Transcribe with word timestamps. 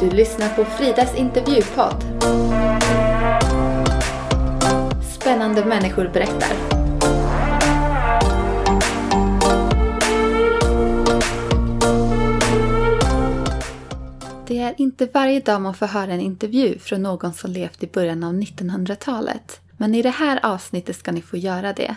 Du 0.00 0.10
lyssnar 0.10 0.48
på 0.48 0.64
Fridas 0.64 1.14
intervjupodd. 1.14 2.04
Spännande 5.20 5.64
människor 5.64 6.10
berättar. 6.12 6.48
Det 14.46 14.58
är 14.58 14.74
inte 14.76 15.08
varje 15.14 15.40
dag 15.40 15.60
man 15.60 15.74
får 15.74 15.86
höra 15.86 16.12
en 16.12 16.20
intervju 16.20 16.78
från 16.78 17.02
någon 17.02 17.32
som 17.32 17.50
levt 17.50 17.82
i 17.82 17.86
början 17.86 18.24
av 18.24 18.34
1900-talet. 18.34 19.60
Men 19.76 19.94
i 19.94 20.02
det 20.02 20.10
här 20.10 20.40
avsnittet 20.42 20.96
ska 20.96 21.12
ni 21.12 21.22
få 21.22 21.36
göra 21.36 21.72
det. 21.72 21.96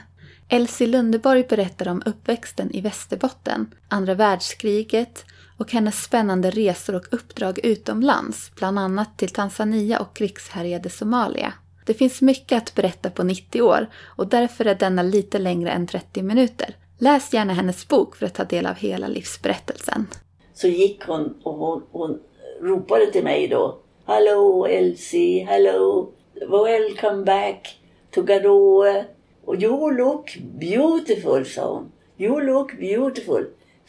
Elsie 0.50 0.88
Lundeborg 0.88 1.44
berättar 1.50 1.88
om 1.88 2.04
uppväxten 2.06 2.72
i 2.72 2.82
Västerbotten, 2.82 3.74
andra 3.88 4.14
världskriget 4.14 5.26
och 5.64 5.72
hennes 5.72 6.04
spännande 6.04 6.50
resor 6.50 6.96
och 6.96 7.14
uppdrag 7.14 7.60
utomlands, 7.64 8.52
bland 8.56 8.80
annat 8.80 9.18
till 9.18 9.30
Tanzania 9.30 10.00
och 10.00 10.14
krigshärjade 10.14 10.90
Somalia. 10.90 11.54
Det 11.86 11.94
finns 11.94 12.22
mycket 12.22 12.58
att 12.58 12.76
berätta 12.76 13.10
på 13.10 13.24
90 13.24 13.62
år 13.62 13.88
och 14.18 14.28
därför 14.28 14.66
är 14.66 14.76
denna 14.76 15.04
lite 15.04 15.40
längre 15.40 15.72
än 15.72 15.88
30 15.88 16.24
minuter. 16.24 16.76
Läs 16.98 17.34
gärna 17.34 17.54
hennes 17.54 17.88
bok 17.88 18.16
för 18.16 18.26
att 18.26 18.34
ta 18.34 18.44
del 18.44 18.66
av 18.66 18.76
hela 18.76 19.08
livsberättelsen. 19.08 20.08
Så 20.54 20.68
gick 20.68 21.04
hon 21.04 21.38
och 21.44 21.56
hon, 21.56 21.84
hon 21.92 22.20
ropade 22.62 23.12
till 23.12 23.24
mig 23.24 23.48
då. 23.48 23.80
Hello 24.06 24.66
Elsie, 24.66 25.46
hello, 25.46 26.12
welcome 26.50 27.24
back 27.24 27.80
to 28.12 28.22
Garoe. 28.22 29.06
You 29.48 29.98
look 29.98 30.38
beautiful, 30.60 31.46
sa 31.46 31.74
hon. 31.74 31.92
You 32.18 32.42
look 32.42 32.80
beautiful. 32.80 33.46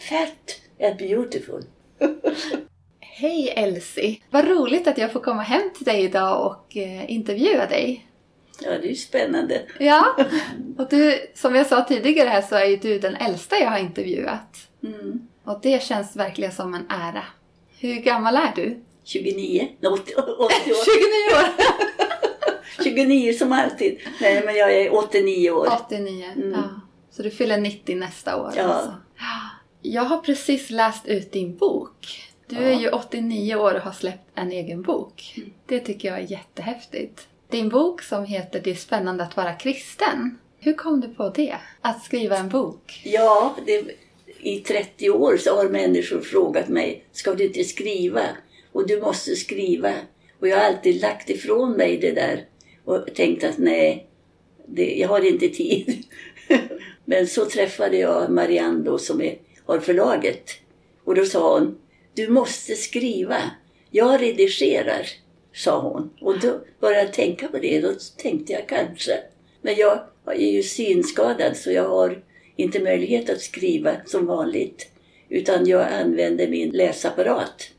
Fat 0.09 0.64
and 0.85 0.99
beautiful. 0.99 1.63
Hej 3.01 3.49
Elsie! 3.57 4.21
Vad 4.31 4.49
roligt 4.49 4.87
att 4.89 4.99
jag 4.99 5.13
får 5.13 5.21
komma 5.21 5.43
hem 5.43 5.71
till 5.77 5.85
dig 5.85 6.05
idag 6.05 6.47
och 6.47 6.77
eh, 6.77 7.11
intervjua 7.11 7.67
dig. 7.67 8.07
Ja, 8.61 8.71
det 8.71 8.77
är 8.87 8.89
ju 8.89 8.95
spännande. 8.95 9.63
Ja, 9.79 10.17
och 10.79 10.89
du, 10.91 11.19
som 11.35 11.55
jag 11.55 11.67
sa 11.67 11.83
tidigare 11.85 12.29
här 12.29 12.43
så 12.43 12.55
är 12.55 12.65
ju 12.65 12.77
du 12.77 12.99
den 12.99 13.17
äldsta 13.17 13.57
jag 13.57 13.71
har 13.71 13.79
intervjuat. 13.79 14.57
Mm. 14.85 15.29
Och 15.45 15.61
det 15.63 15.83
känns 15.83 16.17
verkligen 16.17 16.53
som 16.53 16.75
en 16.75 16.87
ära. 16.91 17.25
Hur 17.79 17.95
gammal 17.95 18.37
är 18.37 18.53
du? 18.57 18.83
29, 19.05 19.69
80, 19.93 20.15
80 20.15 20.23
år. 20.23 20.51
29 20.65 21.37
år! 21.37 22.85
29 22.85 23.33
som 23.33 23.53
alltid. 23.53 23.99
Nej, 24.21 24.43
men 24.45 24.55
jag 24.55 24.73
är 24.73 24.95
89 24.95 25.51
år. 25.51 25.69
89, 25.87 26.27
Mm. 26.37 26.53
ja. 26.53 26.63
Så 27.11 27.23
du 27.23 27.31
fyller 27.31 27.59
90 27.59 27.97
nästa 27.97 28.37
år 28.43 28.53
Ja. 28.57 28.63
alltså. 28.63 28.95
Jag 29.87 30.03
har 30.03 30.19
precis 30.19 30.71
läst 30.71 31.07
ut 31.07 31.33
din 31.33 31.57
bok. 31.57 32.31
Du 32.47 32.57
är 32.57 32.81
ju 32.81 32.89
89 32.89 33.57
år 33.57 33.75
och 33.75 33.81
har 33.81 33.93
släppt 33.93 34.29
en 34.35 34.53
egen 34.53 34.83
bok. 34.83 35.39
Det 35.67 35.81
tycker 35.81 36.09
jag 36.09 36.19
är 36.19 36.31
jättehäftigt. 36.31 37.29
Din 37.49 37.69
bok 37.69 38.03
som 38.03 38.25
heter 38.25 38.61
Det 38.65 38.71
är 38.71 38.75
spännande 38.75 39.25
att 39.25 39.37
vara 39.37 39.53
kristen. 39.53 40.39
Hur 40.59 40.73
kom 40.73 41.01
du 41.01 41.09
på 41.09 41.29
det? 41.29 41.57
Att 41.81 42.05
skriva 42.05 42.37
en 42.37 42.49
bok? 42.49 43.03
Ja, 43.05 43.57
det, 43.67 43.85
i 44.41 44.59
30 44.59 45.11
år 45.11 45.37
så 45.37 45.57
har 45.57 45.69
människor 45.69 46.21
frågat 46.21 46.69
mig, 46.69 47.05
ska 47.13 47.35
du 47.35 47.45
inte 47.45 47.65
skriva? 47.65 48.23
Och 48.73 48.87
du 48.87 49.01
måste 49.01 49.37
skriva. 49.37 49.93
Och 50.41 50.49
jag 50.49 50.57
har 50.57 50.65
alltid 50.65 51.01
lagt 51.01 51.31
ifrån 51.31 51.73
mig 51.73 51.99
det 51.99 52.13
där 52.13 52.45
och 52.85 53.07
tänkt 53.15 53.45
att 53.45 53.59
nej, 53.59 54.07
det, 54.67 54.95
jag 54.95 55.09
har 55.09 55.29
inte 55.29 55.49
tid. 55.49 56.05
Men 57.05 57.27
så 57.27 57.45
träffade 57.45 57.97
jag 57.97 58.31
Marianne 58.31 58.85
då 58.85 58.99
som 58.99 59.21
är, 59.21 59.39
har 59.67 59.81
förlaget. 59.81 60.51
Och 61.05 61.15
då 61.15 61.25
sa 61.25 61.59
hon, 61.59 61.79
du 62.15 62.29
måste 62.29 62.75
skriva. 62.75 63.37
Jag 63.91 64.23
redigerar, 64.23 65.07
sa 65.53 65.81
hon. 65.81 66.11
Och 66.21 66.39
då 66.41 66.61
började 66.81 67.05
jag 67.05 67.13
tänka 67.13 67.49
på 67.49 67.59
det. 67.59 67.81
Då 67.81 67.93
tänkte 68.17 68.53
jag 68.53 68.69
kanske. 68.69 69.13
Men 69.63 69.75
jag 69.75 70.01
är 70.27 70.53
ju 70.53 70.63
synskadad 70.63 71.57
så 71.57 71.73
jag 71.73 71.89
har 71.89 72.23
inte 72.57 72.81
möjlighet 72.81 73.31
att 73.31 73.41
skriva 73.41 73.93
som 74.07 74.27
vanligt. 74.27 74.91
Utan 75.29 75.67
jag 75.67 75.93
använder 75.93 76.49
min 76.49 76.71
läsapparat. 76.71 77.71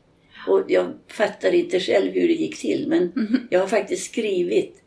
Och 0.48 0.64
jag 0.68 0.92
fattar 1.08 1.54
inte 1.54 1.80
själv 1.80 2.12
hur 2.12 2.28
det 2.28 2.34
gick 2.34 2.60
till. 2.60 2.88
Men 2.88 3.12
jag 3.50 3.60
har 3.60 3.66
faktiskt 3.66 4.10
skrivit, 4.10 4.82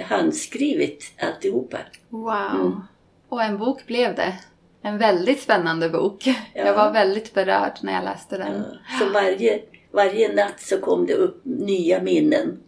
handskrivit 0.00 1.12
alltihopa. 1.18 1.78
Wow! 2.08 2.60
Mm. 2.60 2.80
Och 3.28 3.42
en 3.42 3.58
bok 3.58 3.86
blev 3.86 4.14
det. 4.14 4.38
En 4.82 4.98
väldigt 4.98 5.42
spännande 5.42 5.88
bok. 5.88 6.28
Jag 6.54 6.74
var 6.74 6.92
väldigt 6.92 7.34
berörd 7.34 7.72
när 7.82 7.92
jag 7.92 8.04
läste 8.04 8.38
den. 8.38 8.64
Ja, 8.90 8.98
Så 8.98 9.12
varje, 9.12 9.60
varje 9.92 10.34
natt 10.34 10.60
så 10.60 10.80
kom 10.80 11.06
det 11.06 11.14
upp 11.14 11.40
nya 11.44 12.02
minnen. 12.02 12.58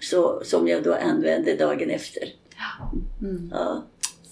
Så, 0.00 0.40
som 0.44 0.68
jag 0.68 0.82
då 0.82 0.94
använde 0.94 1.56
dagen 1.56 1.90
efter. 1.90 2.22
Mm. 3.22 3.50
Ja. 3.54 3.82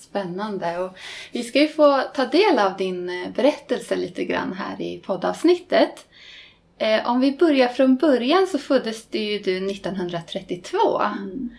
Spännande. 0.01 0.79
Och 0.79 0.91
vi 1.33 1.43
ska 1.43 1.61
ju 1.61 1.69
få 1.69 2.03
ta 2.15 2.25
del 2.27 2.59
av 2.59 2.77
din 2.77 3.09
eh, 3.09 3.31
berättelse 3.31 3.97
lite 3.97 4.25
grann 4.25 4.53
här 4.53 4.81
i 4.83 4.99
poddavsnittet. 5.07 6.07
Eh, 6.79 7.11
Om 7.11 7.21
vi 7.21 7.33
börjar 7.33 7.69
från 7.69 7.97
början 7.97 8.47
så 8.47 8.59
föddes 8.59 9.07
du 9.07 9.19
ju 9.19 9.39
du 9.39 9.71
1932. 9.71 10.79
Mm. 11.03 11.51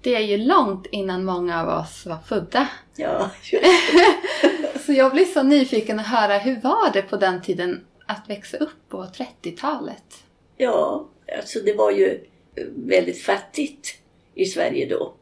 Det 0.00 0.14
är 0.14 0.20
ju 0.20 0.36
långt 0.36 0.86
innan 0.86 1.24
många 1.24 1.62
av 1.62 1.68
oss 1.80 2.06
var 2.06 2.18
födda. 2.26 2.68
Ja, 2.96 3.30
Så 4.86 4.92
jag 4.92 5.12
blir 5.12 5.24
så 5.24 5.42
nyfiken 5.42 6.00
att 6.00 6.06
höra, 6.06 6.38
hur 6.38 6.60
var 6.60 6.92
det 6.92 7.02
på 7.02 7.16
den 7.16 7.42
tiden 7.42 7.84
att 8.06 8.30
växa 8.30 8.56
upp 8.56 8.88
på 8.88 9.04
30-talet? 9.04 10.24
ja, 10.56 11.08
alltså 11.38 11.60
det 11.60 11.72
var 11.72 11.90
ju 11.90 12.06
eh, 12.54 12.64
väldigt 12.76 13.22
fattigt 13.22 13.98
i 14.34 14.44
Sverige 14.44 14.86
då. 14.86 15.14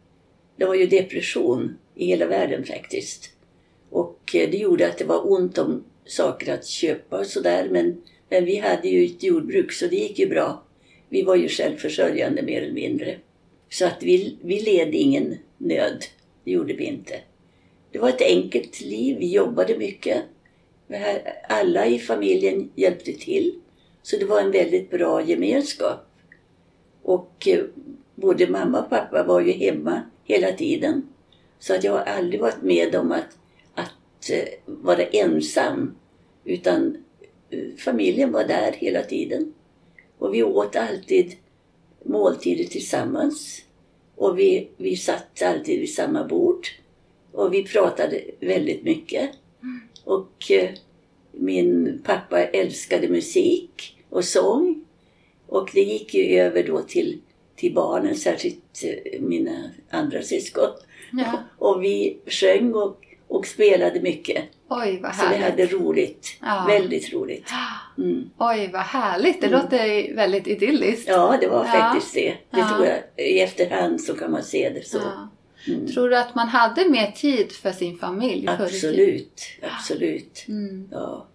Det 0.57 0.65
var 0.65 0.75
ju 0.75 0.87
depression 0.87 1.79
i 1.95 2.07
hela 2.07 2.27
världen 2.27 2.65
faktiskt. 2.65 3.31
Och 3.91 4.35
eh, 4.35 4.51
det 4.51 4.57
gjorde 4.57 4.89
att 4.89 4.99
det 4.99 5.05
var 5.05 5.33
ont 5.33 5.59
om 5.59 5.85
saker 6.07 6.55
att 6.55 6.67
köpa 6.67 7.19
och 7.19 7.27
sådär. 7.27 7.69
Men, 7.71 8.03
men 8.29 8.45
vi 8.45 8.57
hade 8.57 8.89
ju 8.89 9.05
ett 9.05 9.23
jordbruk 9.23 9.73
så 9.73 9.87
det 9.87 9.97
gick 9.97 10.19
ju 10.19 10.29
bra. 10.29 10.63
Vi 11.09 11.23
var 11.23 11.37
ju 11.37 11.49
självförsörjande 11.49 12.43
mer 12.43 12.63
eller 12.63 12.75
mindre. 12.75 13.17
Så 13.71 13.87
att 13.87 14.03
vi, 14.03 14.39
vi 14.43 14.61
led 14.61 14.95
ingen 14.95 15.37
nöd. 15.59 16.05
Det 16.45 16.51
gjorde 16.51 16.73
vi 16.73 16.85
inte. 16.85 17.15
Det 17.93 17.99
var 17.99 18.09
ett 18.09 18.23
enkelt 18.23 18.81
liv. 18.81 19.17
Vi 19.19 19.33
jobbade 19.33 19.79
mycket. 19.79 20.23
Alla 21.49 21.87
i 21.87 21.99
familjen 21.99 22.71
hjälpte 22.75 23.13
till. 23.13 23.61
Så 24.03 24.17
det 24.17 24.25
var 24.25 24.41
en 24.41 24.51
väldigt 24.51 24.91
bra 24.91 25.23
gemenskap. 25.23 26.07
Och 27.03 27.49
eh, 27.49 27.65
både 28.15 28.49
mamma 28.49 28.81
och 28.81 28.91
pappa 28.91 29.23
var 29.23 29.41
ju 29.41 29.53
hemma 29.53 30.03
hela 30.25 30.53
tiden. 30.53 31.09
Så 31.59 31.75
att 31.75 31.85
jag 31.85 31.93
har 31.93 32.05
aldrig 32.05 32.41
varit 32.41 32.63
med 32.63 32.95
om 32.95 33.13
att, 33.13 33.39
att 33.75 34.31
eh, 34.31 34.49
vara 34.67 35.03
ensam. 35.03 35.95
Utan 36.45 36.97
eh, 37.51 37.59
familjen 37.79 38.33
var 38.33 38.45
där 38.45 38.73
hela 38.73 39.03
tiden. 39.03 39.55
Och 40.19 40.35
vi 40.35 40.43
åt 40.43 40.77
alltid 40.77 41.37
måltider 42.05 42.65
tillsammans. 42.65 43.65
Och 44.17 44.39
vi, 44.39 44.69
vi 44.77 44.97
satt 44.97 45.43
alltid 45.43 45.81
vid 45.81 45.95
samma 45.95 46.25
bord. 46.25 46.67
Och 47.33 47.55
vi 47.55 47.65
pratade 47.65 48.21
väldigt 48.41 48.83
mycket. 48.85 49.31
Och 50.05 50.51
eh, 50.51 50.71
min 51.33 52.03
pappa 52.05 52.43
älskade 52.45 53.09
musik 53.09 53.97
och 54.11 54.25
sång. 54.25 54.85
Och 55.47 55.71
det 55.75 55.81
gick 55.83 56.15
ju 56.15 56.39
över 56.41 56.63
då 56.63 56.81
till, 56.83 57.19
till 57.57 57.75
barnen, 57.75 58.15
särskilt 58.17 58.85
eh, 58.85 59.21
mina 59.21 59.71
andra 59.91 60.23
syskon. 60.23 60.69
Ja. 61.13 61.33
Och 61.59 61.83
vi 61.85 62.19
sjöng 62.27 62.75
och, 62.75 62.97
och 63.29 63.47
spelade 63.47 64.01
mycket. 64.01 64.45
Oj, 64.69 65.01
vad 65.03 65.15
Så 65.15 65.29
vi 65.29 65.35
härligt. 65.37 65.69
hade 65.71 65.85
roligt. 65.85 66.29
Ja. 66.43 66.65
Väldigt 66.69 67.13
roligt. 67.13 67.47
Mm. 67.99 68.31
Oj, 68.39 68.71
vad 68.73 68.83
härligt. 68.83 69.41
Det 69.41 69.47
Mm. 69.47 69.61
låter 69.61 70.15
väldigt 70.15 70.47
idylliskt. 70.47 71.09
Ja, 71.09 71.39
det 71.41 71.47
var 71.49 71.65
Ja. 71.65 71.71
faktiskt 71.73 72.15
det. 72.15 72.35
Det 72.51 72.65
tror 72.69 72.87
jag. 72.87 73.27
I 73.27 73.41
efterhand 73.41 74.01
så 74.01 74.15
kan 74.15 74.31
man 74.31 74.43
se 74.43 74.71
det 74.71 74.87
så. 74.87 74.99
Mm. 75.69 75.87
Tror 75.87 76.09
du 76.11 76.17
att 76.17 76.35
man 76.35 76.49
hade 76.49 76.89
mer 76.89 77.11
tid 77.11 77.53
för 77.53 77.73
sin 77.73 77.99
familj? 77.99 78.49
Absolut, 78.49 79.43
absolut. 79.63 80.45
Mm. 80.49 80.89
Ja. 80.93 81.27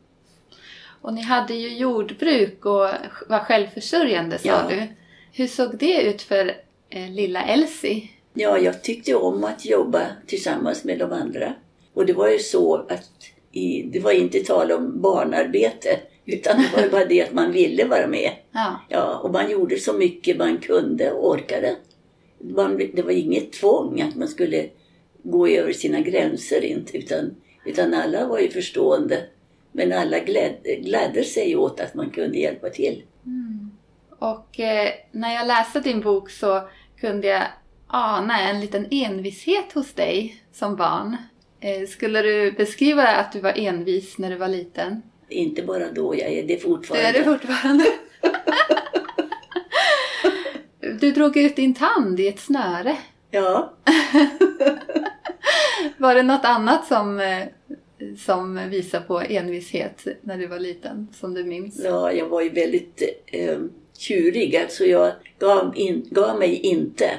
Och 1.01 1.13
ni 1.13 1.21
hade 1.21 1.53
ju 1.53 1.77
jordbruk 1.77 2.65
och 2.65 2.89
var 3.29 3.39
självförsörjande 3.39 4.38
sa 4.38 4.47
Ja. 4.47 4.65
du. 4.69 4.88
Hur 5.31 5.47
såg 5.47 5.77
det 5.77 6.01
ut 6.01 6.21
för 6.21 6.56
eh, 6.89 7.09
lilla 7.09 7.44
Elsie? 7.44 8.09
ja, 8.33 8.57
jag 8.57 8.83
tyckte 8.83 9.15
om 9.15 9.44
att 9.44 9.65
jobba 9.65 10.01
tillsammans 10.27 10.83
med 10.83 11.00
de 11.00 11.12
andra. 11.13 11.53
Och 11.94 12.06
det 12.06 12.13
var 12.13 12.30
ju 12.30 12.39
så 12.39 12.75
att 12.75 13.09
i, 13.51 13.81
det 13.81 14.00
var 14.00 14.12
inte 14.12 14.39
tal 14.39 14.71
om 14.71 15.01
barnarbete. 15.01 16.00
Utan 16.25 16.57
det 16.62 16.69
var 16.75 16.83
ju 16.83 16.89
bara 16.89 17.06
det 17.06 17.23
att 17.23 17.33
man 17.33 17.51
ville 17.51 17.85
vara 17.85 18.07
med. 18.07 18.31
Ja. 18.51 18.81
Ja, 18.89 19.18
och 19.23 19.31
man 19.31 19.51
gjorde 19.51 19.80
så 19.80 19.94
mycket 19.94 20.38
man 20.38 20.57
kunde 20.57 21.12
och 21.12 21.30
orkade. 21.30 21.75
Man, 22.39 22.77
det 22.93 23.01
var 23.01 23.11
inget 23.11 23.53
tvång 23.53 24.01
att 24.01 24.15
man 24.15 24.27
skulle 24.27 24.69
gå 25.23 25.47
över 25.47 25.73
sina 25.73 25.99
gränser 25.99 26.65
inte, 26.65 26.97
utan, 26.97 27.35
utan 27.65 27.93
alla 27.93 28.27
var 28.27 28.39
ju 28.39 28.49
förstående. 28.49 29.23
Men 29.71 29.93
alla 29.93 30.19
gläd, 30.19 30.53
gladde 30.79 31.23
sig 31.23 31.55
åt 31.55 31.79
att 31.79 31.93
man 31.93 32.09
kunde 32.09 32.37
hjälpa 32.37 32.69
till. 32.69 33.03
Och 34.19 34.59
eh, 34.59 34.89
när 35.11 35.33
jag 35.33 35.47
läste 35.47 35.79
din 35.79 36.01
bok 36.01 36.29
så 36.29 36.61
kunde 36.99 37.27
jag 37.27 37.43
ana 37.87 38.49
en 38.49 38.61
liten 38.61 38.87
envishet 38.91 39.73
hos 39.73 39.93
dig 39.93 40.43
som 40.51 40.75
barn. 40.75 41.17
Eh, 41.59 41.87
skulle 41.87 42.21
du 42.21 42.51
beskriva 42.51 43.07
att 43.07 43.31
du 43.31 43.39
var 43.39 43.53
envis 43.55 44.17
när 44.17 44.29
du 44.29 44.35
var 44.35 44.47
liten? 44.47 45.01
Inte 45.29 45.63
bara 45.63 45.91
då, 45.91 46.15
jag 46.15 46.31
är 46.31 46.43
det 46.43 46.57
fortfarande. 46.57 47.11
Det 47.11 47.17
är 47.17 47.23
det 47.23 47.37
fortfarande. 47.37 47.85
Du 51.07 51.13
drog 51.13 51.38
ut 51.38 51.56
din 51.56 51.74
tand 51.74 52.19
i 52.19 52.27
ett 52.27 52.39
snöre. 52.39 52.98
Ja. 53.31 53.74
Var 55.98 56.15
det 56.15 56.24
något 56.24 56.45
annat 56.45 56.88
som, 56.88 57.19
eh, 57.19 57.44
som 58.18 58.69
visar 58.69 59.00
på 59.00 59.21
envishet 59.21 60.07
när 60.21 60.38
du 60.38 60.48
var 60.48 60.59
liten, 60.59 61.07
som 61.13 61.33
du 61.33 61.44
minns? 61.44 61.81
ja, 61.83 62.12
jag 62.12 62.30
var 62.30 62.42
ju 62.42 62.50
väldigt 62.50 63.01
eh, 63.25 63.59
tjurig. 63.98 64.56
Alltså 64.56 64.86
jag 64.86 65.12
gav, 65.39 65.74
in, 65.75 66.07
gav 66.12 66.39
mig 66.39 66.56
inte. 66.56 67.09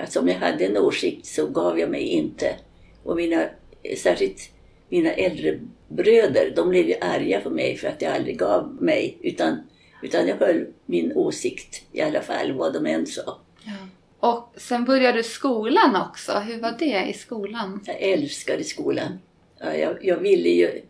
Alltså 0.00 0.20
om 0.20 0.28
jag 0.28 0.34
hade 0.34 0.66
en 0.66 0.76
åsikt 0.76 1.26
så 1.26 1.46
gav 1.46 1.78
jag 1.78 1.90
mig 1.90 2.02
inte. 2.02 2.56
Och 3.02 3.16
mina, 3.16 3.44
särskilt 3.96 4.50
mina 4.88 5.12
äldre 5.12 5.58
bröder, 5.88 6.52
de 6.56 6.68
blev 6.68 6.88
ju 6.88 6.94
arga 7.00 7.40
på 7.40 7.50
mig 7.50 7.76
för 7.76 7.88
att 7.88 8.02
jag 8.02 8.12
aldrig 8.12 8.38
gav 8.38 8.76
mig. 8.80 9.18
Utan, 9.22 9.56
utan 10.02 10.28
jag 10.28 10.36
höll 10.36 10.66
min 10.86 11.12
åsikt 11.16 11.82
i 11.92 12.00
alla 12.00 12.20
fall, 12.22 12.52
vad 12.52 12.72
de 12.72 12.86
än 12.86 13.06
sa. 13.06 13.38
Ja. 13.64 13.72
Och 14.20 14.54
sen 14.56 14.84
började 14.84 15.18
du 15.18 15.22
skolan 15.22 15.96
också. 16.10 16.32
Hur 16.32 16.60
var 16.60 16.74
det 16.78 17.06
i 17.08 17.12
skolan? 17.12 17.80
Jag 17.86 18.00
älskade 18.02 18.64
skolan. 18.64 19.18
Ja, 19.58 19.74
jag, 19.74 20.04
jag 20.04 20.16
ville 20.16 20.48
ju 20.48 20.82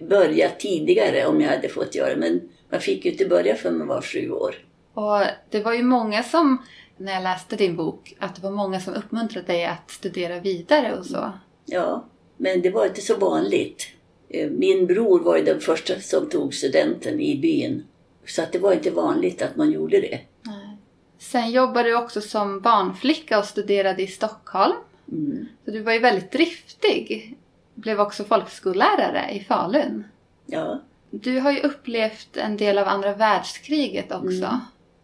börja 0.00 0.50
tidigare 0.50 1.26
om 1.26 1.40
jag 1.40 1.50
hade 1.50 1.68
fått 1.68 1.94
göra 1.94 2.16
men 2.16 2.40
man 2.70 2.80
fick 2.80 3.04
ju 3.04 3.10
inte 3.10 3.26
börja 3.26 3.54
förrän 3.56 3.78
man 3.78 3.86
var 3.86 4.02
sju 4.02 4.30
år. 4.30 4.54
Och 4.94 5.24
det 5.50 5.60
var 5.62 5.72
ju 5.74 5.82
många 5.82 6.22
som, 6.22 6.62
när 6.96 7.12
jag 7.12 7.22
läste 7.22 7.56
din 7.56 7.76
bok, 7.76 8.14
att 8.18 8.36
det 8.36 8.42
var 8.42 8.50
många 8.50 8.80
som 8.80 8.94
uppmuntrade 8.94 9.46
dig 9.46 9.64
att 9.64 9.90
studera 9.90 10.40
vidare 10.40 10.96
och 10.98 11.06
så. 11.06 11.32
Ja, 11.66 12.04
men 12.36 12.62
det 12.62 12.70
var 12.70 12.86
inte 12.86 13.00
så 13.00 13.16
vanligt. 13.16 13.86
Eh, 14.28 14.50
Min 14.50 14.86
bror 14.86 15.20
var 15.20 15.36
ju 15.36 15.44
den 15.44 15.60
första 15.60 16.00
som 16.00 16.28
tog 16.28 16.54
studenten 16.54 17.20
i 17.20 17.38
byn. 17.38 17.84
Så 18.28 18.42
att 18.42 18.52
det 18.52 18.58
var 18.58 18.72
inte 18.72 18.90
vanligt 18.90 19.42
att 19.42 19.56
man 19.56 19.70
gjorde 19.70 20.00
det. 20.00 20.20
Nej. 20.42 20.76
Sen 21.18 21.50
jobbade 21.50 21.88
du 21.88 21.96
också 21.96 22.20
som 22.20 22.60
barnflicka 22.60 23.38
och 23.38 23.44
studerade 23.44 24.02
i 24.02 24.06
Stockholm. 24.06 24.76
Mm. 25.12 25.46
Så 25.64 25.70
du 25.70 25.80
var 25.80 25.92
ju 25.92 25.98
väldigt 25.98 26.32
driftig. 26.32 27.36
Blev 27.74 28.00
också 28.00 28.24
folkskollärare 28.24 29.30
i 29.32 29.40
Falun. 29.44 30.04
Ja, 30.46 30.80
Du 31.10 31.40
har 31.40 31.52
ju 31.52 31.60
upplevt 31.60 32.36
en 32.36 32.56
del 32.56 32.78
av 32.78 32.88
andra 32.88 33.14
världskriget 33.14 34.12
också. 34.12 34.44
Mm. 34.44 34.60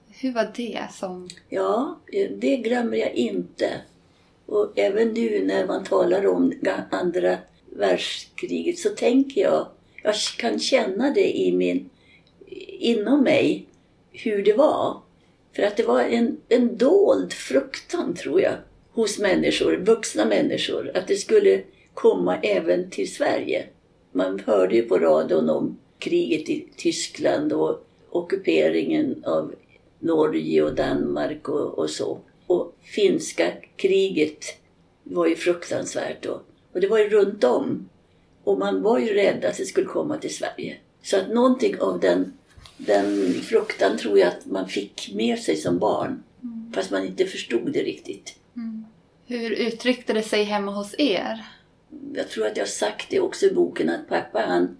Hur 0.08 0.32
var 0.32 0.52
det 0.56 0.86
som... 0.92 1.28
ja, 1.48 1.98
det 2.30 2.56
glömmer 2.56 2.96
jag 2.96 3.12
inte. 3.12 3.70
Och 4.46 4.78
även 4.78 5.08
nu 5.08 5.44
när 5.46 5.66
man 5.66 5.84
talar 5.84 6.26
om 6.26 6.52
andra 6.90 7.36
världskriget 7.70 8.78
så 8.78 8.88
tänker 8.88 9.40
jag, 9.40 9.66
jag 10.02 10.14
kan 10.38 10.58
känna 10.58 11.10
det 11.10 11.38
i 11.38 11.52
min, 11.52 11.90
inom 12.78 13.22
mig, 13.22 13.66
hur 14.12 14.42
det 14.42 14.52
var. 14.52 15.00
För 15.56 15.62
att 15.62 15.76
det 15.76 15.82
var 15.82 16.00
en, 16.00 16.40
en 16.48 16.76
dold 16.76 17.32
fruktan, 17.32 18.14
tror 18.14 18.40
jag, 18.40 18.54
hos 18.92 19.18
människor, 19.18 19.76
vuxna 19.76 20.24
människor, 20.24 20.90
att 20.94 21.08
det 21.08 21.16
skulle 21.16 21.62
komma 21.94 22.36
även 22.42 22.90
till 22.90 23.14
Sverige. 23.14 23.66
Man 24.12 24.40
hörde 24.46 24.76
ju 24.76 24.82
på 24.82 24.98
radion 24.98 25.50
om 25.50 25.78
kriget 25.98 26.48
i 26.48 26.68
Tyskland 26.76 27.52
och 27.52 27.86
ockuperingen 28.10 29.24
av 29.26 29.54
Norge 29.98 30.62
och 30.62 30.74
Danmark 30.74 31.48
och, 31.48 31.78
och 31.78 31.90
så. 31.90 32.18
Och 32.46 32.74
finska 32.82 33.52
kriget 33.76 34.44
var 35.02 35.26
ju 35.26 35.36
fruktansvärt 35.36 36.22
då. 36.22 36.40
Och 36.72 36.80
det 36.80 36.88
var 36.88 36.98
ju 36.98 37.08
runt 37.08 37.44
om. 37.44 37.88
Och 38.44 38.58
man 38.58 38.82
var 38.82 38.98
ju 38.98 39.14
rädd 39.14 39.44
att 39.44 39.56
det 39.56 39.64
skulle 39.64 39.86
komma 39.86 40.16
till 40.18 40.34
Sverige. 40.34 40.76
Så 41.02 41.16
att 41.16 41.28
någonting 41.28 41.80
av 41.80 42.00
den, 42.00 42.32
den 42.76 43.32
fruktan 43.32 43.98
tror 43.98 44.18
jag 44.18 44.28
att 44.28 44.46
man 44.46 44.68
fick 44.68 45.10
med 45.14 45.38
sig 45.38 45.56
som 45.56 45.78
barn. 45.78 46.22
Fast 46.74 46.90
man 46.90 47.06
inte 47.06 47.26
förstod 47.26 47.72
det 47.72 47.82
riktigt. 47.82 48.34
Hur 49.26 49.50
uttryckte 49.50 50.12
det 50.12 50.22
sig 50.22 50.44
hemma 50.44 50.72
hos 50.72 50.94
er? 50.98 51.44
Jag 52.14 52.28
tror 52.30 52.46
att 52.46 52.56
jag 52.56 52.68
sagt 52.68 53.10
det 53.10 53.20
också 53.20 53.46
i 53.46 53.50
boken 53.50 53.90
att 53.90 54.08
pappa 54.08 54.40
han 54.40 54.76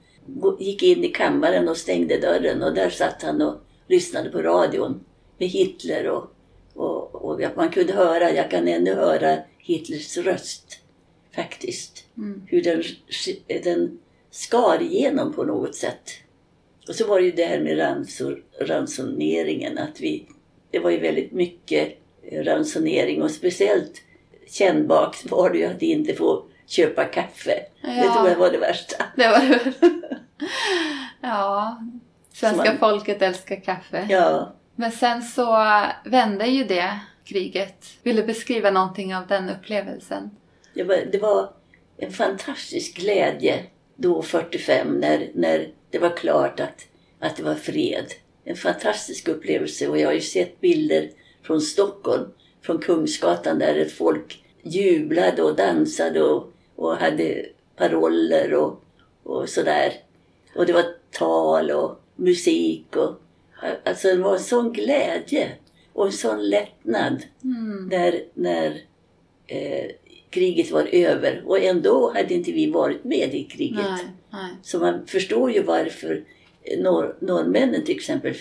gick 0.58 0.82
in 0.82 1.04
i 1.04 1.08
kammaren 1.08 1.68
och 1.68 1.76
stängde 1.76 2.20
dörren 2.20 2.62
och 2.62 2.74
där 2.74 2.90
satt 2.90 3.22
han 3.22 3.42
och 3.42 3.60
lyssnade 3.88 4.30
på 4.30 4.42
radion 4.42 5.04
med 5.38 5.48
Hitler 5.48 6.08
och, 6.08 6.34
och, 6.74 7.14
och 7.14 7.42
att 7.42 7.56
man 7.56 7.70
kunde 7.70 7.92
höra, 7.92 8.30
jag 8.30 8.50
kan 8.50 8.68
ännu 8.68 8.94
höra 8.94 9.38
Hitlers 9.58 10.16
röst 10.16 10.78
faktiskt. 11.34 12.04
Hur 12.46 12.62
den, 12.62 12.82
den 13.64 13.98
skar 14.30 14.82
igenom 14.82 15.32
på 15.32 15.44
något 15.44 15.74
sätt. 15.74 16.10
Och 16.88 16.94
så 16.94 17.06
var 17.06 17.18
det 17.20 17.24
ju 17.26 17.32
det 17.32 17.44
här 17.44 17.60
med 17.60 17.78
ransor, 17.78 18.42
ransoneringen, 18.60 19.78
att 19.78 20.00
vi, 20.00 20.26
det 20.70 20.78
var 20.78 20.90
ju 20.90 21.00
väldigt 21.00 21.32
mycket 21.32 21.98
ransonering 22.32 23.22
och 23.22 23.30
speciellt 23.30 24.02
kännbart 24.50 25.30
var 25.30 25.50
det 25.50 25.58
ju 25.58 25.64
att 25.64 25.82
inte 25.82 26.14
få 26.14 26.44
köpa 26.66 27.04
kaffe. 27.04 27.60
Det 27.82 28.04
Ja. 28.06 28.14
tror 28.14 28.28
jag 28.28 28.36
var 28.36 28.50
det 28.50 28.58
värsta. 28.58 29.04
Det 29.16 29.28
var 29.28 29.38
det. 29.48 29.72
ja, 31.20 31.78
svenska 32.32 32.64
man- 32.70 32.78
folket 32.78 33.22
älskar 33.22 33.56
kaffe. 33.64 34.06
Ja, 34.10 34.52
Men 34.76 34.92
sen 34.92 35.22
så 35.22 35.56
vände 36.04 36.46
ju 36.46 36.64
det 36.64 36.98
kriget. 37.24 37.84
Vill 38.02 38.16
du 38.16 38.22
beskriva 38.24 38.70
någonting 38.70 39.14
av 39.16 39.26
den 39.26 39.50
upplevelsen? 39.50 40.30
det 40.74 40.84
var, 40.84 40.96
det 41.12 41.18
var 41.18 41.50
en 41.96 42.12
fantastisk 42.12 42.96
glädje 42.96 43.62
då 43.96 44.22
45 44.22 44.88
när, 45.00 45.30
när 45.34 45.68
det 45.94 46.00
var 46.00 46.16
klart 46.16 46.60
att, 46.60 46.86
att 47.18 47.36
det 47.36 47.42
var 47.42 47.54
fred. 47.54 48.06
En 48.44 48.56
fantastisk 48.56 49.28
upplevelse 49.28 49.88
och 49.88 49.98
jag 49.98 50.08
har 50.08 50.14
ju 50.14 50.20
sett 50.20 50.60
bilder 50.60 51.10
från 51.42 51.60
Stockholm, 51.60 52.24
från 52.62 52.78
Kungsgatan 52.78 53.58
där 53.58 53.84
folk 53.84 54.44
jublade 54.62 55.42
och 55.42 55.56
dansade 55.56 56.22
och, 56.22 56.52
och 56.76 56.96
hade 56.96 57.46
paroller 57.76 58.54
och, 58.54 58.84
och 59.22 59.48
sådär. 59.48 59.92
Och 60.56 60.66
det 60.66 60.72
var 60.72 60.84
tal 61.10 61.70
och 61.70 62.00
musik 62.16 62.96
och 62.96 63.20
alltså 63.84 64.08
det 64.08 64.22
var 64.22 64.32
en 64.32 64.40
sån 64.40 64.72
glädje 64.72 65.52
och 65.92 66.06
en 66.06 66.12
sån 66.12 66.48
lättnad 66.48 67.22
när, 67.90 68.24
när 68.34 68.80
eh, 69.46 69.90
kriget 70.34 70.70
var 70.70 70.88
över. 70.92 71.42
Och 71.46 71.58
ändå 71.58 72.12
hade 72.14 72.34
inte 72.34 72.52
vi 72.52 72.70
varit 72.70 73.04
med 73.04 73.34
i 73.34 73.44
kriget. 73.44 73.84
Nej, 73.84 74.06
nej. 74.30 74.50
Så 74.62 74.78
man 74.78 75.06
förstår 75.06 75.52
ju 75.52 75.62
varför 75.62 76.24
norr, 76.78 77.16
norrmännen 77.20 77.84
till 77.84 77.96
exempel 77.96 78.34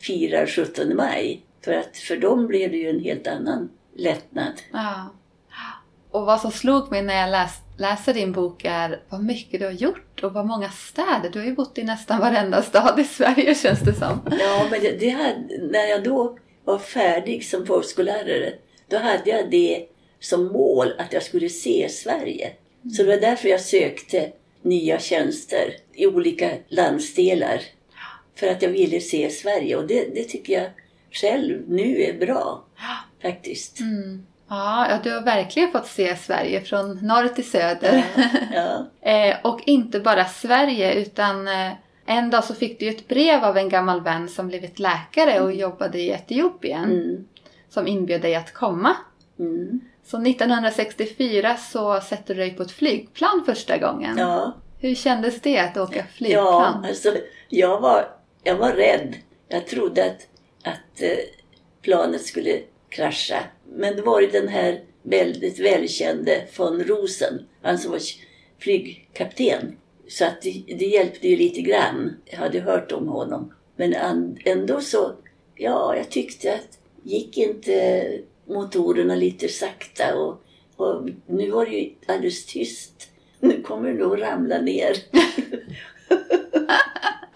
firar 0.00 0.46
17 0.46 0.96
maj. 0.96 1.42
För 1.64 1.72
att 1.72 1.96
för 1.96 2.16
dem 2.16 2.46
blev 2.46 2.70
det 2.70 2.76
ju 2.76 2.90
en 2.90 3.00
helt 3.00 3.26
annan 3.26 3.70
lättnad. 3.96 4.52
Ja. 4.72 5.14
Och 6.10 6.26
vad 6.26 6.40
som 6.40 6.50
slog 6.50 6.90
mig 6.90 7.02
när 7.02 7.20
jag 7.20 7.30
läs, 7.30 7.52
läste 7.78 8.12
din 8.12 8.32
bok 8.32 8.64
är 8.64 9.02
vad 9.08 9.24
mycket 9.24 9.60
du 9.60 9.66
har 9.66 9.72
gjort 9.72 10.22
och 10.22 10.32
vad 10.32 10.46
många 10.46 10.68
städer. 10.68 11.30
Du 11.32 11.38
har 11.38 11.46
ju 11.46 11.54
bott 11.54 11.78
i 11.78 11.82
nästan 11.82 12.20
varenda 12.20 12.62
stad 12.62 13.00
i 13.00 13.04
Sverige 13.04 13.54
känns 13.54 13.80
det 13.80 13.94
som. 13.94 14.20
Ja, 14.40 14.66
men 14.70 14.80
det, 14.80 15.00
det 15.00 15.08
hade, 15.08 15.66
när 15.70 15.86
jag 15.86 16.04
då 16.04 16.38
var 16.64 16.78
färdig 16.78 17.44
som 17.44 17.66
folkskollärare, 17.66 18.52
då 18.88 18.98
hade 18.98 19.30
jag 19.30 19.50
det 19.50 19.86
som 20.20 20.46
mål 20.46 20.92
att 20.98 21.12
jag 21.12 21.22
skulle 21.22 21.48
se 21.48 21.88
Sverige. 21.88 22.52
Så 22.96 23.02
det 23.02 23.08
var 23.08 23.20
därför 23.20 23.48
jag 23.48 23.60
sökte 23.60 24.32
nya 24.62 24.98
tjänster 24.98 25.76
i 25.92 26.06
olika 26.06 26.50
landsdelar. 26.68 27.60
För 28.34 28.46
att 28.46 28.62
jag 28.62 28.70
ville 28.70 29.00
se 29.00 29.30
Sverige 29.30 29.76
och 29.76 29.86
det, 29.86 30.14
det 30.14 30.24
tycker 30.24 30.52
jag 30.52 30.70
själv 31.10 31.62
nu 31.68 32.02
är 32.02 32.18
bra. 32.18 32.64
Faktiskt. 33.22 33.80
Mm. 33.80 34.26
Ja, 34.48 34.86
ja, 34.90 34.98
du 35.02 35.14
har 35.14 35.22
verkligen 35.22 35.72
fått 35.72 35.86
se 35.86 36.16
Sverige 36.16 36.60
från 36.60 37.06
norr 37.06 37.28
till 37.28 37.50
söder. 37.50 38.04
Ja. 38.54 38.86
Eh, 39.02 39.36
och 39.44 39.60
inte 39.66 40.00
bara 40.00 40.24
Sverige 40.24 40.94
utan 40.94 41.48
eh, 41.48 41.72
en 42.06 42.30
dag 42.30 42.44
så 42.44 42.54
fick 42.54 42.80
du 42.80 42.88
ett 42.88 43.08
brev 43.08 43.44
av 43.44 43.56
en 43.56 43.68
gammal 43.68 44.00
vän 44.00 44.28
som 44.28 44.48
blivit 44.48 44.78
läkare 44.78 45.40
och 45.40 45.52
jobbade 45.52 45.98
i 45.98 46.10
Etiopien. 46.10 46.84
Mm. 46.84 47.28
Som 47.68 47.86
inbjöd 47.86 48.20
dig 48.20 48.34
att 48.34 48.54
komma. 48.54 48.96
Mm. 49.38 49.80
Så 50.04 50.22
1964 50.22 51.56
så 51.56 52.00
sätter 52.00 52.34
du 52.34 52.40
dig 52.40 52.56
på 52.56 52.62
ett 52.62 52.70
flygplan 52.70 53.42
första 53.46 53.78
gången. 53.78 54.18
Ja. 54.18 54.52
Hur 54.78 54.94
kändes 54.94 55.40
det 55.40 55.58
att 55.58 55.76
åka 55.76 55.96
Ja, 55.98 56.04
flygplan? 56.14 56.84
alltså 56.84 57.14
jag 57.48 57.80
var, 57.80 58.08
jag 58.42 58.56
var 58.56 58.72
rädd. 58.72 59.14
Jag 59.48 59.66
trodde 59.66 60.04
att, 60.04 60.28
att 60.64 61.02
eh, 61.02 61.18
planet 61.82 62.22
skulle 62.26 62.60
krascha. 62.88 63.38
Men 63.72 63.96
det 63.96 64.02
var 64.02 64.20
ju 64.20 64.26
den 64.26 64.48
här 64.48 64.80
väldigt 65.02 65.58
välkände 65.58 66.42
von 66.56 66.80
Rosen, 66.84 67.46
han 67.62 67.78
som 67.78 67.90
var 67.92 68.00
flygkapten. 68.58 69.76
Så 70.08 70.24
att 70.24 70.42
det, 70.42 70.64
det 70.78 70.86
hjälpte 70.86 71.28
ju 71.28 71.36
lite 71.36 71.60
grann. 71.60 72.16
Jag 72.24 72.38
hade 72.38 72.60
hört 72.60 72.92
om 72.92 73.08
honom. 73.08 73.54
Men 73.76 73.94
ändå 74.44 74.80
så 74.80 75.12
Ja, 75.62 75.96
jag 75.96 76.10
tyckte 76.10 76.54
att 76.54 76.78
gick 77.02 77.38
inte 77.38 78.02
motorerna 78.50 79.14
lite 79.14 79.48
sakta 79.48 80.18
och, 80.18 80.42
och 80.76 81.08
nu 81.26 81.50
var 81.50 81.66
det 81.66 81.76
ju 81.76 81.90
alldeles 82.06 82.46
tyst. 82.46 83.10
Nu 83.40 83.62
kommer 83.62 83.92
det 83.92 83.98
nog 83.98 84.22
ramla 84.22 84.58
ner. 84.58 84.96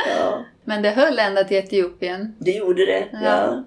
ja, 0.08 0.44
Men 0.64 0.82
det 0.82 0.90
höll 0.90 1.18
ända 1.18 1.44
till 1.44 1.56
Etiopien. 1.56 2.34
det 2.38 2.50
gjorde 2.50 2.86
det. 2.86 3.08
Ja. 3.12 3.18
Ja. 3.22 3.64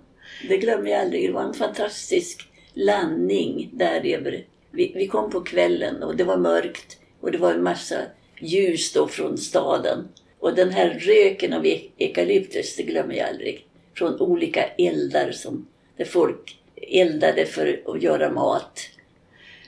Det 0.50 0.58
glömmer 0.58 0.92
jag 0.92 1.02
aldrig. 1.02 1.30
Det 1.30 1.34
var 1.34 1.44
en 1.44 1.54
fantastisk 1.54 2.50
landning 2.74 3.70
där 3.74 4.06
över. 4.06 4.46
Vi, 4.72 4.92
vi 4.96 5.08
kom 5.08 5.32
på 5.32 5.42
kvällen 5.42 6.04
och 6.04 6.16
det 6.16 6.24
var 6.24 6.38
mörkt 6.38 6.98
och 7.22 7.32
det 7.32 7.38
var 7.38 7.54
en 7.54 7.64
massa 7.64 7.96
ljus 8.40 8.94
då 8.94 9.08
från 9.08 9.38
staden. 9.38 10.08
Och 10.40 10.56
den 10.56 10.70
här 10.70 10.90
röken 10.90 11.54
av 11.54 11.66
eukalyptus, 11.98 12.76
det 12.76 12.84
glömmer 12.84 13.16
jag 13.16 13.30
aldrig. 13.30 13.66
Från 13.96 14.20
olika 14.20 14.64
eldar 14.64 15.32
som, 15.32 15.68
där 15.98 16.06
folk 16.06 16.58
eldade 16.82 17.46
för 17.46 17.82
att 17.86 18.02
göra 18.02 18.32
mat. 18.32 18.80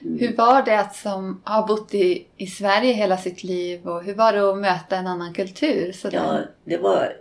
Hur 0.01 0.36
var 0.36 0.63
det 0.66 0.80
att 0.80 0.96
som 0.96 1.42
har 1.44 1.68
bott 1.68 1.94
i, 1.94 2.25
i 2.38 2.48
Sverige 2.48 2.94
hela 2.94 3.18
sitt 3.18 3.44
liv 3.44 3.88
och 3.88 4.04
hur 4.04 4.13
var 4.13 4.34
det 4.34 4.51
att 4.51 4.58
möta 4.58 4.98
en 4.98 5.08
annan 5.08 5.34
kultur? 5.34 5.92
Så 5.92 6.10
Ja, 6.12 6.39
det 6.63 6.78
var 6.78 7.13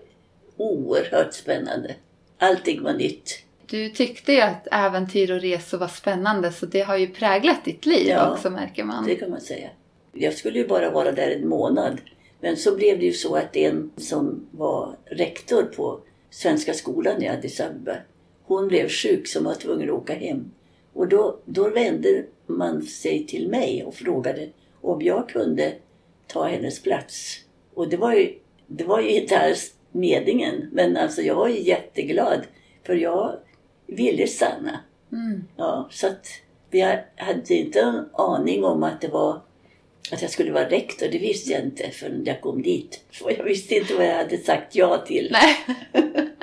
oerhört 0.56 1.34
spännande. 1.34 1.94
Allting 2.38 2.82
var 2.82 2.92
nytt. 2.92 3.44
Du 3.66 3.88
tyckte 3.88 4.32
ju 4.32 4.40
att 4.40 4.68
äventyr 4.70 5.30
och 5.30 5.40
resor 5.40 5.78
var 5.78 5.88
spännande 5.88 6.52
så 6.52 6.66
det 6.66 6.80
har 6.80 6.96
ju 6.96 7.06
präglat 7.06 7.64
ditt 7.64 7.86
liv 7.86 8.06
Ja, 8.08 8.32
också 8.32 8.50
märker 8.50 8.84
man. 8.84 9.06
Det 9.06 9.14
kan 9.14 9.30
man 9.30 9.40
säga. 9.40 9.68
Jag 10.12 10.34
skulle 10.34 10.58
ju 10.58 10.68
bara 10.68 10.90
vara 10.90 11.12
där 11.12 11.30
en 11.30 11.48
månad. 11.48 12.00
Men 12.40 12.56
så 12.56 12.76
blev 12.76 12.98
det 12.98 13.04
ju 13.04 13.12
så 13.12 13.36
att 13.36 13.56
en 13.56 13.90
som 13.96 14.46
var 14.50 14.96
rektor 15.04 15.62
på 15.62 16.00
Svenska 16.30 16.74
skolan 16.74 17.22
i 17.22 17.28
Addis 17.28 17.60
Abeba, 17.60 17.96
hon 18.48 18.68
blev 18.68 18.88
sjuk 18.88 19.26
som 19.26 19.44
var 19.44 19.54
tvungen 19.54 19.88
att 19.88 19.94
åka 19.94 20.14
hem. 20.14 20.50
Och 20.92 21.08
då, 21.08 21.38
då 21.44 21.70
vände 21.70 22.24
man 22.46 22.82
sig 22.82 23.26
till 23.26 23.48
mig 23.48 23.84
och 23.84 23.94
frågade 23.94 24.48
om 24.80 25.02
jag 25.02 25.28
kunde 25.28 25.74
ta 26.26 26.44
hennes 26.44 26.82
plats. 26.82 27.40
Och 27.74 27.88
det 27.88 27.96
var 27.96 28.14
ju, 28.14 28.34
det 28.66 28.84
var 28.84 29.00
ju 29.00 29.10
inte 29.10 29.38
alls 29.38 29.74
meningen. 29.92 30.68
Men 30.72 30.96
alltså 30.96 31.22
jag 31.22 31.34
var 31.34 31.48
ju 31.48 31.60
jätteglad. 31.60 32.40
För 32.82 32.94
jag 32.94 33.36
ville 33.86 34.26
stanna. 34.26 34.80
Mm. 35.12 35.44
Ja, 35.56 35.88
så 35.90 36.06
att 36.06 36.26
vi 36.70 36.80
hade 37.16 37.54
inte 37.54 37.80
en 37.80 38.08
aning 38.12 38.64
om 38.64 38.82
att 38.82 39.00
det 39.00 39.08
var 39.08 39.40
att 40.12 40.22
jag 40.22 40.30
skulle 40.30 40.52
vara 40.52 40.70
rektor. 40.70 41.08
Det 41.08 41.18
visste 41.18 41.52
jag 41.52 41.62
inte 41.62 41.90
förrän 41.90 42.24
jag 42.24 42.40
kom 42.40 42.62
dit. 42.62 43.04
För 43.10 43.30
jag 43.38 43.44
visste 43.44 43.74
inte 43.74 43.94
vad 43.94 44.06
jag 44.06 44.14
hade 44.14 44.38
sagt 44.38 44.76
ja 44.76 44.98
till. 44.98 45.28
Nej. 45.32 45.78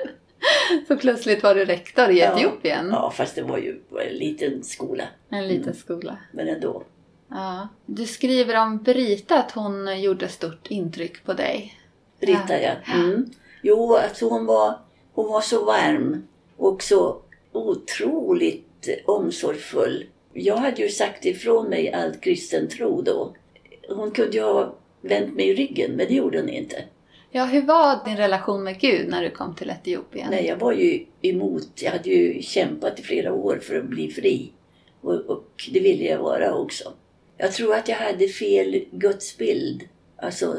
så 0.88 0.96
plötsligt 0.96 1.44
var 1.44 1.56
du 1.56 1.66
rektor 1.66 2.10
i 2.10 2.20
Ja. 2.20 2.34
Etiopien. 2.38 2.90
Ja, 2.92 3.12
fast 3.12 3.36
det 3.36 3.42
var 3.44 3.58
ju 3.58 3.82
en 4.10 4.16
liten 4.16 4.64
skola. 4.64 5.04
En 5.30 5.48
liten 5.48 5.74
skola. 5.74 6.18
Men 6.32 6.48
ändå. 6.48 6.84
Ja. 7.30 7.68
Du 7.86 8.06
skriver 8.06 8.62
om 8.62 8.84
Brita 8.84 9.40
att 9.40 9.52
hon 9.52 10.02
gjorde 10.02 10.28
stort 10.28 10.68
intryck 10.72 11.26
på 11.26 11.34
dig. 11.34 11.74
Britta, 12.20 12.62
ja. 12.62 12.72
Mm. 12.94 13.26
Jo, 13.62 13.96
alltså 13.96 14.30
hon 14.30 14.46
var, 14.46 14.80
hon 15.14 15.28
var 15.28 15.42
så 15.42 15.66
varm 15.66 16.28
och 16.58 16.84
så 16.84 17.22
otroligt 17.52 18.88
omsorgsfull. 19.06 20.06
Jag 20.34 20.56
hade 20.58 20.82
ju 20.82 20.90
sagt 20.90 21.26
ifrån 21.26 21.70
mig 21.70 21.94
allt 21.94 22.22
kristen 22.22 22.68
tro 22.68 23.02
då. 23.02 23.36
Hon 23.90 24.12
kunde 24.12 24.38
ju 24.38 24.44
ha 24.44 24.76
vänt 25.02 25.36
mig 25.36 25.50
i 25.50 25.56
ryggen, 25.56 25.92
men 25.92 26.08
det 26.08 26.14
gjorde 26.14 26.40
hon 26.40 26.50
inte. 26.50 26.84
Ja, 27.38 27.46
hur 27.46 27.62
var 27.62 28.06
din 28.06 28.18
relation 28.18 28.64
med 28.64 28.80
Gud 28.80 29.10
när 29.10 29.24
du 29.24 29.30
kom 29.30 29.56
till 29.56 29.70
Etiopien? 29.70 30.28
Nej, 30.32 30.46
jag 30.46 30.58
var 30.58 30.72
ju 30.72 31.06
emot. 31.22 31.70
Jag 31.76 31.92
hade 31.92 32.10
ju 32.10 32.42
kämpat 32.42 33.00
i 33.00 33.04
flera 33.04 33.34
år 33.34 33.60
för 33.64 33.80
att 33.80 33.86
bli 33.86 34.12
fri. 34.12 34.52
Och, 35.02 35.14
och 35.14 35.70
det 35.74 35.80
ville 35.80 36.04
jag 36.04 36.20
vara 36.20 36.56
också. 36.56 36.94
Jag 37.38 37.52
tror 37.52 37.74
att 37.74 37.88
jag 37.88 37.96
hade 37.96 38.28
fel 38.28 38.86
gudsbild. 38.92 39.84
Alltså, 40.18 40.56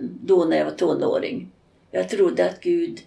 då 0.00 0.44
när 0.44 0.56
jag 0.56 0.64
var 0.64 0.72
tonåring. 0.72 1.50
Jag 1.90 2.08
trodde 2.08 2.50
att 2.50 2.60
Gud 2.60 3.00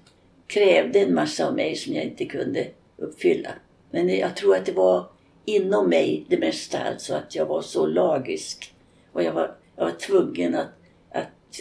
krävde 0.48 1.00
en 1.00 1.14
massa 1.14 1.48
av 1.48 1.56
mig 1.56 1.76
som 1.76 1.94
jag 1.94 2.04
inte 2.04 2.26
kunde 2.26 2.68
uppfylla. 2.98 3.50
Men 3.92 4.10
jag 4.10 4.36
tror 4.36 4.56
att 4.56 4.66
det 4.66 4.74
var 4.74 5.10
inom 5.46 5.90
mig 5.90 6.26
det 6.30 6.38
mesta, 6.38 6.80
alltså 6.80 7.14
att 7.14 7.36
jag 7.36 7.46
var 7.46 7.62
så 7.62 7.86
lagisk. 7.86 8.74
Och 9.12 9.24
jag 9.24 9.34
var, 9.34 9.56
jag 9.76 9.84
var 9.86 9.92
tvungen 9.92 10.56
att, 10.56 10.70
att 11.12 11.60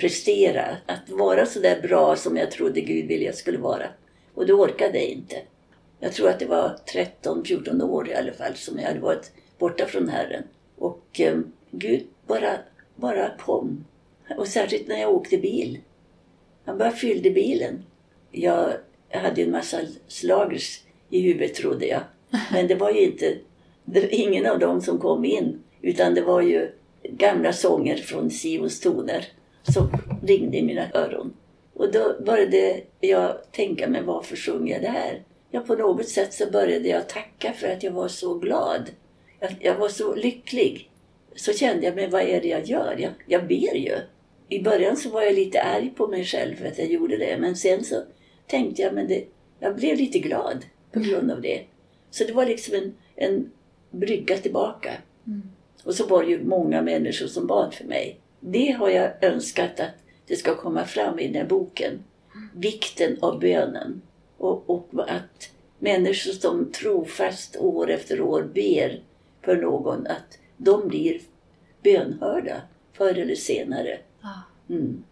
prestera, 0.00 0.76
att 0.86 1.10
vara 1.10 1.46
så 1.46 1.60
där 1.60 1.80
bra 1.80 2.16
som 2.16 2.36
jag 2.36 2.50
trodde 2.50 2.80
Gud 2.80 3.06
ville 3.06 3.24
jag 3.24 3.34
skulle 3.34 3.58
vara. 3.58 3.86
Och 4.34 4.46
det 4.46 4.52
orkade 4.52 4.98
jag 4.98 5.08
inte. 5.08 5.36
Jag 6.00 6.12
tror 6.12 6.28
att 6.28 6.38
det 6.38 6.46
var 6.46 6.76
13-14 7.22 7.82
år 7.82 8.08
i 8.08 8.14
alla 8.14 8.32
fall 8.32 8.54
som 8.54 8.78
jag 8.78 8.86
hade 8.86 9.00
varit 9.00 9.32
borta 9.58 9.86
från 9.86 10.08
Herren. 10.08 10.42
Och 10.78 11.20
eh, 11.20 11.38
Gud 11.70 12.06
bara, 12.26 12.58
bara 12.96 13.30
kom. 13.38 13.84
Och 14.38 14.48
särskilt 14.48 14.88
när 14.88 15.00
jag 15.00 15.14
åkte 15.14 15.38
bil. 15.38 15.78
Han 16.64 16.78
bara 16.78 16.90
fyllde 16.90 17.30
bilen. 17.30 17.84
Jag, 18.30 18.72
hade 19.10 19.42
en 19.42 19.50
massa 19.50 19.78
slagers 20.08 20.80
i 21.10 21.20
huvudet 21.20 21.54
trodde 21.54 21.86
jag. 21.86 22.02
Men 22.52 22.66
det 22.66 22.74
var 22.74 22.90
ju 22.90 23.00
inte, 23.00 23.34
det 23.84 24.00
var 24.00 24.14
ingen 24.14 24.46
av 24.46 24.58
dem 24.58 24.80
som 24.80 24.98
kom 24.98 25.24
in. 25.24 25.62
Utan 25.82 26.14
det 26.14 26.22
var 26.22 26.40
ju 26.40 26.70
gamla 27.02 27.52
sånger 27.52 27.96
från 27.96 28.30
Sions 28.30 28.80
toner 28.80 29.28
som 29.62 29.90
ringde 30.22 30.56
i 30.56 30.62
mina 30.62 30.90
öron. 30.94 31.32
Och 31.74 31.92
då 31.92 32.16
började 32.26 32.80
jag 33.00 33.52
tänka, 33.52 33.88
men 33.88 34.06
varför 34.06 34.36
sjunger 34.36 34.72
jag 34.72 34.82
det 34.82 34.88
här? 34.88 35.22
Ja, 35.50 35.60
på 35.60 35.74
något 35.74 36.08
sätt 36.08 36.34
så 36.34 36.50
började 36.50 36.88
jag 36.88 37.08
tacka 37.08 37.52
för 37.52 37.68
att 37.68 37.82
jag 37.82 37.92
var 37.92 38.08
så 38.08 38.34
glad. 38.34 38.90
Jag, 39.40 39.56
jag 39.60 39.78
var 39.78 39.88
så 39.88 40.14
lycklig. 40.14 40.90
Så 41.36 41.52
kände 41.52 41.86
jag, 41.86 41.96
men 41.96 42.10
vad 42.10 42.22
är 42.22 42.40
det 42.40 42.48
jag 42.48 42.66
gör? 42.66 42.96
Jag, 42.98 43.12
jag 43.26 43.46
ber 43.46 43.74
ju. 43.74 43.96
I 44.48 44.62
början 44.62 44.96
så 44.96 45.10
var 45.10 45.22
jag 45.22 45.34
lite 45.34 45.62
arg 45.62 45.90
på 45.96 46.06
mig 46.06 46.24
själv 46.24 46.54
för 46.54 46.66
att 46.66 46.78
jag 46.78 46.88
gjorde 46.88 47.16
det. 47.16 47.36
Men 47.40 47.56
sen 47.56 47.84
så 47.84 48.02
tänkte 48.46 48.82
jag, 48.82 48.94
men 48.94 49.08
det, 49.08 49.24
jag 49.60 49.76
blev 49.76 49.96
lite 49.96 50.18
glad 50.18 50.64
på 50.92 51.00
grund 51.00 51.30
av 51.30 51.40
det. 51.40 51.60
Så 52.10 52.24
det 52.24 52.32
var 52.32 52.46
liksom 52.46 52.74
en, 52.74 52.94
en 53.16 53.50
brygga 53.90 54.36
tillbaka. 54.36 54.92
Och 55.84 55.94
så 55.94 56.06
var 56.06 56.22
det 56.22 56.30
ju 56.30 56.44
många 56.44 56.82
människor 56.82 57.26
som 57.26 57.46
bad 57.46 57.74
för 57.74 57.84
mig. 57.84 58.20
Det 58.40 58.70
har 58.70 58.88
jag 58.88 59.24
önskat 59.24 59.80
att 59.80 59.94
det 60.26 60.36
ska 60.36 60.56
komma 60.56 60.84
fram 60.84 61.18
i 61.18 61.26
den 61.26 61.34
här 61.34 61.48
boken. 61.48 62.04
Vikten 62.54 63.16
av 63.20 63.40
bönen. 63.40 64.02
Och, 64.38 64.70
och 64.70 64.88
att 65.08 65.50
människor 65.78 66.32
som 66.32 66.72
trofast 66.72 67.56
år 67.56 67.90
efter 67.90 68.20
år 68.20 68.42
ber 68.42 69.00
för 69.42 69.56
någon, 69.56 70.06
att 70.06 70.38
de 70.56 70.88
blir 70.88 71.20
bönhörda 71.82 72.60
förr 72.92 73.18
eller 73.18 73.34
senare. 73.34 73.98
Mm. 74.68 75.04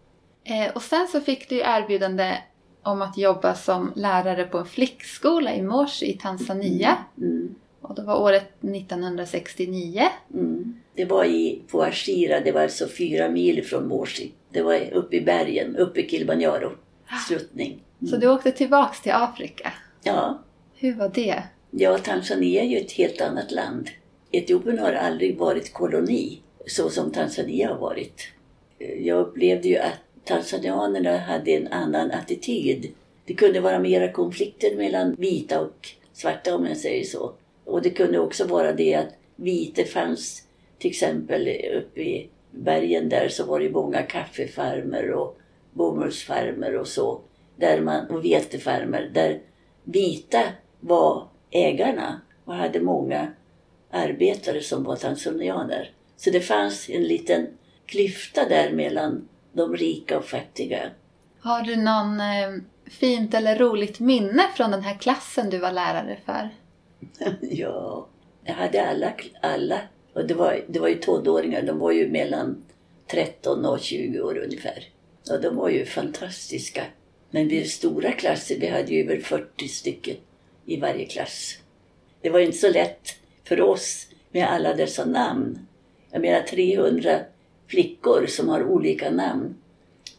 Eh, 0.43 0.75
och 0.75 0.81
sen 0.81 1.07
så 1.07 1.21
fick 1.21 1.49
du 1.49 1.59
erbjudande 1.59 2.37
om 2.83 3.01
att 3.01 3.17
jobba 3.17 3.55
som 3.55 3.93
lärare 3.95 4.45
på 4.45 4.57
en 4.57 4.65
flickskola 4.65 5.55
i 5.55 5.61
Moshi 5.61 6.05
i 6.05 6.17
Tanzania. 6.17 6.97
Mm. 7.17 7.55
Och 7.81 7.95
det 7.95 8.01
var 8.01 8.21
året 8.21 8.63
1969. 8.63 10.03
Mm. 10.33 10.78
Det 10.95 11.05
var 11.05 11.25
i, 11.25 11.61
på 11.67 11.83
Ashira, 11.83 12.39
det 12.39 12.51
var 12.51 12.61
alltså 12.61 12.87
fyra 12.87 13.29
mil 13.29 13.65
från 13.65 13.87
Moshi. 13.87 14.31
Det 14.51 14.61
var 14.61 14.93
uppe 14.93 15.15
i 15.15 15.21
bergen, 15.21 15.75
uppe 15.75 15.99
i 15.99 16.09
Kilimanjaro. 16.09 16.71
Sluttning. 17.27 17.83
Så 18.09 18.17
du 18.17 18.29
åkte 18.29 18.51
tillbaks 18.51 19.01
till 19.01 19.11
Afrika. 19.11 19.73
Ja, 20.03 20.43
Hur 20.75 20.95
var 20.95 21.09
det? 21.09 21.43
Ja, 21.71 21.97
Tanzania 21.97 22.63
är 22.63 22.67
ju 22.67 22.77
ett 22.77 22.91
helt 22.91 23.21
annat 23.21 23.51
land. 23.51 23.89
Etiopien 24.31 24.79
har 24.79 24.93
aldrig 24.93 25.37
varit 25.37 25.73
koloni 25.73 26.41
så 26.67 26.89
som 26.89 27.11
Tanzania 27.11 27.69
har 27.69 27.77
varit. 27.79 28.27
Jag 28.99 29.19
upplevde 29.19 29.67
ju 29.67 29.77
att 29.77 29.99
tanzanianerna 30.23 31.17
hade 31.17 31.51
en 31.51 31.67
annan 31.67 32.11
attityd. 32.11 32.91
Det 33.25 33.33
kunde 33.33 33.59
vara 33.59 33.79
mera 33.79 34.11
konflikter 34.11 34.75
mellan 34.75 35.15
vita 35.15 35.61
och 35.61 35.87
svarta 36.13 36.55
om 36.55 36.65
jag 36.65 36.77
säger 36.77 37.03
så. 37.03 37.33
Och 37.65 37.81
det 37.81 37.89
kunde 37.89 38.19
också 38.19 38.45
vara 38.45 38.73
det 38.73 38.95
att 38.95 39.13
vita 39.35 39.83
fanns 39.83 40.43
till 40.79 40.89
exempel 40.89 41.47
uppe 41.77 42.01
i 42.01 42.29
bergen 42.51 43.09
där 43.09 43.29
så 43.29 43.45
var 43.45 43.59
det 43.59 43.69
många 43.69 44.01
kaffefarmer 44.01 45.11
och 45.11 45.37
bomullsfarmer 45.73 46.77
och 46.77 46.87
så. 46.87 47.21
Där 47.55 47.81
man, 47.81 48.07
och 48.07 48.25
vetefarmer 48.25 49.09
där 49.13 49.41
vita 49.83 50.43
var 50.79 51.27
ägarna 51.51 52.21
och 52.45 52.53
hade 52.53 52.79
många 52.79 53.33
arbetare 53.91 54.61
som 54.61 54.83
var 54.83 54.95
tanzanianer. 54.95 55.91
Så 56.17 56.29
det 56.29 56.41
fanns 56.41 56.89
en 56.89 57.03
liten 57.03 57.47
klyfta 57.85 58.49
där 58.49 58.71
mellan 58.71 59.27
de 59.53 59.75
rika 59.75 60.17
och 60.17 60.25
fattiga. 60.25 60.79
Har 61.39 61.61
du 61.61 61.75
någon 61.75 62.19
eh, 62.19 62.63
fint 62.89 63.33
eller 63.33 63.59
roligt 63.59 63.99
minne 63.99 64.43
från 64.55 64.71
den 64.71 64.81
här 64.81 64.97
klassen 64.97 65.49
du 65.49 65.57
var 65.57 65.71
lärare 65.71 66.17
för? 66.25 66.49
ja, 67.41 68.07
jag 68.43 68.53
hade 68.53 68.89
alla, 68.89 69.13
alla 69.41 69.79
och 70.13 70.25
det 70.25 70.33
var, 70.33 70.65
det 70.67 70.79
var 70.79 70.87
ju 70.87 70.95
tonåringar, 70.95 71.61
de 71.61 71.79
var 71.79 71.91
ju 71.91 72.09
mellan 72.09 72.63
13 73.11 73.65
och 73.65 73.79
20 73.79 74.21
år 74.21 74.37
ungefär. 74.37 74.83
Och 75.31 75.41
de 75.41 75.55
var 75.55 75.69
ju 75.69 75.85
fantastiska. 75.85 76.83
Men 77.31 77.47
vi 77.47 77.65
stora 77.65 78.11
klasser, 78.11 78.59
vi 78.59 78.67
hade 78.67 78.93
ju 78.93 79.03
över 79.03 79.17
40 79.17 79.67
stycken 79.67 80.15
i 80.65 80.77
varje 80.79 81.05
klass. 81.05 81.57
Det 82.21 82.29
var 82.29 82.39
inte 82.39 82.57
så 82.57 82.69
lätt 82.69 83.15
för 83.43 83.61
oss 83.61 84.07
med 84.31 84.49
alla 84.49 84.73
dessa 84.73 85.05
namn. 85.05 85.59
Jag 86.11 86.21
menar 86.21 86.41
300 86.41 87.19
flickor 87.67 88.25
som 88.25 88.49
har 88.49 88.63
olika 88.63 89.11
namn. 89.11 89.55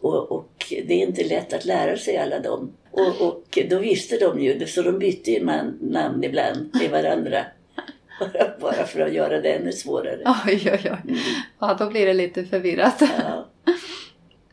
Och, 0.00 0.32
och 0.32 0.74
det 0.86 0.94
är 0.94 1.06
inte 1.06 1.24
lätt 1.24 1.52
att 1.52 1.64
lära 1.64 1.96
sig 1.96 2.16
alla 2.16 2.38
dem. 2.38 2.72
Och, 2.90 3.20
och 3.20 3.58
då 3.70 3.78
visste 3.78 4.18
de 4.18 4.40
ju 4.40 4.54
det, 4.54 4.66
så 4.66 4.82
de 4.82 4.98
bytte 4.98 5.30
ju 5.30 5.44
namn 5.80 6.24
ibland 6.24 6.72
till 6.72 6.90
varandra. 6.90 7.44
Bara, 8.20 8.50
bara 8.60 8.86
för 8.86 9.00
att 9.00 9.12
göra 9.12 9.40
det 9.40 9.52
ännu 9.52 9.72
svårare. 9.72 10.22
Oj, 10.46 10.70
oj, 10.72 10.92
oj. 11.04 11.18
Ja, 11.58 11.76
då 11.78 11.90
blir 11.90 12.06
det 12.06 12.14
lite 12.14 12.44
förvirrat. 12.44 13.02
Ja. 13.18 13.48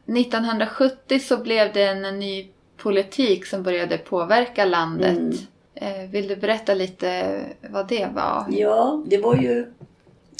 1970 0.19 1.19
så 1.19 1.37
blev 1.37 1.73
det 1.73 1.83
en 1.83 2.19
ny 2.19 2.47
politik 2.77 3.45
som 3.45 3.63
började 3.63 3.97
påverka 3.97 4.65
landet. 4.65 5.17
Mm. 5.17 5.37
Eh, 5.75 6.09
Vill 6.09 6.27
du 6.27 6.35
berätta 6.35 6.73
lite 6.73 7.39
vad 7.69 7.87
det 7.87 8.07
var? 8.15 8.45
Ja, 8.49 9.03
det 9.07 9.17
var 9.17 9.35
ju... 9.35 9.73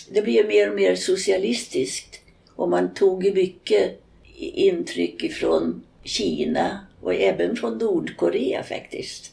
Det 0.09 0.21
blev 0.21 0.47
mer 0.47 0.69
och 0.69 0.75
mer 0.75 0.95
socialistiskt. 0.95 2.19
Och 2.55 2.69
man 2.69 2.93
tog 2.93 3.25
ju 3.25 3.33
mycket 3.33 4.01
intryck 4.39 5.23
ifrån 5.23 5.83
Kina 6.03 6.79
och 7.01 7.13
även 7.13 7.55
från 7.55 7.77
Nordkorea 7.77 8.63
faktiskt. 8.63 9.31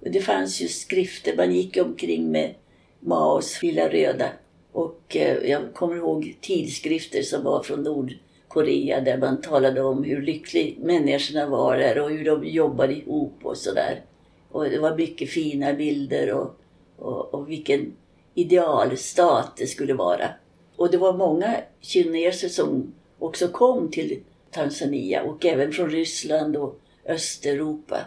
Det 0.00 0.20
fanns 0.20 0.60
ju 0.60 0.68
skrifter, 0.68 1.36
man 1.36 1.52
gick 1.54 1.76
omkring 1.76 2.30
med 2.30 2.54
Maos 3.00 3.62
lilla 3.62 3.88
röda. 3.88 4.28
Och 4.72 5.16
eh, 5.16 5.50
jag 5.50 5.74
kommer 5.74 5.96
ihåg 5.96 6.36
tidskrifter 6.40 7.22
som 7.22 7.44
var 7.44 7.62
från 7.62 7.82
Nordkorea 7.82 9.00
där 9.00 9.18
man 9.18 9.40
talade 9.40 9.82
om 9.82 10.04
hur 10.04 10.22
lyckliga 10.22 10.74
människorna 10.78 11.46
var 11.46 11.76
där 11.76 11.98
och 11.98 12.10
hur 12.10 12.24
de 12.24 12.44
jobbade 12.44 12.94
ihop 12.94 13.34
och 13.42 13.56
sådär. 13.56 14.02
Och 14.50 14.64
det 14.64 14.78
var 14.78 14.96
mycket 14.96 15.30
fina 15.30 15.72
bilder 15.72 16.32
och, 16.32 16.60
och, 16.96 17.34
och 17.34 17.50
vilken 17.50 17.92
idealstat 18.34 19.56
det 19.56 19.66
skulle 19.66 19.94
vara. 19.94 20.28
Och 20.76 20.90
det 20.90 20.98
var 20.98 21.12
många 21.12 21.56
kineser 21.80 22.48
som 22.48 22.92
också 23.18 23.48
kom 23.48 23.90
till 23.90 24.20
Tanzania 24.50 25.22
och 25.22 25.46
även 25.46 25.72
från 25.72 25.90
Ryssland 25.90 26.56
och 26.56 26.80
Östeuropa. 27.06 28.00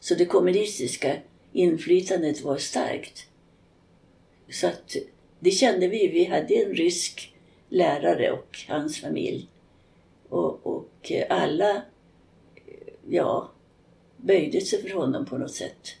Så 0.00 0.14
det 0.14 0.26
kommunistiska 0.26 1.16
inflytandet 1.52 2.42
var 2.42 2.56
starkt. 2.56 3.26
Så 4.50 4.66
att 4.66 4.96
det 5.40 5.50
kände 5.50 5.88
vi. 5.88 6.08
Vi 6.08 6.24
hade 6.24 6.54
en 6.54 6.74
rysk 6.74 7.34
lärare 7.68 8.30
och 8.30 8.58
hans 8.68 9.00
familj. 9.00 9.48
Och, 10.28 10.66
och 10.66 11.12
alla, 11.28 11.82
ja, 13.08 13.50
böjde 14.16 14.60
sig 14.60 14.82
för 14.82 14.94
honom 14.94 15.26
på 15.26 15.38
något 15.38 15.54
sätt. 15.54 15.96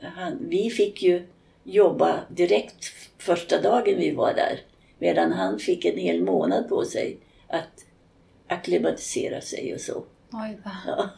Han, 0.00 0.38
vi 0.48 0.70
fick 0.70 1.02
ju 1.02 1.26
jobba 1.64 2.20
direkt 2.28 2.84
första 3.18 3.60
dagen 3.60 3.98
vi 3.98 4.10
var 4.10 4.34
där. 4.34 4.60
Medan 4.98 5.32
han 5.32 5.58
fick 5.58 5.84
en 5.84 5.98
hel 5.98 6.22
månad 6.22 6.68
på 6.68 6.84
sig 6.84 7.18
att 7.48 7.84
acklimatisera 8.46 9.40
sig 9.40 9.74
och 9.74 9.80
så. 9.80 10.04
Oj 10.32 10.58
då. 10.64 10.70
Ja. 10.86 11.08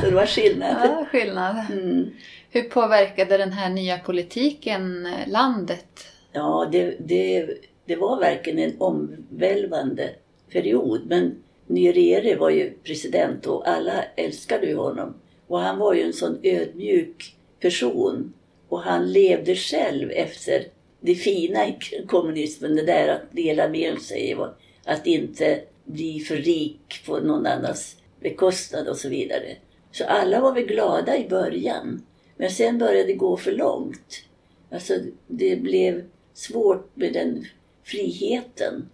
Så 0.00 0.06
det 0.06 0.14
var 0.14 0.26
skillnad. 0.26 0.76
Ja, 0.84 1.06
skillnad. 1.10 1.56
Mm. 1.72 2.10
Hur 2.50 2.62
påverkade 2.62 3.36
den 3.36 3.52
här 3.52 3.70
nya 3.70 3.98
politiken 3.98 5.08
landet? 5.26 6.06
Ja, 6.32 6.68
det, 6.72 6.96
det, 6.98 7.48
det 7.84 7.96
var 7.96 8.20
verkligen 8.20 8.58
en 8.58 8.80
omvälvande 8.80 10.10
period. 10.52 11.00
Men 11.06 11.42
Nyerere 11.66 12.36
var 12.36 12.50
ju 12.50 12.72
president 12.84 13.46
och 13.46 13.68
alla 13.68 14.04
älskade 14.16 14.66
ju 14.66 14.76
honom. 14.76 15.14
Och 15.46 15.60
han 15.60 15.78
var 15.78 15.94
ju 15.94 16.02
en 16.02 16.12
sån 16.12 16.38
ödmjuk 16.42 17.36
person. 17.60 18.32
Och 18.68 18.80
han 18.80 19.12
levde 19.12 19.54
själv 19.54 20.10
efter 20.10 20.64
det 21.00 21.14
fina 21.14 21.68
i 21.68 21.78
kommunismen, 22.06 22.76
det 22.76 22.82
där 22.82 23.08
att 23.08 23.32
dela 23.32 23.68
med 23.68 23.98
sig 23.98 24.34
och 24.34 24.48
att 24.84 25.06
inte 25.06 25.60
bli 25.84 26.20
för 26.20 26.36
rik 26.36 27.02
på 27.06 27.18
någon 27.20 27.46
annans 27.46 27.96
bekostnad 28.20 28.88
och 28.88 28.96
så 28.96 29.08
vidare. 29.08 29.56
Så 29.92 30.04
alla 30.04 30.40
var 30.40 30.54
väl 30.54 30.66
glada 30.66 31.16
i 31.18 31.28
början. 31.28 32.02
Men 32.38 32.50
sen 32.50 32.78
började 32.78 33.06
det 33.06 33.14
gå 33.14 33.36
för 33.36 33.52
långt. 33.52 34.24
Alltså 34.70 34.94
det 35.26 35.56
blev 35.56 36.04
svårt 36.34 36.96
med 36.96 37.12
den 37.12 37.44
friheten. 37.82 38.88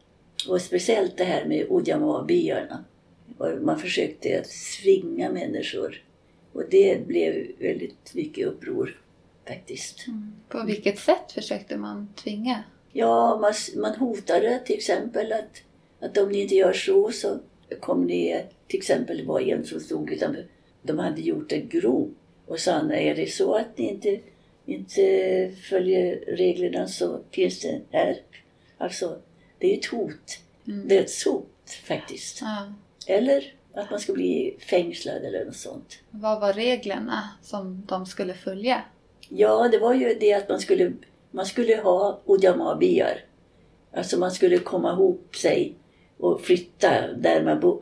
Och 0.49 0.63
speciellt 0.63 1.17
det 1.17 1.25
här 1.25 1.45
med 1.45 1.67
Ujamaa-byarna. 1.71 2.85
Och 3.39 3.63
Man 3.63 3.79
försökte 3.79 4.41
att 4.41 4.47
svinga 4.47 5.31
människor. 5.31 6.03
Och 6.53 6.63
det 6.71 7.07
blev 7.07 7.47
väldigt 7.59 8.15
mycket 8.15 8.47
uppror 8.47 9.01
faktiskt. 9.49 10.07
På 10.49 10.65
vilket 10.67 10.99
sätt 10.99 11.33
försökte 11.33 11.77
man 11.77 12.09
tvinga? 12.15 12.65
Ja, 12.93 13.39
man, 13.41 13.53
man 13.83 13.95
hotade 13.95 14.59
till 14.67 14.77
exempel 14.77 15.33
att, 15.33 15.63
att 16.01 16.19
om 16.19 16.29
ni 16.29 16.41
inte 16.41 16.55
gör 16.55 16.73
så 16.73 17.13
så 17.13 17.39
kommer 17.81 18.07
ni... 18.07 18.45
Till 18.67 18.79
exempel 18.79 19.17
det 19.19 19.25
var 19.25 19.41
en 19.41 19.65
som 19.65 19.81
stod 19.81 20.11
utanför. 20.13 20.47
De 20.83 20.99
hade 20.99 21.21
gjort 21.21 21.53
en 21.53 21.69
grop 21.69 22.17
och 22.47 22.61
sa 22.61 22.93
är 22.93 23.15
det 23.15 23.27
så 23.27 23.55
att 23.55 23.79
ni 23.79 23.89
inte, 23.89 24.21
inte 24.67 25.53
följer 25.71 26.25
reglerna 26.27 26.89
så 26.89 27.21
finns 27.31 27.61
det 27.61 27.81
här. 27.91 28.17
Alltså, 28.79 29.19
det 29.59 29.75
är 29.75 29.79
ett 29.79 29.87
hot. 29.87 30.39
Mm. 30.67 30.89
Dödshot 30.89 31.71
faktiskt. 31.85 32.41
Ja. 32.41 32.73
Eller 33.07 33.53
att 33.75 33.91
man 33.91 34.01
ska 34.01 34.13
bli 34.13 34.57
fängslad 34.59 35.25
eller 35.25 35.45
något 35.45 35.57
sånt. 35.57 35.99
Vad 36.11 36.41
var 36.41 36.53
reglerna 36.53 37.31
som 37.43 37.83
de 37.87 38.07
skulle 38.07 38.35
följa? 38.35 38.83
Ja, 39.29 39.69
det 39.73 39.79
var 39.79 39.95
ju 39.95 40.15
det 40.21 40.33
att 40.35 40.49
man 40.49 40.61
skulle, 40.61 40.93
man 41.31 41.47
skulle 41.47 41.77
ha 41.77 42.21
Ujamaa-byar. 42.27 43.25
Alltså 43.93 44.19
man 44.19 44.31
skulle 44.31 44.59
komma 44.59 44.93
ihop 44.93 45.37
sig 45.37 45.75
och 46.19 46.41
flytta 46.41 47.13
där 47.13 47.45
man 47.45 47.61
bo, 47.61 47.81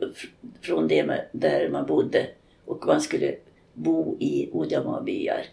från 0.61 0.87
det 0.87 1.05
man, 1.05 1.17
där 1.31 1.69
man 1.69 1.85
bodde. 1.85 2.27
Och 2.65 2.87
man 2.87 3.01
skulle 3.01 3.35
bo 3.73 4.17
i 4.19 4.49
Ujamaa-byar. 4.53 5.45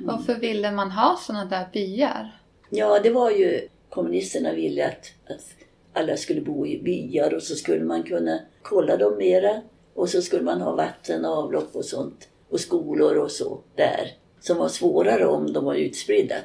Varför 0.00 0.34
ville 0.34 0.72
man 0.72 0.90
ha 0.90 1.16
sådana 1.16 1.44
där 1.44 1.68
byar? 1.72 2.40
Ja, 2.70 3.00
det 3.02 3.10
var 3.10 3.30
ju 3.30 3.68
kommunisterna 3.88 4.52
ville 4.52 4.86
att, 4.86 5.12
att 5.30 5.44
alla 5.92 6.16
skulle 6.16 6.40
bo 6.40 6.66
i 6.66 6.82
byar 6.82 7.34
och 7.34 7.42
så 7.42 7.54
skulle 7.54 7.84
man 7.84 8.02
kunna 8.02 8.40
kolla 8.62 8.96
dem 8.96 9.16
mera. 9.18 9.62
Och 9.94 10.08
så 10.08 10.22
skulle 10.22 10.42
man 10.42 10.60
ha 10.60 10.72
vatten, 10.72 11.24
avlopp 11.24 11.76
och 11.76 11.84
sånt. 11.84 12.28
Och 12.50 12.60
skolor 12.60 13.16
och 13.16 13.30
så 13.30 13.60
där. 13.74 14.12
Som 14.40 14.56
var 14.56 14.68
svårare 14.68 15.26
om 15.26 15.52
de 15.52 15.64
var 15.64 15.74
utspridda. 15.74 16.36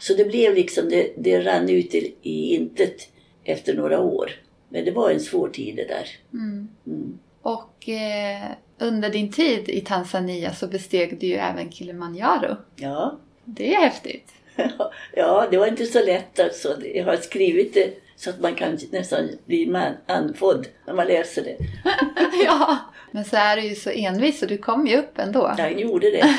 Så 0.00 0.14
det 0.14 0.24
blev 0.24 0.54
liksom, 0.54 0.88
det, 0.88 1.12
det 1.16 1.40
rann 1.40 1.70
ut 1.70 1.94
i, 1.94 2.14
i 2.22 2.54
intet 2.54 3.08
efter 3.44 3.74
några 3.74 4.00
år. 4.00 4.30
Men 4.68 4.84
det 4.84 4.90
var 4.90 5.10
en 5.10 5.20
svår 5.20 5.48
tid 5.48 5.76
det 5.76 5.84
där. 5.84 6.08
Mm. 6.32 6.68
Mm. 6.86 7.18
Och 7.42 7.88
eh, 7.88 8.50
under 8.78 9.10
din 9.10 9.32
tid 9.32 9.68
i 9.68 9.80
Tanzania 9.80 10.54
så 10.54 10.66
besteg 10.66 11.20
du 11.20 11.26
ju 11.26 11.34
även 11.34 11.72
Kilimanjaro. 11.72 12.56
Ja. 12.76 13.18
Det 13.44 13.74
är 13.74 13.80
häftigt. 13.80 14.32
ja, 15.12 15.46
det 15.50 15.56
var 15.56 15.66
inte 15.66 15.86
så 15.86 16.04
lätt 16.04 16.40
alltså. 16.40 16.76
Jag 16.94 17.04
har 17.04 17.16
skrivit 17.16 17.74
det 17.74 17.94
så 18.16 18.30
att 18.30 18.40
man 18.40 18.54
kan 18.54 18.78
nästan 18.92 19.28
bli 19.46 19.66
man, 19.66 19.92
andfådd 20.06 20.66
när 20.86 20.94
man 20.94 21.06
läser 21.06 21.44
det. 21.44 21.56
ja. 22.44 22.78
Men 23.10 23.24
så 23.24 23.36
är 23.36 23.56
du 23.56 23.62
ju 23.62 23.74
så 23.74 23.90
envis 23.90 24.40
så 24.40 24.46
du 24.46 24.58
kom 24.58 24.86
ju 24.86 24.96
upp 24.96 25.18
ändå. 25.18 25.54
Jag 25.58 25.80
gjorde 25.80 26.10
det. 26.10 26.34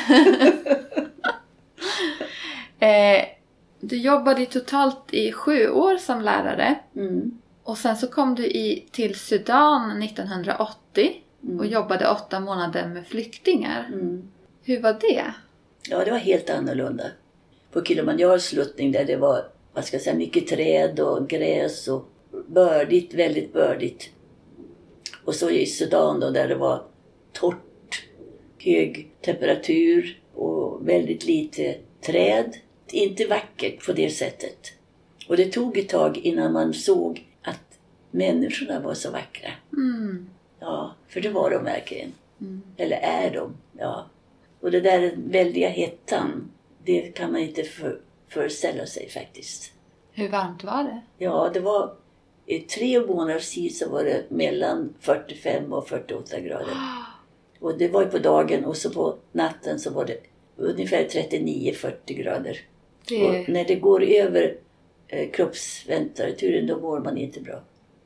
Eh, 2.80 3.24
du 3.80 3.96
jobbade 3.96 4.46
totalt 4.46 5.04
i 5.10 5.32
sju 5.32 5.70
år 5.70 5.96
som 5.96 6.20
lärare. 6.20 6.78
Mm. 6.96 7.38
Och 7.62 7.78
sen 7.78 7.96
så 7.96 8.06
kom 8.06 8.34
du 8.34 8.46
i, 8.46 8.88
till 8.90 9.18
Sudan 9.18 10.02
1980 10.02 11.12
och 11.58 11.66
jobbade 11.66 12.10
åtta 12.10 12.40
månader 12.40 12.88
med 12.88 13.06
flyktingar. 13.06 13.88
Mm. 13.92 14.28
Hur 14.62 14.80
var 14.80 14.92
det? 14.92 15.34
Ja, 15.90 16.04
det 16.04 16.10
var 16.10 16.18
helt 16.18 16.50
annorlunda. 16.50 17.04
På 17.72 17.84
Kilimanjaros 17.84 18.44
sluttning 18.44 18.92
där 18.92 19.04
det 19.04 19.16
var 19.16 19.44
vad 19.72 19.84
ska 19.84 19.96
jag 19.96 20.02
säga, 20.02 20.16
mycket 20.16 20.46
träd 20.46 21.00
och 21.00 21.28
gräs 21.28 21.88
och 21.88 22.08
bördigt, 22.46 23.14
väldigt 23.14 23.52
bördigt. 23.52 24.10
Och 25.24 25.34
så 25.34 25.50
i 25.50 25.66
Sudan 25.66 26.20
då 26.20 26.30
där 26.30 26.48
det 26.48 26.54
var 26.54 26.82
torrt, 27.32 28.04
hög 28.58 29.10
temperatur 29.20 30.20
och 30.34 30.88
väldigt 30.88 31.24
lite 31.24 31.74
träd. 32.00 32.56
Inte 32.92 33.26
vackert 33.26 33.86
på 33.86 33.92
det 33.92 34.10
sättet. 34.10 34.72
Och 35.28 35.36
det 35.36 35.52
tog 35.52 35.78
ett 35.78 35.88
tag 35.88 36.18
innan 36.18 36.52
man 36.52 36.74
såg 36.74 37.26
att 37.42 37.78
människorna 38.10 38.80
var 38.80 38.94
så 38.94 39.10
vackra. 39.10 39.50
Mm. 39.72 40.30
Ja, 40.60 40.94
för 41.08 41.20
det 41.20 41.30
var 41.30 41.50
de 41.50 41.64
verkligen. 41.64 42.12
Mm. 42.40 42.62
Eller 42.76 42.96
är 42.96 43.30
de. 43.30 43.56
Ja. 43.78 44.06
Och 44.60 44.70
det 44.70 44.80
där 44.80 45.14
väldiga 45.16 45.68
hettan, 45.68 46.50
det 46.84 47.00
kan 47.00 47.32
man 47.32 47.40
inte 47.40 47.62
för, 47.62 48.00
föreställa 48.28 48.86
sig 48.86 49.08
faktiskt. 49.08 49.72
Hur 50.12 50.28
varmt 50.28 50.64
var 50.64 50.84
det? 50.84 51.00
Ja, 51.18 51.50
det 51.54 51.60
var 51.60 51.92
i 52.46 52.58
tre 52.58 53.00
månaders 53.00 53.54
tid 53.54 53.76
så 53.76 53.88
var 53.88 54.04
det 54.04 54.30
mellan 54.30 54.94
45 55.00 55.72
och 55.72 55.88
48 55.88 56.40
grader. 56.40 56.76
Och 57.60 57.78
det 57.78 57.88
var 57.88 58.02
ju 58.02 58.08
på 58.08 58.18
dagen 58.18 58.64
och 58.64 58.76
så 58.76 58.90
på 58.90 59.16
natten 59.32 59.78
så 59.78 59.90
var 59.90 60.04
det 60.04 60.16
ungefär 60.56 61.04
39-40 61.04 61.92
grader. 62.06 62.60
Det... 63.08 63.28
Och 63.28 63.48
när 63.48 63.64
det 63.64 63.74
går 63.74 64.02
över 64.02 64.56
eh, 65.08 65.30
kroppstemperaturen 65.30 66.66
då 66.66 66.78
mår 66.78 67.00
man 67.00 67.18
inte 67.18 67.40
bra. 67.40 67.60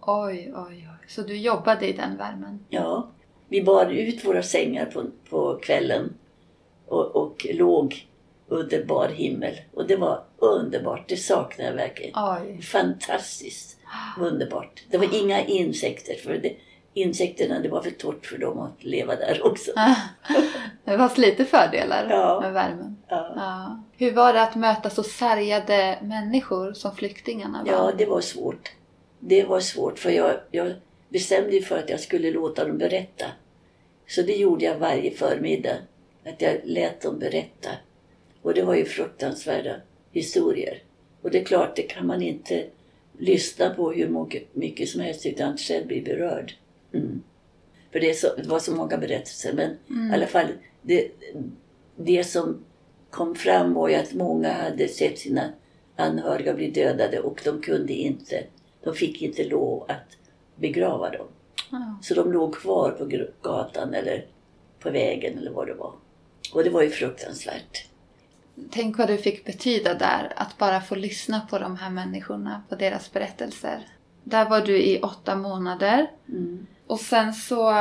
Oj, 0.07 0.53
oj, 0.57 0.89
oj. 0.91 1.07
Så 1.09 1.23
du 1.23 1.37
jobbade 1.37 1.89
i 1.89 1.93
den 1.93 2.17
värmen? 2.17 2.65
Ja. 2.69 3.09
Vi 3.49 3.63
bar 3.63 3.87
ut 3.87 4.25
våra 4.25 4.43
sängar 4.43 4.85
på, 4.87 5.05
på 5.31 5.59
kvällen 5.63 6.15
och, 6.87 7.17
och 7.17 7.47
låg 7.55 8.07
under 8.49 8.85
bar 8.85 9.09
himmel. 9.09 9.55
Och 9.75 9.87
det 9.87 9.97
var 9.97 10.25
underbart. 10.39 11.09
Det 11.09 11.17
saknar 11.17 11.65
jag 11.65 11.73
verkligen. 11.73 12.13
Oj. 12.17 12.63
Fantastiskt 12.63 13.79
underbart. 14.21 14.83
Det 14.91 14.99
var 14.99 15.15
inga 15.25 15.45
insekter. 15.45 16.15
För 16.15 16.39
det, 16.39 16.57
insekterna, 16.95 17.59
det 17.59 17.69
var 17.69 17.83
för 17.83 17.91
torrt 17.91 18.27
för 18.27 18.39
dem 18.39 18.59
att 18.59 18.85
leva 18.85 19.17
där 19.17 19.47
också. 19.47 19.71
Det 20.85 20.99
fanns 20.99 21.19
lite 21.19 21.45
fördelar 21.45 22.07
Ja. 22.11 22.41
med 22.43 22.53
värmen. 22.53 22.97
Ja, 23.09 23.33
Ja. 23.37 23.83
Hur 23.97 24.13
var 24.13 24.33
det 24.33 24.43
att 24.43 24.55
möta 24.57 24.91
så 24.91 25.03
sargade 25.03 25.99
människor 26.03 26.73
som 26.73 26.95
flyktingarna 26.97 27.65
var? 27.65 27.73
ja 27.73 27.93
det 27.99 28.07
var 28.07 28.21
svårt. 28.21 28.73
Det 29.25 29.45
var 29.45 29.61
svårt 29.61 29.99
för 29.99 30.11
jag, 30.11 30.41
jag 30.51 30.73
bestämde 31.09 31.53
ju 31.53 31.63
för 31.63 31.79
att 31.79 31.91
jag 31.91 32.01
skulle 32.01 32.31
låta 32.31 32.65
dem 32.65 32.79
berätta. 32.79 33.27
Så 34.07 34.23
det 34.23 34.37
gjorde 34.37 34.65
jag 34.65 34.79
varje 34.79 35.11
förmiddag. 35.11 35.77
Att 36.25 36.43
jag 36.43 36.61
lät 36.65 37.01
dem 37.01 37.19
berätta. 37.19 37.71
Och 38.43 38.55
det 38.55 38.63
var 38.63 38.75
ju 38.75 38.85
fruktansvärda 38.85 39.77
historier. 40.13 40.83
Och 41.23 41.31
det 41.31 41.41
är 41.41 41.45
klart, 41.45 41.77
det 41.77 41.83
kan 41.83 42.07
man 42.07 42.23
inte 42.23 42.67
lyssna 43.19 43.71
på 43.71 43.93
hur 43.93 44.27
mycket, 44.53 44.89
som 44.89 45.01
helst 45.01 45.27
utan 45.27 45.55
att 45.55 45.61
själv 45.61 45.87
bli 45.87 46.03
berörd. 46.03 46.53
Mm. 46.93 47.23
För 47.93 48.01
det, 48.01 48.15
så, 48.15 48.35
det 48.37 48.49
var 48.49 48.59
så 48.59 48.73
många 48.73 48.99
berättelser. 48.99 49.53
Men 49.53 49.71
i 50.11 50.15
alla 50.15 50.27
fall, 50.27 50.47
det, 50.83 51.09
det 51.97 52.25
som 52.25 52.65
kom 53.11 53.35
fram 53.35 53.75
var 53.75 53.89
ju 53.89 53.95
att 53.95 54.15
många 54.15 54.53
hade 54.53 54.89
sett 54.89 55.19
sina 55.19 55.53
anhöriga 55.97 56.55
bli 56.55 56.71
dödade 56.71 57.21
och 57.21 57.41
de 57.45 57.61
kunde 57.61 57.93
inte, 57.93 58.45
de 58.85 58.95
fick 58.95 59.23
inte 59.23 59.45
lov 59.45 59.85
att 59.89 60.17
begrava 60.57 61.11
dem. 61.11 61.27
Ja. 61.71 61.99
Så 62.03 62.15
de 62.15 62.33
låg 62.33 62.55
kvar 62.55 62.91
på 62.91 63.29
gatan 63.43 63.95
eller 63.95 64.27
på 64.81 64.91
vägen 64.91 65.39
eller 65.39 65.51
vad 65.51 65.67
det 65.67 65.75
var. 65.75 65.93
Och 66.53 66.65
det 66.65 66.71
var 66.71 66.83
ju 66.83 66.91
fruktansvärt. 66.91 67.87
Tänk 68.71 68.99
vad 68.99 69.09
det 69.09 69.19
fick 69.19 69.45
betyda 69.45 69.95
där, 69.95 70.33
att 70.37 70.59
bara 70.59 70.81
få 70.81 70.95
lyssna 70.95 71.41
på 71.51 71.59
de 71.59 71.77
här 71.77 71.91
människorna, 71.91 72.63
på 72.69 72.75
deras 72.75 73.13
berättelser. 73.13 73.87
Där 74.25 74.49
var 74.49 74.61
du 74.61 74.83
i 74.83 75.01
åtta 75.01 75.37
månader. 75.37 76.11
Mm. 76.29 76.67
Och 76.87 77.01
sen 77.01 77.35
så 77.35 77.73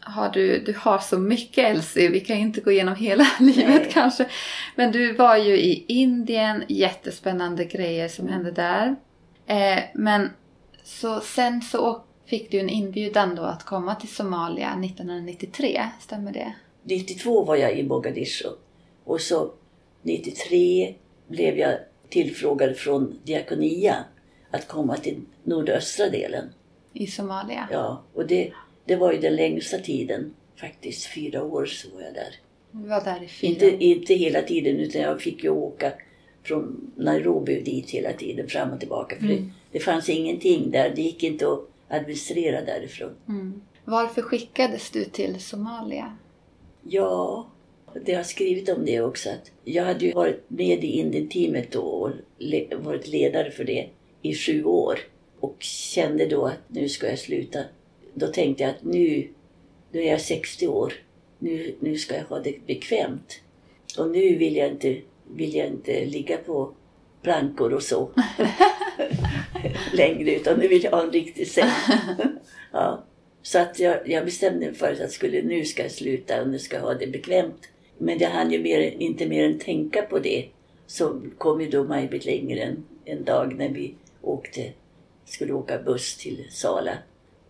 har 0.00 0.28
du, 0.32 0.64
du 0.64 0.74
har 0.78 0.98
så 0.98 1.18
mycket 1.18 1.64
Elsie, 1.64 2.08
vi 2.08 2.20
kan 2.20 2.36
ju 2.36 2.42
inte 2.42 2.60
gå 2.60 2.70
igenom 2.70 2.94
hela 2.94 3.26
livet 3.40 3.82
Nej. 3.82 3.90
kanske. 3.92 4.26
Men 4.76 4.92
du 4.92 5.12
var 5.12 5.36
ju 5.36 5.56
i 5.58 5.84
Indien, 5.88 6.64
jättespännande 6.68 7.64
grejer 7.64 8.08
som 8.08 8.28
hände 8.28 8.50
där. 8.50 8.96
Eh, 9.50 9.82
men 9.94 10.30
så 10.82 11.20
sen 11.20 11.62
så 11.62 12.02
fick 12.26 12.50
du 12.50 12.60
en 12.60 12.68
inbjudan 12.68 13.34
då 13.34 13.42
att 13.42 13.64
komma 13.64 13.94
till 13.94 14.08
Somalia 14.08 14.68
1993, 14.84 15.82
stämmer 16.00 16.32
det? 16.32 16.52
92 16.82 17.44
var 17.44 17.56
jag 17.56 17.78
i 17.78 17.82
Mogadishu 17.82 18.48
och 19.04 19.20
så 19.20 19.52
93 20.02 20.94
blev 21.28 21.58
jag 21.58 21.78
tillfrågad 22.08 22.76
från 22.76 23.20
Diakonia 23.24 24.04
att 24.50 24.68
komma 24.68 24.96
till 24.96 25.20
nordöstra 25.44 26.08
delen. 26.08 26.44
I 26.92 27.06
Somalia? 27.06 27.68
Ja, 27.72 28.02
och 28.14 28.26
det, 28.26 28.52
det 28.84 28.96
var 28.96 29.12
ju 29.12 29.18
den 29.18 29.36
längsta 29.36 29.78
tiden 29.78 30.34
faktiskt. 30.56 31.06
Fyra 31.06 31.42
år 31.42 31.66
så 31.66 31.94
var 31.94 32.02
jag 32.02 32.14
där. 32.14 32.34
Du 32.70 32.88
var 32.88 33.04
där 33.04 33.22
i 33.22 33.28
fyra 33.28 33.50
Inte, 33.50 33.84
inte 33.84 34.14
hela 34.14 34.42
tiden 34.42 34.76
utan 34.76 35.02
jag 35.02 35.20
fick 35.20 35.44
ju 35.44 35.50
åka 35.50 35.92
från 36.42 36.90
Nairobi 36.96 37.60
dit 37.60 37.90
hela 37.90 38.12
tiden 38.12 38.48
fram 38.48 38.72
och 38.72 38.80
tillbaka. 38.80 39.16
För 39.16 39.26
det, 39.26 39.44
det 39.72 39.80
fanns 39.80 40.08
ingenting 40.08 40.70
där. 40.70 40.92
Det 40.96 41.02
gick 41.02 41.22
inte 41.22 41.48
att 41.52 41.60
administrera 41.88 42.64
därifrån. 42.64 43.10
Mm. 43.28 43.60
Varför 43.84 44.22
skickades 44.22 44.90
du 44.90 45.04
till 45.04 45.40
Somalia? 45.40 46.16
Ja, 46.82 47.46
det 48.04 48.14
har 48.14 48.22
skrivit 48.22 48.68
om 48.68 48.84
det 48.84 49.00
också. 49.00 49.30
Att 49.30 49.50
jag 49.64 49.84
hade 49.84 50.04
ju 50.06 50.12
varit 50.12 50.44
med 50.48 50.84
i 50.84 50.86
Indien-teamet 50.86 51.70
då 51.72 51.80
och 51.80 52.10
le- 52.38 52.74
varit 52.76 53.08
ledare 53.08 53.50
för 53.50 53.64
det 53.64 53.86
i 54.22 54.34
sju 54.34 54.64
år. 54.64 54.98
Och 55.40 55.56
kände 55.60 56.26
då 56.26 56.46
att 56.46 56.58
nu 56.68 56.88
ska 56.88 57.08
jag 57.08 57.18
sluta. 57.18 57.58
Då 58.14 58.26
tänkte 58.26 58.62
jag 58.62 58.70
att 58.70 58.84
nu, 58.84 59.28
nu 59.92 60.00
är 60.00 60.10
jag 60.10 60.20
60 60.20 60.68
år. 60.68 60.92
Nu, 61.38 61.74
nu 61.80 61.98
ska 61.98 62.14
jag 62.16 62.24
ha 62.24 62.38
det 62.40 62.66
bekvämt. 62.66 63.40
Och 63.98 64.10
nu 64.10 64.36
vill 64.36 64.56
jag 64.56 64.68
inte, 64.70 64.96
vill 65.34 65.54
jag 65.54 65.66
inte 65.66 66.04
ligga 66.04 66.36
på 66.36 66.74
plankor 67.22 67.72
och 67.72 67.82
så 67.82 68.10
längre 69.92 70.34
utan 70.34 70.58
nu 70.58 70.68
vill 70.68 70.84
jag 70.84 70.90
ha 70.90 71.02
en 71.02 71.12
riktig 71.12 71.48
säng. 71.48 71.70
ja. 72.72 73.04
Så 73.42 73.58
att 73.58 73.78
jag, 73.78 74.08
jag 74.08 74.24
bestämde 74.24 74.66
mig 74.66 74.74
för 74.74 74.92
att 74.92 74.98
jag 74.98 75.10
skulle, 75.10 75.42
nu 75.42 75.64
ska 75.64 75.82
jag 75.82 75.92
sluta 75.92 76.42
och 76.42 76.48
nu 76.48 76.58
ska 76.58 76.76
jag 76.76 76.82
ha 76.82 76.94
det 76.94 77.06
bekvämt. 77.06 77.68
Men 77.98 78.18
jag 78.18 78.30
hann 78.30 78.50
ju 78.50 78.62
mer, 78.62 78.80
inte 78.80 79.26
mer 79.26 79.44
än 79.44 79.58
tänka 79.58 80.02
på 80.02 80.18
det. 80.18 80.48
Så 80.86 81.20
kom 81.38 81.60
ju 81.60 81.68
då 81.68 81.84
Maj-Britt 81.84 82.24
Lindgren 82.24 82.84
en 83.04 83.24
dag 83.24 83.56
när 83.58 83.68
vi 83.68 83.94
åkte, 84.22 84.72
skulle 85.24 85.52
åka 85.52 85.78
buss 85.78 86.16
till 86.16 86.46
Sala. 86.50 86.98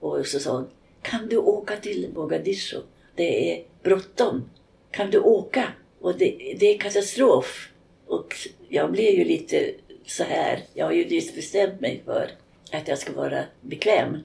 Och 0.01 0.27
så 0.27 0.39
sa 0.39 0.53
hon, 0.53 0.67
kan 1.03 1.29
du 1.29 1.37
åka 1.37 1.77
till 1.77 2.11
Mogadishu? 2.15 2.81
Det 3.15 3.53
är 3.53 3.65
bråttom. 3.83 4.51
Kan 4.91 5.11
du 5.11 5.19
åka? 5.19 5.73
Och 6.01 6.19
det, 6.19 6.57
det 6.61 6.75
är 6.75 6.79
katastrof. 6.79 7.69
Och 8.07 8.35
jag 8.69 8.93
blev 8.93 9.15
ju 9.15 9.25
lite 9.25 9.71
så 10.07 10.25
här. 10.25 10.63
Jag 10.75 10.87
har 10.87 10.93
ju 10.93 11.09
nyss 11.09 11.35
bestämt 11.35 11.81
mig 11.81 12.03
för 12.05 12.31
att 12.73 12.89
jag 12.89 12.99
ska 12.99 13.13
vara 13.13 13.45
bekväm. 13.61 14.19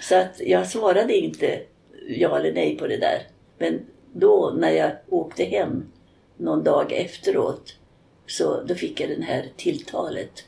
Så 0.00 0.14
att 0.14 0.40
jag 0.40 0.68
svarade 0.68 1.16
inte 1.16 1.62
ja 2.08 2.38
eller 2.38 2.52
nej 2.52 2.76
på 2.76 2.86
det 2.86 2.96
där. 2.96 3.22
Men 3.58 3.80
då 4.12 4.54
när 4.58 4.70
jag 4.70 4.90
åkte 5.08 5.44
hem 5.44 5.92
någon 6.36 6.64
dag 6.64 6.92
efteråt 6.92 7.76
så 8.26 8.62
då 8.62 8.74
fick 8.74 9.00
jag 9.00 9.10
det 9.10 9.24
här 9.24 9.48
tilltalet 9.56 10.44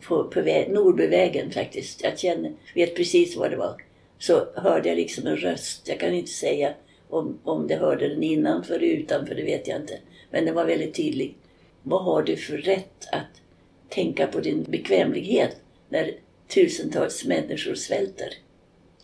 på, 0.00 0.24
på 0.24 0.40
väg, 0.40 0.70
Nordbyvägen 0.70 1.50
faktiskt. 1.50 2.02
Jag 2.02 2.18
känner, 2.18 2.52
vet 2.74 2.96
precis 2.96 3.36
vad 3.36 3.50
det 3.50 3.56
var. 3.56 3.82
Så 4.18 4.46
hörde 4.54 4.88
jag 4.88 4.96
liksom 4.96 5.26
en 5.26 5.36
röst. 5.36 5.88
Jag 5.88 6.00
kan 6.00 6.14
inte 6.14 6.30
säga 6.30 6.74
om, 7.08 7.38
om 7.44 7.66
det 7.66 7.76
hörde 7.76 8.08
den 8.08 8.22
innanför 8.22 8.74
eller 8.74 8.86
utanför, 8.86 9.34
det 9.34 9.42
vet 9.42 9.68
jag 9.68 9.80
inte. 9.80 9.98
Men 10.32 10.44
den 10.44 10.54
var 10.54 10.64
väldigt 10.64 10.94
tydlig. 10.94 11.36
Vad 11.82 12.04
har 12.04 12.22
du 12.22 12.36
för 12.36 12.56
rätt 12.56 13.08
att 13.12 13.40
tänka 13.88 14.26
på 14.26 14.40
din 14.40 14.62
bekvämlighet 14.62 15.56
när 15.88 16.14
tusentals 16.48 17.24
människor 17.24 17.74
svälter? 17.74 18.28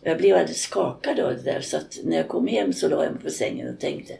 Jag 0.01 0.17
blev 0.17 0.35
alldeles 0.35 0.61
skakad 0.61 1.19
av 1.19 1.35
det 1.35 1.41
där 1.41 1.61
så 1.61 1.77
att 1.77 1.99
när 2.03 2.17
jag 2.17 2.27
kom 2.27 2.47
hem 2.47 2.73
så 2.73 2.89
la 2.89 3.03
jag 3.03 3.13
mig 3.13 3.23
på 3.23 3.29
sängen 3.29 3.73
och 3.73 3.79
tänkte 3.79 4.13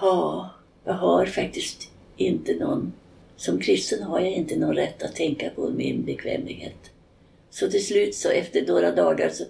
Ja, 0.00 0.50
jag 0.84 0.92
har 0.92 1.26
faktiskt 1.26 1.90
inte 2.16 2.54
någon 2.54 2.92
som 3.36 3.60
kristen 3.60 4.02
har 4.02 4.20
jag 4.20 4.32
inte 4.32 4.56
någon 4.56 4.76
rätt 4.76 5.02
att 5.02 5.14
tänka 5.16 5.50
på 5.50 5.68
min 5.68 6.04
bekvämlighet. 6.04 6.90
Så 7.50 7.70
till 7.70 7.86
slut 7.86 8.14
så 8.14 8.28
efter 8.28 8.66
några 8.66 8.94
dagar 8.94 9.28
så, 9.28 9.44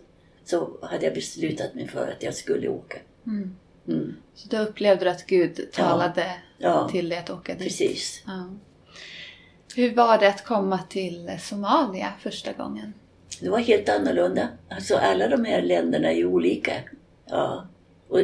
så 0.44 0.78
hade 0.82 1.04
jag 1.04 1.14
beslutat 1.14 1.74
mig 1.74 1.88
för 1.88 2.10
att 2.10 2.22
jag 2.22 2.34
skulle 2.34 2.68
åka. 2.68 2.98
Mm. 3.26 3.56
Mm. 3.90 4.16
Så 4.34 4.48
då 4.48 4.58
upplevde 4.58 5.04
du 5.04 5.10
att 5.10 5.26
Gud 5.26 5.72
talade 5.72 6.34
Ja, 6.58 6.88
till 6.88 7.08
dig 7.08 7.18
att 7.18 7.30
åka 7.30 7.52
dit? 7.54 7.62
precis. 7.62 8.22
Ja. 8.26 8.44
Hur 9.76 9.94
var 9.94 10.18
det 10.18 10.28
att 10.28 10.44
komma 10.44 10.78
till 10.88 11.30
Somalia 11.40 12.12
första 12.20 12.52
gången? 12.52 12.94
Det 13.40 13.48
var 13.48 13.58
helt 13.58 13.88
annorlunda. 13.88 14.48
Alltså 14.70 14.96
alla 14.96 15.28
de 15.28 15.44
här 15.44 15.62
länderna 15.62 16.12
är 16.12 16.26
olika. 16.26 16.72
Ja. 17.26 17.66
Och 18.08 18.20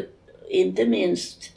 inte 0.48 0.86
minst 0.86 1.52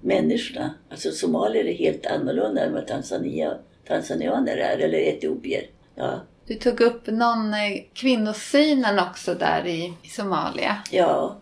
människorna. 0.00 0.74
Alltså 0.90 1.10
somalier 1.10 1.64
är 1.64 1.74
helt 1.74 2.06
annorlunda 2.06 2.64
än 2.64 2.72
vad 2.72 2.86
Tanzania, 2.86 3.58
tanzanianer 3.88 4.56
är, 4.56 4.78
eller 4.78 4.98
etiopier. 4.98 5.66
Ja. 5.94 6.20
Du 6.46 6.54
tog 6.54 6.80
upp 6.80 7.06
någon 7.06 7.54
eh, 7.54 7.82
kvinnosynen 7.94 8.98
också 8.98 9.34
där 9.34 9.66
i, 9.66 9.94
i 10.02 10.08
Somalia. 10.08 10.76
ja, 10.90 11.36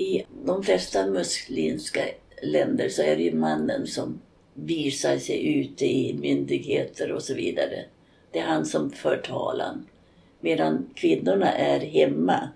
i 0.00 0.26
de 0.44 0.62
flesta 0.62 1.06
muslimska 1.06 2.00
länder 2.42 2.88
så 2.88 3.02
är 3.02 3.16
det 3.16 3.22
ju 3.22 3.34
mannen 3.34 3.86
som 3.86 4.20
visar 4.54 5.18
sig 5.18 5.60
ute 5.60 5.86
i 5.86 6.14
myndigheter 6.20 7.12
och 7.12 7.22
så 7.22 7.34
vidare. 7.34 7.84
Det 8.30 8.38
är 8.38 8.44
han 8.44 8.66
som 8.66 8.90
för 8.90 9.16
talan. 9.16 9.86
Medan 10.40 10.86
kvinnorna 10.94 11.52
är 11.52 11.80
hemma. 11.80 12.48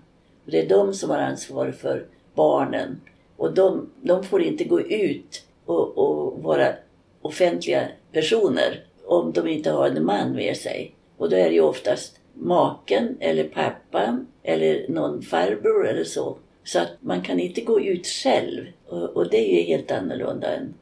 Det 0.45 0.61
är 0.61 0.69
de 0.69 0.93
som 0.93 1.09
har 1.09 1.17
ansvar 1.17 1.71
för 1.71 2.05
barnen. 2.35 3.01
Och 3.37 3.53
de, 3.53 3.89
de 4.01 4.23
får 4.23 4.41
inte 4.43 4.63
gå 4.63 4.81
ut 4.81 5.43
och, 5.65 5.97
och 5.97 6.43
vara 6.43 6.73
offentliga 7.21 7.87
personer 8.11 8.83
om 9.05 9.31
de 9.31 9.47
inte 9.47 9.71
har 9.71 9.89
en 9.89 10.05
man 10.05 10.31
med 10.31 10.57
sig. 10.57 10.95
Och 11.17 11.29
då 11.29 11.35
är 11.35 11.49
det 11.49 11.55
ju 11.55 11.61
oftast 11.61 12.19
maken 12.33 13.17
eller 13.19 13.43
pappan 13.43 14.27
eller 14.43 14.85
någon 14.89 15.21
farbror 15.21 15.87
eller 15.87 16.03
så 16.03 16.37
så 16.65 16.79
att 16.79 16.97
man 16.99 17.21
kan 17.21 17.39
inte 17.39 17.61
gå 17.61 17.81
ut 17.81 18.07
själv. 18.07 18.65
Och, 18.87 19.09
och 19.09 19.29
det 19.29 19.37
är 19.37 19.57
ju 19.57 19.61
helt 19.61 19.91
annorlunda 19.91 20.55
än... 20.55 20.73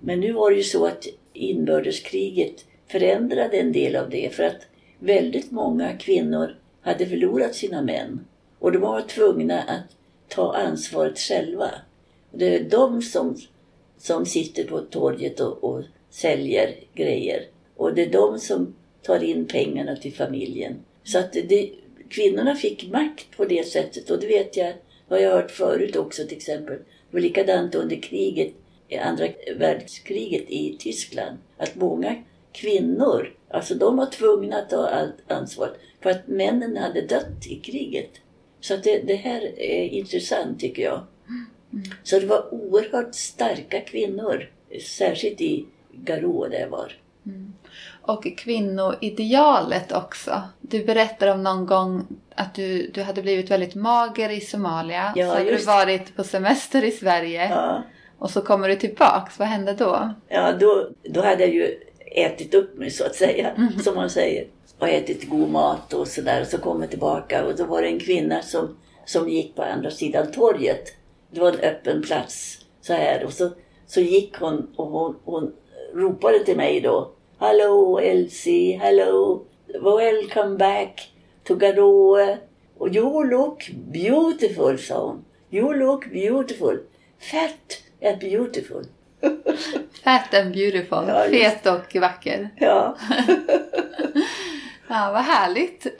Men 0.00 0.20
nu 0.20 0.32
var 0.32 0.50
det 0.50 0.56
ju 0.56 0.62
så 0.62 0.86
att 0.86 1.06
inbördeskriget 1.32 2.64
förändrade 2.86 3.56
en 3.56 3.72
del 3.72 3.96
av 3.96 4.10
det 4.10 4.34
för 4.34 4.42
att 4.42 4.66
väldigt 4.98 5.50
många 5.50 5.96
kvinnor 5.96 6.56
hade 6.80 7.06
förlorat 7.06 7.54
sina 7.54 7.82
män. 7.82 8.24
Och 8.58 8.72
de 8.72 8.78
var 8.78 9.00
tvungna 9.00 9.62
att 9.62 9.96
ta 10.28 10.54
ansvaret 10.54 11.18
själva. 11.18 11.70
Det 12.32 12.56
är 12.56 12.64
de 12.64 13.02
som, 13.02 13.36
som 13.98 14.26
sitter 14.26 14.64
på 14.64 14.80
torget 14.80 15.40
och, 15.40 15.64
och 15.64 15.82
säljer 16.10 16.74
grejer. 16.94 17.46
Och 17.76 17.94
det 17.94 18.02
är 18.02 18.12
de 18.12 18.38
som 18.38 18.74
tar 19.02 19.24
in 19.24 19.46
pengarna 19.46 19.96
till 19.96 20.14
familjen. 20.14 20.74
Så 21.04 21.18
att 21.18 21.32
det, 21.32 21.70
kvinnorna 22.08 22.54
fick 22.54 22.90
makt 22.90 23.36
på 23.36 23.44
det 23.44 23.66
sättet 23.66 24.10
och 24.10 24.20
det 24.20 24.26
vet 24.26 24.56
jag, 24.56 24.72
har 25.12 25.20
jag 25.20 25.30
hört 25.30 25.50
förut 25.50 25.96
också 25.96 26.26
till 26.26 26.36
exempel. 26.36 26.76
Det 26.76 27.16
var 27.16 27.20
likadant 27.20 27.74
under 27.74 27.96
kriget, 27.96 28.52
andra 29.00 29.28
världskriget 29.56 30.44
i 30.50 30.76
Tyskland. 30.78 31.38
Att 31.56 31.74
många 31.74 32.22
kvinnor, 32.52 33.34
alltså 33.48 33.74
de 33.74 33.96
var 33.96 34.06
tvungna 34.06 34.58
att 34.58 34.70
ta 34.70 34.86
allt 34.86 35.30
ansvar 35.30 35.70
för 36.00 36.10
att 36.10 36.28
männen 36.28 36.76
hade 36.76 37.00
dött 37.00 37.46
i 37.46 37.56
kriget. 37.56 38.10
Så 38.60 38.74
att 38.74 38.84
det, 38.84 38.98
det 38.98 39.14
här 39.14 39.60
är 39.60 39.88
intressant 39.88 40.60
tycker 40.60 40.82
jag. 40.82 41.00
Mm. 41.72 41.84
Så 42.02 42.18
det 42.18 42.26
var 42.26 42.54
oerhört 42.54 43.14
starka 43.14 43.80
kvinnor, 43.80 44.50
särskilt 44.80 45.40
i 45.40 45.66
Garå 45.92 46.48
där 46.48 46.60
jag 46.60 46.68
var. 46.68 46.98
Mm. 47.26 47.52
Och 48.02 48.26
kvinnoidealet 48.36 49.92
också. 49.92 50.42
Du 50.60 50.84
berättar 50.84 51.28
om 51.28 51.42
någon 51.42 51.66
gång 51.66 52.06
att 52.34 52.54
du, 52.54 52.90
du 52.94 53.02
hade 53.02 53.22
blivit 53.22 53.50
väldigt 53.50 53.74
mager 53.74 54.30
i 54.30 54.40
Somalia. 54.40 55.12
Ja, 55.16 55.26
så 55.26 55.34
hade 55.38 55.50
du 55.50 55.64
varit 55.64 56.16
på 56.16 56.24
semester 56.24 56.84
i 56.84 56.90
Sverige. 56.90 57.48
Ja. 57.48 57.82
Och 58.18 58.30
så 58.30 58.40
kommer 58.40 58.68
du 58.68 58.76
tillbaks. 58.76 59.38
Vad 59.38 59.48
hände 59.48 59.72
då? 59.72 60.14
Ja, 60.28 60.52
då, 60.52 60.88
då 61.02 61.22
hade 61.22 61.44
jag 61.44 61.54
ju 61.54 61.78
ätit 62.16 62.54
upp 62.54 62.78
mig 62.78 62.90
så 62.90 63.04
att 63.04 63.14
säga, 63.14 63.50
mm. 63.50 63.78
som 63.78 63.94
man 63.94 64.10
säger. 64.10 64.46
Och 64.78 64.88
ätit 64.88 65.28
god 65.28 65.48
mat 65.48 65.92
och 65.92 66.08
sådär. 66.08 66.40
Och 66.40 66.46
så 66.46 66.58
kom 66.58 66.80
jag 66.80 66.90
tillbaka 66.90 67.44
och 67.44 67.56
då 67.56 67.64
var 67.64 67.82
det 67.82 67.88
en 67.88 68.00
kvinna 68.00 68.42
som, 68.42 68.76
som 69.04 69.28
gick 69.28 69.56
på 69.56 69.62
andra 69.62 69.90
sidan 69.90 70.32
torget. 70.32 70.92
Det 71.30 71.40
var 71.40 71.52
en 71.52 71.60
öppen 71.60 72.02
plats 72.02 72.58
så 72.80 72.92
här. 72.92 73.24
Och 73.24 73.32
så, 73.32 73.50
så 73.86 74.00
gick 74.00 74.36
hon 74.36 74.70
och 74.76 74.86
hon, 74.86 75.16
hon 75.24 75.52
ropade 75.94 76.44
till 76.44 76.56
mig 76.56 76.80
då. 76.80 77.12
Hello 77.42 77.98
Elsie, 77.98 78.78
hello, 78.78 79.42
welcome 79.80 80.56
back 80.56 81.08
to 81.44 81.56
Garoe. 81.56 82.38
You 82.78 83.24
look 83.24 83.64
beautiful, 83.92 84.78
sa 84.78 85.00
hon. 85.00 85.24
You 85.50 85.74
look 85.74 86.08
beautiful. 86.12 86.78
Fat 87.18 87.82
and 88.00 88.20
beautiful. 88.20 88.84
Fat 90.04 90.34
and 90.34 90.52
beautiful. 90.52 91.08
Ja, 91.08 91.26
Fet 91.30 91.66
och 91.66 91.96
vacker. 91.96 92.48
Ja. 92.56 92.96
ja, 94.88 95.12
vad 95.12 95.22
härligt. 95.22 95.86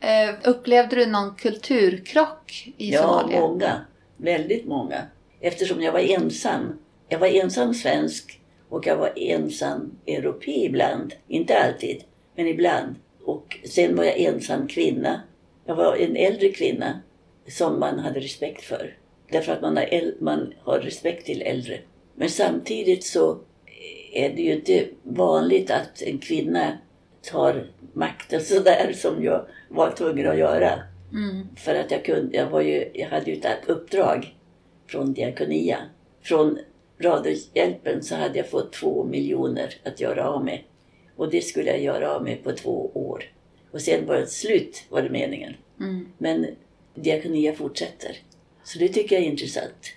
Eh, 0.00 0.34
upplevde 0.44 0.96
du 0.96 1.06
någon 1.06 1.34
kulturkrock 1.34 2.68
i 2.76 2.92
ja, 2.92 3.02
Somalia? 3.02 3.36
Ja, 3.36 3.48
många. 3.48 3.80
Väldigt 4.16 4.66
många. 4.66 5.02
Eftersom 5.40 5.82
jag 5.82 5.92
var 5.92 6.00
ensam. 6.00 6.78
Jag 7.08 7.18
var 7.18 7.26
ensam 7.26 7.74
svensk 7.74 8.40
och 8.68 8.86
jag 8.86 8.96
var 8.96 9.12
ensam 9.16 9.98
europé 10.06 10.64
ibland. 10.64 11.14
Inte 11.28 11.58
alltid, 11.58 12.04
men 12.34 12.46
ibland. 12.46 12.94
Och 13.24 13.58
sen 13.64 13.96
var 13.96 14.04
jag 14.04 14.18
ensam 14.18 14.68
kvinna. 14.68 15.22
Jag 15.64 15.76
var 15.76 15.96
en 15.96 16.16
äldre 16.16 16.48
kvinna 16.48 17.00
som 17.48 17.80
man 17.80 17.98
hade 17.98 18.20
respekt 18.20 18.64
för. 18.64 18.96
Därför 19.30 19.52
att 19.52 19.62
man 19.62 19.76
har, 19.76 20.22
man 20.22 20.54
har 20.62 20.78
respekt 20.78 21.26
till 21.26 21.42
äldre. 21.42 21.78
Men 22.14 22.28
samtidigt 22.28 23.04
så 23.04 23.38
är 24.12 24.30
det 24.30 24.42
ju 24.42 24.52
inte 24.52 24.86
vanligt 25.02 25.70
att 25.70 26.02
en 26.02 26.18
kvinna 26.18 26.78
tar 27.22 27.66
makten 27.92 28.40
sådär 28.40 28.92
som 28.94 29.24
jag 29.24 29.46
var 29.68 29.90
tvungen 29.90 30.28
att 30.28 30.38
göra. 30.38 30.72
Mm. 31.12 31.48
För 31.56 31.74
att 31.74 31.90
jag, 31.90 32.04
kunde, 32.04 32.36
jag, 32.36 32.50
var 32.50 32.60
ju, 32.60 32.90
jag 32.94 33.08
hade 33.08 33.30
ju 33.30 33.36
ett 33.36 33.68
uppdrag 33.68 34.36
från 34.86 35.12
Diakonia. 35.12 35.78
Från 36.22 36.58
Radiohjälpen 36.98 38.02
så 38.02 38.14
hade 38.14 38.38
jag 38.38 38.50
fått 38.50 38.72
två 38.72 39.04
miljoner 39.04 39.74
att 39.84 40.00
göra 40.00 40.28
av 40.28 40.44
med. 40.44 40.60
Och 41.16 41.30
det 41.30 41.40
skulle 41.40 41.70
jag 41.70 41.80
göra 41.82 42.14
av 42.14 42.24
med 42.24 42.44
på 42.44 42.52
två 42.52 42.90
år. 42.94 43.24
Och 43.70 43.80
sen 43.80 44.06
var 44.06 44.16
det 44.16 44.26
slut, 44.26 44.84
var 44.88 45.02
det 45.02 45.10
meningen. 45.10 45.54
Mm. 45.80 46.08
Men 46.18 46.46
Diakonia 46.94 47.54
fortsätter. 47.54 48.16
Så 48.64 48.78
det 48.78 48.88
tycker 48.88 49.16
jag 49.16 49.24
är 49.24 49.30
intressant. 49.30 49.92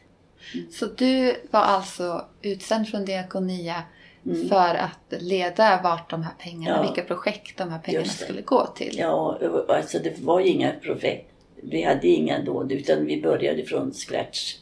Mm. 0.53 0.71
Så 0.71 0.85
du 0.85 1.35
var 1.51 1.59
alltså 1.59 2.25
utsänd 2.41 2.87
från 2.87 3.05
Diakonia 3.05 3.83
mm. 4.25 4.49
för 4.49 4.75
att 4.75 5.21
leda 5.21 5.81
vart 5.83 6.09
de 6.09 6.23
här 6.23 6.33
pengarna, 6.39 6.77
ja. 6.77 6.81
vilka 6.81 7.07
projekt 7.07 7.57
de 7.57 7.69
här 7.69 7.79
pengarna 7.79 8.05
skulle 8.05 8.41
gå 8.41 8.67
till? 8.67 8.95
Ja, 8.97 9.39
alltså 9.67 9.99
det 9.99 10.19
var 10.19 10.39
ju 10.39 10.47
inga 10.47 10.71
projekt. 10.71 11.31
Vi 11.55 11.81
hade 11.81 12.07
inga 12.07 12.43
då, 12.43 12.67
utan 12.69 13.05
vi 13.05 13.21
började 13.21 13.63
från 13.63 13.93
scratch. 13.93 14.55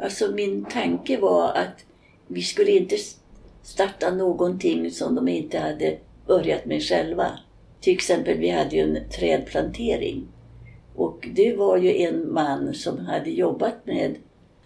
Alltså 0.00 0.30
min 0.30 0.64
tanke 0.64 1.16
var 1.16 1.52
att 1.52 1.84
vi 2.26 2.42
skulle 2.42 2.70
inte 2.70 2.96
starta 3.62 4.10
någonting 4.10 4.90
som 4.90 5.14
de 5.14 5.28
inte 5.28 5.58
hade 5.58 5.98
börjat 6.26 6.64
med 6.64 6.82
själva. 6.82 7.38
Till 7.80 7.94
exempel, 7.94 8.38
vi 8.38 8.48
hade 8.48 8.76
ju 8.76 8.82
en 8.82 9.08
trädplantering. 9.10 10.28
Och 10.96 11.28
det 11.34 11.56
var 11.56 11.76
ju 11.76 11.96
en 11.96 12.32
man 12.32 12.74
som 12.74 12.98
hade 12.98 13.30
jobbat 13.30 13.86
med, 13.86 14.16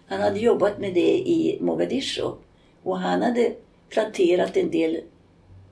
han 0.07 0.21
hade 0.21 0.39
jobbat 0.39 0.79
med 0.79 0.93
det 0.93 1.17
i 1.17 1.57
Mogadishu. 1.61 2.31
Och 2.83 2.99
han 2.99 3.21
hade 3.21 3.53
planterat 3.89 4.57
en 4.57 4.71
del 4.71 5.01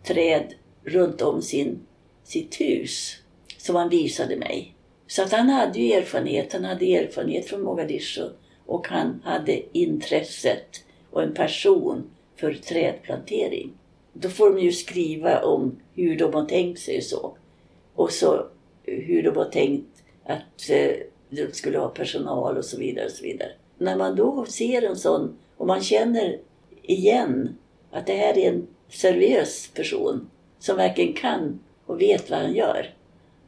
träd 0.04 0.54
runt 0.84 1.22
om 1.22 1.42
sin, 1.42 1.80
sitt 2.24 2.62
hus 2.62 3.18
som 3.58 3.76
han 3.76 3.90
visade 3.90 4.36
mig. 4.36 4.76
Så 5.08 5.24
att 5.24 5.32
han 5.32 5.50
hade 5.50 5.80
ju 5.80 5.94
erfarenhet, 5.94 6.54
han 6.54 6.66
hade 6.66 6.96
erfarenhet 6.96 7.46
från 7.46 7.64
Mogadishu 7.64 8.30
och 8.66 8.88
han 8.88 9.22
hade 9.24 9.78
intresset 9.78 10.84
och 11.12 11.24
en 11.24 11.34
passion 11.34 12.10
för 12.36 12.54
trädplantering. 12.54 13.74
Då 14.14 14.30
får 14.30 14.50
de 14.50 14.60
ju 14.62 14.72
skriva 14.72 15.42
om 15.42 15.76
hur 15.96 16.18
de 16.18 16.34
har 16.34 16.46
tänkt 16.46 16.80
sig 16.80 17.02
så. 17.02 17.38
Och 17.96 18.12
så 18.12 18.36
eh, 18.84 19.00
hur 19.04 19.24
de 19.24 19.38
har 19.38 19.46
tänkt 19.46 20.04
att 20.24 20.70
eh, 20.70 20.92
de 21.30 21.52
skulle 21.52 21.78
ha 21.78 21.88
personal 21.88 22.58
och 22.58 22.66
så 22.66 22.78
vidare. 22.78 23.06
och 23.06 23.12
så 23.12 23.24
vidare. 23.24 23.52
När 23.78 23.98
man 23.98 24.16
då 24.16 24.46
ser 24.46 24.82
en 24.82 24.96
sån 24.96 25.38
och 25.58 25.68
man 25.68 25.82
känner 25.82 26.40
igen 26.82 27.58
att 27.92 28.08
det 28.08 28.14
här 28.14 28.38
är 28.38 28.50
en 28.50 28.68
seriös 28.90 29.70
person 29.74 30.30
som 30.60 30.78
verkligen 30.78 31.14
kan 31.14 31.60
och 31.86 32.02
vet 32.02 32.30
vad 32.30 32.40
han 32.40 32.56
gör. 32.56 32.94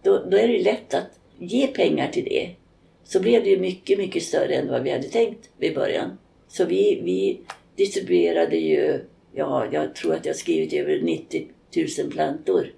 Då, 0.02 0.24
då 0.30 0.38
är 0.38 0.48
det 0.48 0.64
lätt 0.64 0.94
att 0.94 1.20
ge 1.40 1.68
pengar 1.68 2.12
till 2.12 2.24
det 2.24 2.56
så 3.08 3.20
blev 3.20 3.44
det 3.44 3.50
ju 3.50 3.60
mycket, 3.60 3.98
mycket 3.98 4.24
större 4.24 4.56
än 4.56 4.68
vad 4.68 4.84
vi 4.84 4.92
hade 4.92 5.08
tänkt 5.08 5.50
vid 5.58 5.76
början. 5.76 6.18
Så 6.48 6.66
vi, 6.66 7.02
vi 7.04 7.42
distribuerade 7.76 8.56
ju, 8.56 9.06
ja, 9.34 9.66
jag 9.72 9.96
tror 9.96 10.16
att 10.16 10.26
jag 10.26 10.36
skrivit 10.36 10.74
över 10.74 11.02
90 11.02 11.48
000 12.00 12.12
plantor. 12.12 12.74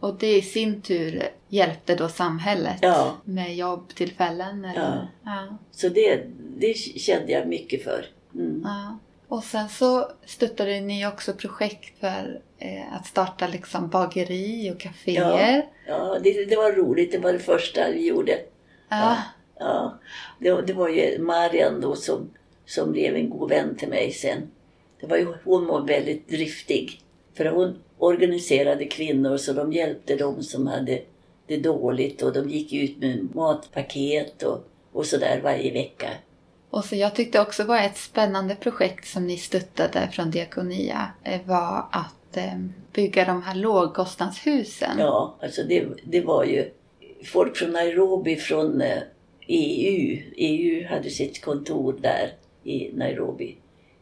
Och 0.00 0.14
det 0.18 0.36
i 0.36 0.42
sin 0.42 0.82
tur 0.82 1.22
hjälpte 1.48 1.94
då 1.94 2.08
samhället 2.08 2.78
ja. 2.82 3.16
med 3.24 3.56
jobbtillfällen? 3.56 4.64
Eller? 4.64 4.82
Ja. 4.82 5.08
ja. 5.24 5.58
Så 5.70 5.88
det, 5.88 6.22
det 6.56 6.74
kände 6.74 7.32
jag 7.32 7.48
mycket 7.48 7.84
för. 7.84 8.06
Mm. 8.34 8.62
Ja. 8.64 8.98
Och 9.28 9.44
sen 9.44 9.68
så 9.68 10.10
stöttade 10.24 10.80
ni 10.80 11.06
också 11.06 11.32
projekt 11.32 12.00
för 12.00 12.40
eh, 12.58 12.94
att 12.96 13.06
starta 13.06 13.46
liksom 13.46 13.88
bageri 13.88 14.70
och 14.70 14.80
kaféer. 14.80 15.66
Ja, 15.86 16.12
ja 16.12 16.18
det, 16.22 16.44
det, 16.44 16.56
var 16.56 16.72
roligt. 16.72 17.12
Det 17.12 17.18
var 17.18 17.32
det 17.32 17.38
första 17.38 17.90
vi 17.90 18.06
gjorde. 18.06 18.38
Ja. 18.88 19.16
Ja, 19.58 19.98
det, 20.38 20.62
det 20.62 20.72
var 20.72 20.88
ju 20.88 21.18
Marian 21.18 21.80
då 21.80 21.96
som, 21.96 22.30
som 22.66 22.92
blev 22.92 23.16
en 23.16 23.30
god 23.30 23.50
vän 23.50 23.76
till 23.76 23.88
mig 23.88 24.12
sen. 24.12 24.50
Det 25.00 25.06
var 25.06 25.16
ju, 25.16 25.34
hon 25.44 25.66
var 25.66 25.80
väldigt 25.80 26.28
driftig. 26.28 27.00
För 27.34 27.44
hon 27.44 27.78
organiserade 27.98 28.84
kvinnor 28.84 29.36
så 29.36 29.52
de 29.52 29.72
hjälpte 29.72 30.16
dem 30.16 30.42
som 30.42 30.66
hade 30.66 31.02
det 31.46 31.56
dåligt 31.56 32.22
och 32.22 32.32
de 32.32 32.48
gick 32.48 32.72
ut 32.72 32.98
med 32.98 33.34
matpaket 33.34 34.42
och, 34.42 34.68
och 34.92 35.06
sådär 35.06 35.40
varje 35.42 35.72
vecka. 35.72 36.08
Och 36.70 36.84
så 36.84 36.96
jag 36.96 37.14
tyckte 37.14 37.40
också 37.40 37.64
var 37.64 37.78
ett 37.78 37.96
spännande 37.96 38.54
projekt 38.54 39.08
som 39.08 39.26
ni 39.26 39.36
stöttade 39.36 40.08
från 40.12 40.30
Diakonia 40.30 41.10
eh, 41.24 41.40
var 41.44 41.86
att 41.92 42.36
eh, 42.36 42.58
bygga 42.92 43.24
de 43.24 43.42
här 43.42 43.54
lågkostnadshusen. 43.54 44.98
Ja, 44.98 45.36
alltså 45.42 45.62
det, 45.62 45.86
det 46.04 46.20
var 46.20 46.44
ju 46.44 46.70
folk 47.24 47.56
från 47.56 47.70
Nairobi 47.70 48.36
från 48.36 48.80
eh, 48.80 48.98
EU. 49.48 50.22
EU 50.36 50.86
hade 50.86 51.10
sitt 51.10 51.40
kontor 51.40 51.98
där 52.02 52.32
i 52.64 52.90
Nairobi. 52.92 53.56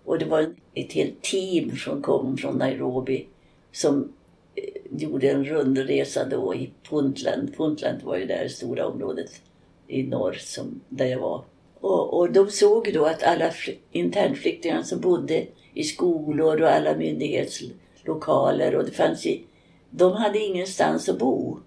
Och 0.05 0.19
det 0.19 0.25
var 0.25 0.55
ett 0.75 0.93
helt 0.93 1.23
team 1.23 1.77
som 1.77 2.03
kom 2.03 2.37
från 2.37 2.59
Nairobi 2.59 3.27
som 3.73 4.13
eh, 4.55 5.01
gjorde 5.03 5.31
en 5.31 5.45
rundresa 5.45 6.25
då 6.25 6.55
i 6.55 6.71
Puntland. 6.91 7.57
Puntland 7.57 8.03
var 8.03 8.17
ju 8.17 8.27
det 8.27 8.35
här 8.35 8.49
stora 8.49 8.87
området 8.87 9.31
i 9.89 10.03
norr 10.03 10.33
som, 10.33 10.81
där 10.89 11.07
jag 11.07 11.21
var. 11.21 11.45
Och, 11.81 12.19
och 12.19 12.33
de 12.33 12.51
såg 12.51 12.91
då 12.95 13.05
att 13.05 13.23
alla 13.23 13.51
internflyktingar 13.93 14.83
som 14.83 15.01
bodde 15.01 15.47
i 15.75 15.85
skolor 15.85 16.63
och 16.63 16.69
alla 16.69 16.97
myndighetslokaler 16.97 18.77
och 18.77 18.85
det 18.85 18.91
fanns 18.91 19.27
i, 19.27 19.45
de 19.91 20.13
hade 20.13 20.39
ingenstans 20.39 21.09
att 21.09 21.19
bo. 21.19 21.59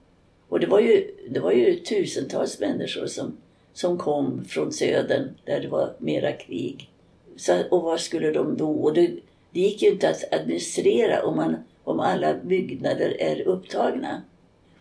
Och 0.50 0.60
det 0.60 0.68
var 0.68 0.80
ju, 0.80 1.12
det 1.30 1.39
var 1.39 1.52
ju 1.52 1.76
tusentals 1.76 2.60
människor 2.60 3.06
som, 3.06 3.38
som 3.80 3.98
kom 3.98 4.46
från 4.46 4.72
södern 4.72 5.30
där 5.46 5.60
det 5.60 5.68
var 5.68 5.94
mera 5.98 6.32
krig. 6.32 6.89
Så, 7.38 7.63
och 7.72 7.84
var 7.84 7.98
skulle 7.98 8.32
de 8.32 8.56
bo? 8.56 8.84
Och 8.84 8.94
det, 8.94 9.08
det 9.52 9.60
gick 9.60 9.82
ju 9.82 9.89
inte 9.89 10.10
att 10.10 10.34
administrera 10.34 11.26
om, 11.26 11.36
man, 11.36 11.56
om 11.84 12.00
alla 12.00 12.34
byggnader 12.34 13.22
är 13.22 13.42
upptagna. 13.48 14.22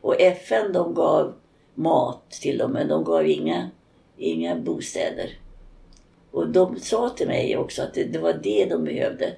Och 0.01 0.21
FN 0.21 0.73
de 0.73 0.95
gav 0.95 1.35
mat 1.75 2.31
till 2.31 2.59
dem 2.59 2.73
men 2.73 2.89
de 2.89 3.05
gav 3.05 3.27
inga, 3.27 3.71
inga 4.17 4.57
bostäder. 4.57 5.39
Och 6.31 6.49
de 6.49 6.81
sa 6.81 7.09
till 7.09 7.27
mig 7.27 7.57
också 7.57 7.83
att 7.83 7.95
det, 7.95 8.05
det 8.05 8.19
var 8.19 8.33
det 8.43 8.65
de 8.65 8.85
behövde. 8.85 9.33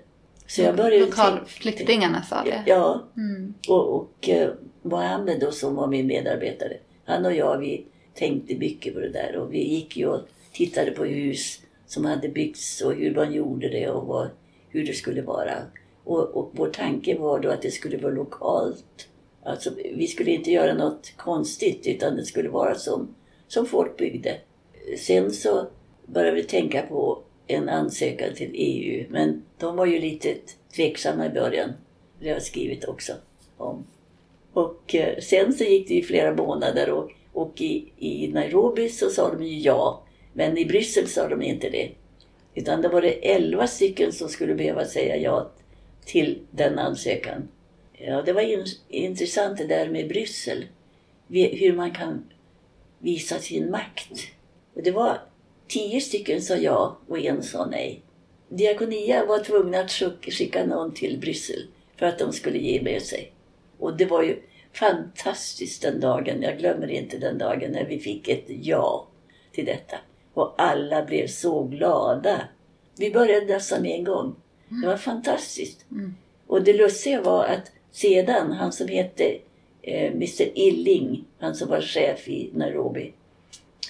Så 0.46 0.62
jag 0.62 0.76
började 0.76 1.06
Lokalflyktingarna 1.06 2.22
sa 2.22 2.42
det? 2.44 2.62
Ja. 2.66 3.04
Mm. 3.16 3.54
Och, 3.68 3.94
och 3.94 4.28
eh, 4.28 4.50
Mohammed 4.82 5.40
då 5.40 5.50
som 5.50 5.74
var 5.74 5.86
min 5.86 6.06
medarbetare, 6.06 6.76
han 7.04 7.26
och 7.26 7.34
jag 7.34 7.58
vi 7.58 7.86
tänkte 8.14 8.54
mycket 8.54 8.94
på 8.94 9.00
det 9.00 9.08
där 9.08 9.36
och 9.36 9.54
vi 9.54 9.68
gick 9.68 9.96
ju 9.96 10.06
och 10.06 10.20
tittade 10.52 10.90
på 10.90 11.04
hus 11.04 11.60
som 11.86 12.04
hade 12.04 12.28
byggts 12.28 12.80
och 12.80 12.94
hur 12.94 13.14
man 13.14 13.32
gjorde 13.32 13.68
det 13.68 13.88
och 13.88 14.06
vad, 14.06 14.28
hur 14.68 14.86
det 14.86 14.92
skulle 14.92 15.22
vara. 15.22 15.54
Och, 16.04 16.36
och 16.36 16.50
vår 16.52 16.68
tanke 16.68 17.18
var 17.18 17.40
då 17.40 17.50
att 17.50 17.62
det 17.62 17.70
skulle 17.70 17.96
vara 17.96 18.12
lokalt. 18.12 19.08
Alltså, 19.42 19.70
vi 19.94 20.06
skulle 20.06 20.30
inte 20.30 20.50
göra 20.50 20.74
något 20.74 21.12
konstigt 21.16 21.86
utan 21.86 22.16
det 22.16 22.24
skulle 22.24 22.48
vara 22.48 22.74
som, 22.74 23.14
som 23.48 23.66
folk 23.66 23.96
byggde. 23.96 24.36
Sen 24.98 25.30
så 25.30 25.66
började 26.06 26.36
vi 26.36 26.42
tänka 26.42 26.82
på 26.82 27.22
en 27.46 27.68
ansökan 27.68 28.34
till 28.34 28.50
EU 28.54 29.06
men 29.10 29.42
de 29.58 29.76
var 29.76 29.86
ju 29.86 29.98
lite 29.98 30.34
tveksamma 30.76 31.26
i 31.26 31.30
början. 31.30 31.70
Det 32.20 32.28
har 32.28 32.34
jag 32.34 32.42
skrivit 32.42 32.84
också 32.84 33.12
om. 33.56 33.84
Och 34.52 34.94
eh, 34.94 35.18
sen 35.18 35.52
så 35.52 35.64
gick 35.64 35.88
det 35.88 35.94
ju 35.94 36.02
flera 36.02 36.34
månader 36.34 36.90
och, 36.90 37.10
och 37.32 37.60
i, 37.60 37.92
i 37.98 38.28
Nairobi 38.32 38.88
så 38.88 39.10
sa 39.10 39.34
de 39.34 39.44
ju 39.44 39.58
ja. 39.58 40.02
Men 40.32 40.58
i 40.58 40.64
Bryssel 40.64 41.08
sa 41.08 41.28
de 41.28 41.42
inte 41.42 41.70
det. 41.70 41.90
Utan 42.54 42.82
det 42.82 42.88
var 42.88 43.02
det 43.02 43.30
elva 43.30 43.66
stycken 43.66 44.12
som 44.12 44.28
skulle 44.28 44.54
behöva 44.54 44.84
säga 44.84 45.16
ja 45.16 45.50
till 46.04 46.38
den 46.50 46.78
ansökan. 46.78 47.48
Ja, 47.92 48.22
det 48.22 48.32
var 48.32 48.42
in, 48.42 48.64
intressant 48.88 49.58
det 49.58 49.66
där 49.66 49.88
med 49.88 50.08
Bryssel. 50.08 50.64
Hur 51.28 51.72
man 51.72 51.90
kan 51.90 52.24
visa 52.98 53.38
sin 53.38 53.70
makt. 53.70 54.12
Och 54.74 54.82
det 54.82 54.90
var 54.90 55.18
tio 55.68 56.00
stycken 56.00 56.42
sa 56.42 56.56
ja 56.56 56.98
och 57.08 57.18
en 57.18 57.42
sa 57.42 57.66
nej. 57.66 58.02
Diakonia 58.48 59.24
var 59.24 59.38
tvungna 59.38 59.80
att 59.80 59.90
skicka 60.22 60.66
någon 60.66 60.94
till 60.94 61.18
Bryssel 61.18 61.66
för 61.96 62.06
att 62.06 62.18
de 62.18 62.32
skulle 62.32 62.58
ge 62.58 62.82
med 62.82 63.02
sig. 63.02 63.32
Och 63.78 63.96
det 63.96 64.04
var 64.04 64.22
ju 64.22 64.42
fantastiskt 64.72 65.82
den 65.82 66.00
dagen. 66.00 66.42
Jag 66.42 66.58
glömmer 66.58 66.90
inte 66.90 67.18
den 67.18 67.38
dagen 67.38 67.72
när 67.72 67.84
vi 67.84 67.98
fick 67.98 68.28
ett 68.28 68.44
ja 68.46 69.08
till 69.52 69.64
detta. 69.64 69.96
Och 70.34 70.54
alla 70.58 71.04
blev 71.04 71.26
så 71.26 71.64
glada. 71.64 72.40
Vi 72.98 73.10
började 73.10 73.46
nästan 73.46 73.82
med 73.82 73.98
en 73.98 74.04
gång. 74.04 74.34
Det 74.68 74.86
var 74.86 74.96
fantastiskt. 74.96 75.90
Mm. 75.90 76.14
Och 76.46 76.62
det 76.62 76.72
lustiga 76.72 77.22
var 77.22 77.44
att 77.44 77.72
sedan, 77.90 78.52
han 78.52 78.72
som 78.72 78.88
hette 78.88 79.38
eh, 79.82 80.12
Mr 80.12 80.58
Illing, 80.58 81.24
han 81.38 81.54
som 81.54 81.68
var 81.68 81.80
chef 81.80 82.28
i 82.28 82.50
Nairobi. 82.54 83.12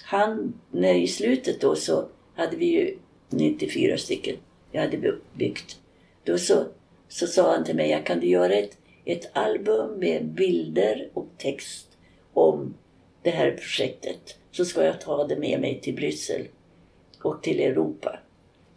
Han, 0.04 0.60
när 0.70 0.94
i 0.94 1.06
slutet 1.06 1.60
då 1.60 1.76
så 1.76 2.08
hade 2.34 2.56
vi 2.56 2.66
ju 2.66 2.98
94 3.28 3.96
stycken 3.96 4.36
jag 4.72 4.80
hade 4.80 5.18
byggt. 5.32 5.76
Då 6.24 6.38
så, 6.38 6.64
så 7.08 7.26
sa 7.26 7.54
han 7.54 7.64
till 7.64 7.76
mig, 7.76 7.90
jag 7.90 8.06
kan 8.06 8.20
du 8.20 8.26
göra 8.26 8.52
ett, 8.52 8.76
ett 9.04 9.36
album 9.36 9.98
med 9.98 10.24
bilder 10.24 11.08
och 11.14 11.28
text 11.38 11.98
om 12.32 12.74
det 13.22 13.30
här 13.30 13.50
projektet 13.50 14.36
så 14.50 14.64
ska 14.64 14.84
jag 14.84 15.00
ta 15.00 15.26
det 15.26 15.36
med 15.36 15.60
mig 15.60 15.80
till 15.80 15.94
Bryssel 15.94 16.48
och 17.22 17.42
till 17.42 17.60
Europa. 17.60 18.18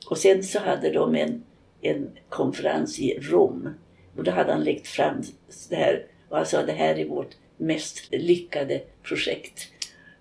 Och 0.09 0.17
sen 0.17 0.43
så 0.43 0.59
hade 0.59 0.91
de 0.91 1.15
en, 1.15 1.43
en 1.81 2.09
konferens 2.29 2.99
i 2.99 3.19
Rom 3.19 3.69
och 4.17 4.23
då 4.23 4.31
hade 4.31 4.51
han 4.51 4.63
lagt 4.63 4.87
fram 4.87 5.21
det 5.69 5.75
här 5.75 6.05
och 6.29 6.37
han 6.37 6.45
sa 6.45 6.63
det 6.63 6.71
här 6.71 6.99
är 6.99 7.05
vårt 7.05 7.35
mest 7.57 8.07
lyckade 8.11 8.81
projekt. 9.03 9.67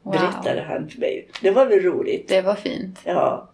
Wow. 0.03 0.12
Berättade 0.12 0.62
han 0.62 0.88
för 0.88 1.01
mig. 1.01 1.29
Det 1.43 1.51
var 1.51 1.67
väl 1.67 1.81
roligt? 1.81 2.29
Det 2.29 2.43
var 2.43 2.55
fint. 2.55 2.99
Ja. 3.05 3.51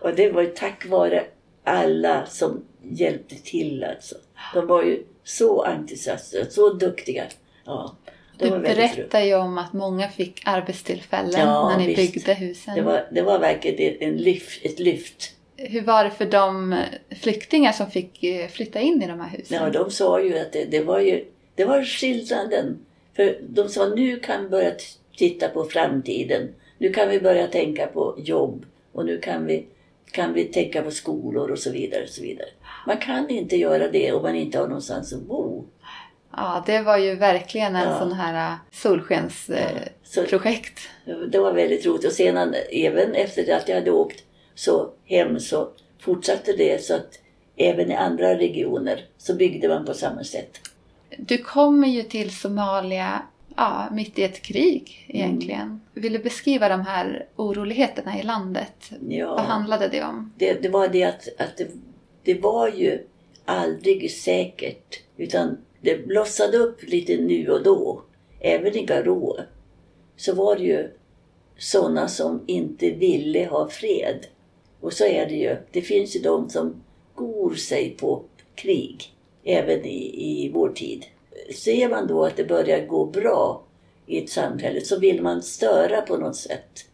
Och 0.00 0.14
det 0.14 0.32
var 0.32 0.44
tack 0.44 0.86
vare 0.86 1.24
alla 1.64 2.26
som 2.26 2.64
hjälpte 2.82 3.34
till 3.34 3.84
alltså. 3.84 4.14
De 4.54 4.66
var 4.66 4.82
ju 4.82 5.04
så 5.24 5.62
entusiastiska, 5.62 6.50
så 6.50 6.72
duktiga. 6.72 7.24
Ja. 7.64 7.96
Du 8.38 8.50
berättar 8.50 9.20
ju 9.20 9.34
om 9.34 9.58
att 9.58 9.72
många 9.72 10.08
fick 10.08 10.42
arbetstillfällen 10.44 11.40
ja, 11.40 11.68
när 11.68 11.78
ni 11.78 11.86
visst. 11.86 12.14
byggde 12.14 12.34
husen. 12.34 12.74
Det 12.74 12.82
var, 12.82 13.08
det 13.10 13.22
var 13.22 13.38
verkligen 13.38 13.96
en 14.00 14.16
lyft, 14.16 14.64
ett 14.64 14.78
lyft. 14.78 15.32
Hur 15.56 15.82
var 15.82 16.04
det 16.04 16.10
för 16.10 16.26
de 16.26 16.76
flyktingar 17.20 17.72
som 17.72 17.90
fick 17.90 18.24
eh, 18.24 18.48
flytta 18.48 18.80
in 18.80 19.02
i 19.02 19.06
de 19.06 19.20
här 19.20 19.28
husen? 19.28 19.62
Ja, 19.62 19.70
de 19.70 19.90
sa 19.90 20.20
ju 20.22 20.38
att 20.38 20.52
det, 20.52 20.64
det 20.64 20.80
var 20.80 21.00
ju 21.00 21.24
det 21.54 21.64
var 21.64 21.84
skillnaden. 21.84 22.78
För 23.16 23.38
de 23.42 23.68
sa 23.68 23.88
nu 23.88 24.20
kan 24.20 24.42
vi 24.42 24.48
börja 24.48 24.72
titta 25.16 25.48
på 25.48 25.64
framtiden. 25.64 26.48
Nu 26.78 26.92
kan 26.92 27.08
vi 27.08 27.20
börja 27.20 27.46
tänka 27.46 27.86
på 27.86 28.14
jobb 28.18 28.66
och 28.92 29.06
nu 29.06 29.18
kan 29.18 29.46
vi, 29.46 29.66
kan 30.10 30.32
vi 30.32 30.44
tänka 30.44 30.82
på 30.82 30.90
skolor 30.90 31.50
och 31.50 31.58
så 31.58 31.70
vidare. 31.70 32.02
Och 32.02 32.08
så 32.08 32.22
vidare. 32.22 32.48
Man 32.86 32.96
kan 32.96 33.30
inte 33.30 33.56
göra 33.56 33.88
det 33.88 34.12
om 34.12 34.22
man 34.22 34.34
inte 34.34 34.58
har 34.58 34.66
någonstans 34.66 35.12
att 35.12 35.22
bo. 35.22 35.64
Ja, 36.36 36.62
det 36.66 36.82
var 36.82 36.96
ju 36.96 37.14
verkligen 37.14 37.76
en 37.76 37.88
ja. 37.88 37.98
sån 37.98 38.12
här 38.12 38.50
äh, 38.50 38.54
solskensprojekt. 38.72 40.80
Ja, 41.04 41.14
det 41.14 41.38
var 41.38 41.52
väldigt 41.52 41.86
roligt. 41.86 42.04
Och 42.04 42.12
sedan 42.12 42.54
även 42.72 43.14
efter 43.14 43.56
att 43.56 43.68
jag 43.68 43.76
hade 43.76 43.90
åkt 43.90 44.24
så 44.54 44.90
hem 45.04 45.40
så 45.40 45.68
fortsatte 45.98 46.52
det 46.52 46.84
så 46.84 46.94
att 46.94 47.18
även 47.56 47.90
i 47.90 47.94
andra 47.94 48.38
regioner 48.38 49.04
så 49.18 49.34
byggde 49.34 49.68
man 49.68 49.84
på 49.84 49.94
samma 49.94 50.24
sätt. 50.24 50.60
Du 51.18 51.38
kommer 51.38 51.88
ju 51.88 52.02
till 52.02 52.36
Somalia 52.36 53.22
ja, 53.56 53.88
mitt 53.92 54.18
i 54.18 54.22
ett 54.22 54.42
krig 54.42 55.06
egentligen. 55.08 55.60
Mm. 55.60 55.80
Vill 55.94 56.12
du 56.12 56.18
beskriva 56.18 56.68
de 56.68 56.80
här 56.80 57.26
oroligheterna 57.36 58.20
i 58.20 58.22
landet? 58.22 58.90
Ja, 59.08 59.34
Vad 59.34 59.44
handlade 59.44 59.88
det 59.88 60.04
om? 60.04 60.32
Det, 60.36 60.62
det 60.62 60.68
var 60.68 60.88
det 60.88 61.04
att, 61.04 61.28
att 61.38 61.56
det, 61.56 61.66
det 62.24 62.34
var 62.34 62.68
ju 62.68 63.06
aldrig 63.44 64.10
säkert. 64.10 65.00
Utan 65.16 65.58
det 65.80 66.06
blossade 66.06 66.58
upp 66.58 66.82
lite 66.82 67.16
nu 67.16 67.48
och 67.48 67.62
då. 67.62 68.02
Även 68.40 68.76
i 68.76 68.84
Garå 68.84 69.38
så 70.16 70.34
var 70.34 70.56
det 70.56 70.62
ju 70.62 70.90
sådana 71.58 72.08
som 72.08 72.42
inte 72.46 72.90
ville 72.90 73.44
ha 73.44 73.68
fred. 73.68 74.26
Och 74.80 74.92
så 74.92 75.04
är 75.04 75.26
det 75.26 75.34
ju. 75.34 75.56
Det 75.70 75.82
finns 75.82 76.16
ju 76.16 76.20
de 76.20 76.50
som 76.50 76.82
gor 77.14 77.54
sig 77.54 77.90
på 77.90 78.22
krig. 78.54 79.14
Även 79.44 79.84
i, 79.84 80.44
i 80.44 80.50
vår 80.54 80.68
tid. 80.68 81.04
Ser 81.54 81.88
man 81.88 82.06
då 82.06 82.24
att 82.24 82.36
det 82.36 82.44
börjar 82.44 82.86
gå 82.86 83.06
bra 83.06 83.64
i 84.06 84.18
ett 84.18 84.30
samhälle 84.30 84.80
så 84.80 84.98
vill 84.98 85.22
man 85.22 85.42
störa 85.42 86.02
på 86.02 86.16
något 86.16 86.36
sätt. 86.36 86.86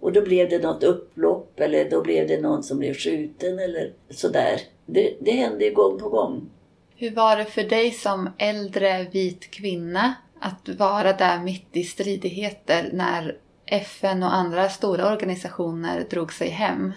Och 0.00 0.12
då 0.12 0.22
blev 0.22 0.48
det 0.48 0.58
något 0.58 0.82
upplopp 0.82 1.60
eller 1.60 1.90
då 1.90 2.02
blev 2.02 2.28
det 2.28 2.40
någon 2.40 2.62
som 2.62 2.78
blev 2.78 2.94
skjuten 2.94 3.58
eller 3.58 3.92
sådär. 4.10 4.60
Det, 4.86 5.16
det 5.20 5.30
hände 5.30 5.70
gång 5.70 5.98
på 5.98 6.08
gång. 6.08 6.50
Hur 6.96 7.10
var 7.10 7.36
det 7.36 7.44
för 7.44 7.62
dig 7.62 7.90
som 7.90 8.30
äldre 8.38 9.06
vit 9.12 9.50
kvinna 9.50 10.14
att 10.40 10.68
vara 10.68 11.12
där 11.12 11.42
mitt 11.42 11.66
i 11.72 11.84
stridigheter 11.84 12.90
när 12.92 13.36
FN 13.66 14.22
och 14.22 14.34
andra 14.34 14.68
stora 14.68 15.12
organisationer 15.12 16.06
drog 16.10 16.32
sig 16.32 16.48
hem? 16.48 16.92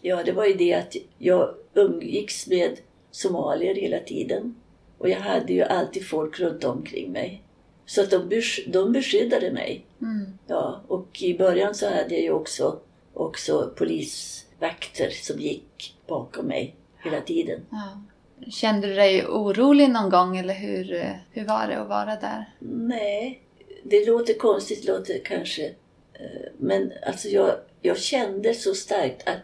Ja, 0.00 0.22
det 0.24 0.32
var 0.32 0.44
ju 0.46 0.54
det 0.54 0.74
att 0.74 0.96
jag 1.18 1.54
umgicks 1.74 2.46
med 2.46 2.78
somalier 3.10 3.74
hela 3.74 3.98
tiden. 3.98 4.54
Och 4.98 5.08
jag 5.08 5.20
hade 5.20 5.52
ju 5.52 5.62
alltid 5.62 6.08
folk 6.08 6.40
runt 6.40 6.64
omkring 6.64 7.12
mig. 7.12 7.42
Så 7.86 8.02
att 8.02 8.10
de, 8.10 8.28
besk 8.28 8.60
de 8.66 8.92
beskyddade 8.92 9.52
mig. 9.52 9.84
Mm. 10.02 10.27
Ja, 10.48 10.82
och 10.88 11.22
i 11.22 11.38
början 11.38 11.74
så 11.74 11.86
hade 11.86 12.14
jag 12.14 12.22
ju 12.22 12.30
också, 12.30 12.80
också 13.14 13.72
polisvakter 13.76 15.10
som 15.10 15.40
gick 15.40 15.96
bakom 16.06 16.46
mig 16.46 16.74
hela 17.04 17.20
tiden. 17.20 17.60
Ja. 17.70 18.02
Kände 18.50 18.86
du 18.86 18.94
dig 18.94 19.26
orolig 19.26 19.90
någon 19.90 20.10
gång 20.10 20.36
eller 20.36 20.54
hur, 20.54 21.16
hur 21.30 21.44
var 21.44 21.66
det 21.66 21.80
att 21.80 21.88
vara 21.88 22.16
där? 22.16 22.44
Nej, 22.58 23.42
det 23.82 24.06
låter 24.06 24.34
konstigt, 24.34 24.84
låter 24.84 25.20
kanske. 25.24 25.66
Eh, 26.12 26.50
men 26.58 26.92
alltså 27.06 27.28
jag, 27.28 27.54
jag 27.82 27.98
kände 27.98 28.54
så 28.54 28.74
starkt 28.74 29.28
att, 29.28 29.42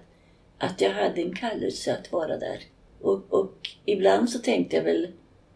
att 0.58 0.80
jag 0.80 0.90
hade 0.90 1.20
en 1.20 1.34
kallelse 1.34 1.96
att 1.96 2.12
vara 2.12 2.36
där. 2.36 2.58
Och, 3.00 3.22
och 3.28 3.54
ibland 3.84 4.30
så 4.30 4.38
tänkte 4.38 4.76
jag 4.76 4.82
väl 4.82 5.08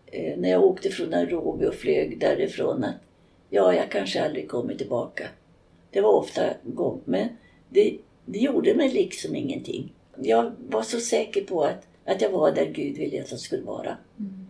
eh, 0.07 0.39
när 0.39 0.49
jag 0.49 0.65
åkte 0.65 0.91
från 0.91 1.11
Nairobi 1.11 1.67
och 1.67 1.75
flög 1.75 2.21
därifrån 2.21 2.85
att 2.85 2.95
ja, 3.51 3.75
jag 3.75 3.91
kanske 3.91 4.25
aldrig 4.25 4.49
kommer 4.49 4.75
tillbaka. 4.75 5.29
Det 5.91 6.01
var 6.01 6.13
ofta 6.13 6.43
gång. 6.63 7.01
Men 7.05 7.29
det, 7.69 7.99
det 8.27 8.39
gjorde 8.39 8.75
mig 8.75 8.89
liksom 8.93 9.37
ingenting. 9.37 9.93
Jag 10.17 10.53
var 10.69 10.83
så 10.83 11.01
säker 11.01 11.41
på 11.45 11.65
att, 11.65 11.87
att 12.07 12.21
jag 12.23 12.31
var 12.31 12.53
där 12.53 12.65
Gud 12.67 12.97
ville 12.97 13.23
att 13.23 13.31
jag 13.31 13.41
skulle 13.41 13.63
vara. 13.63 13.97
Mm. 14.19 14.47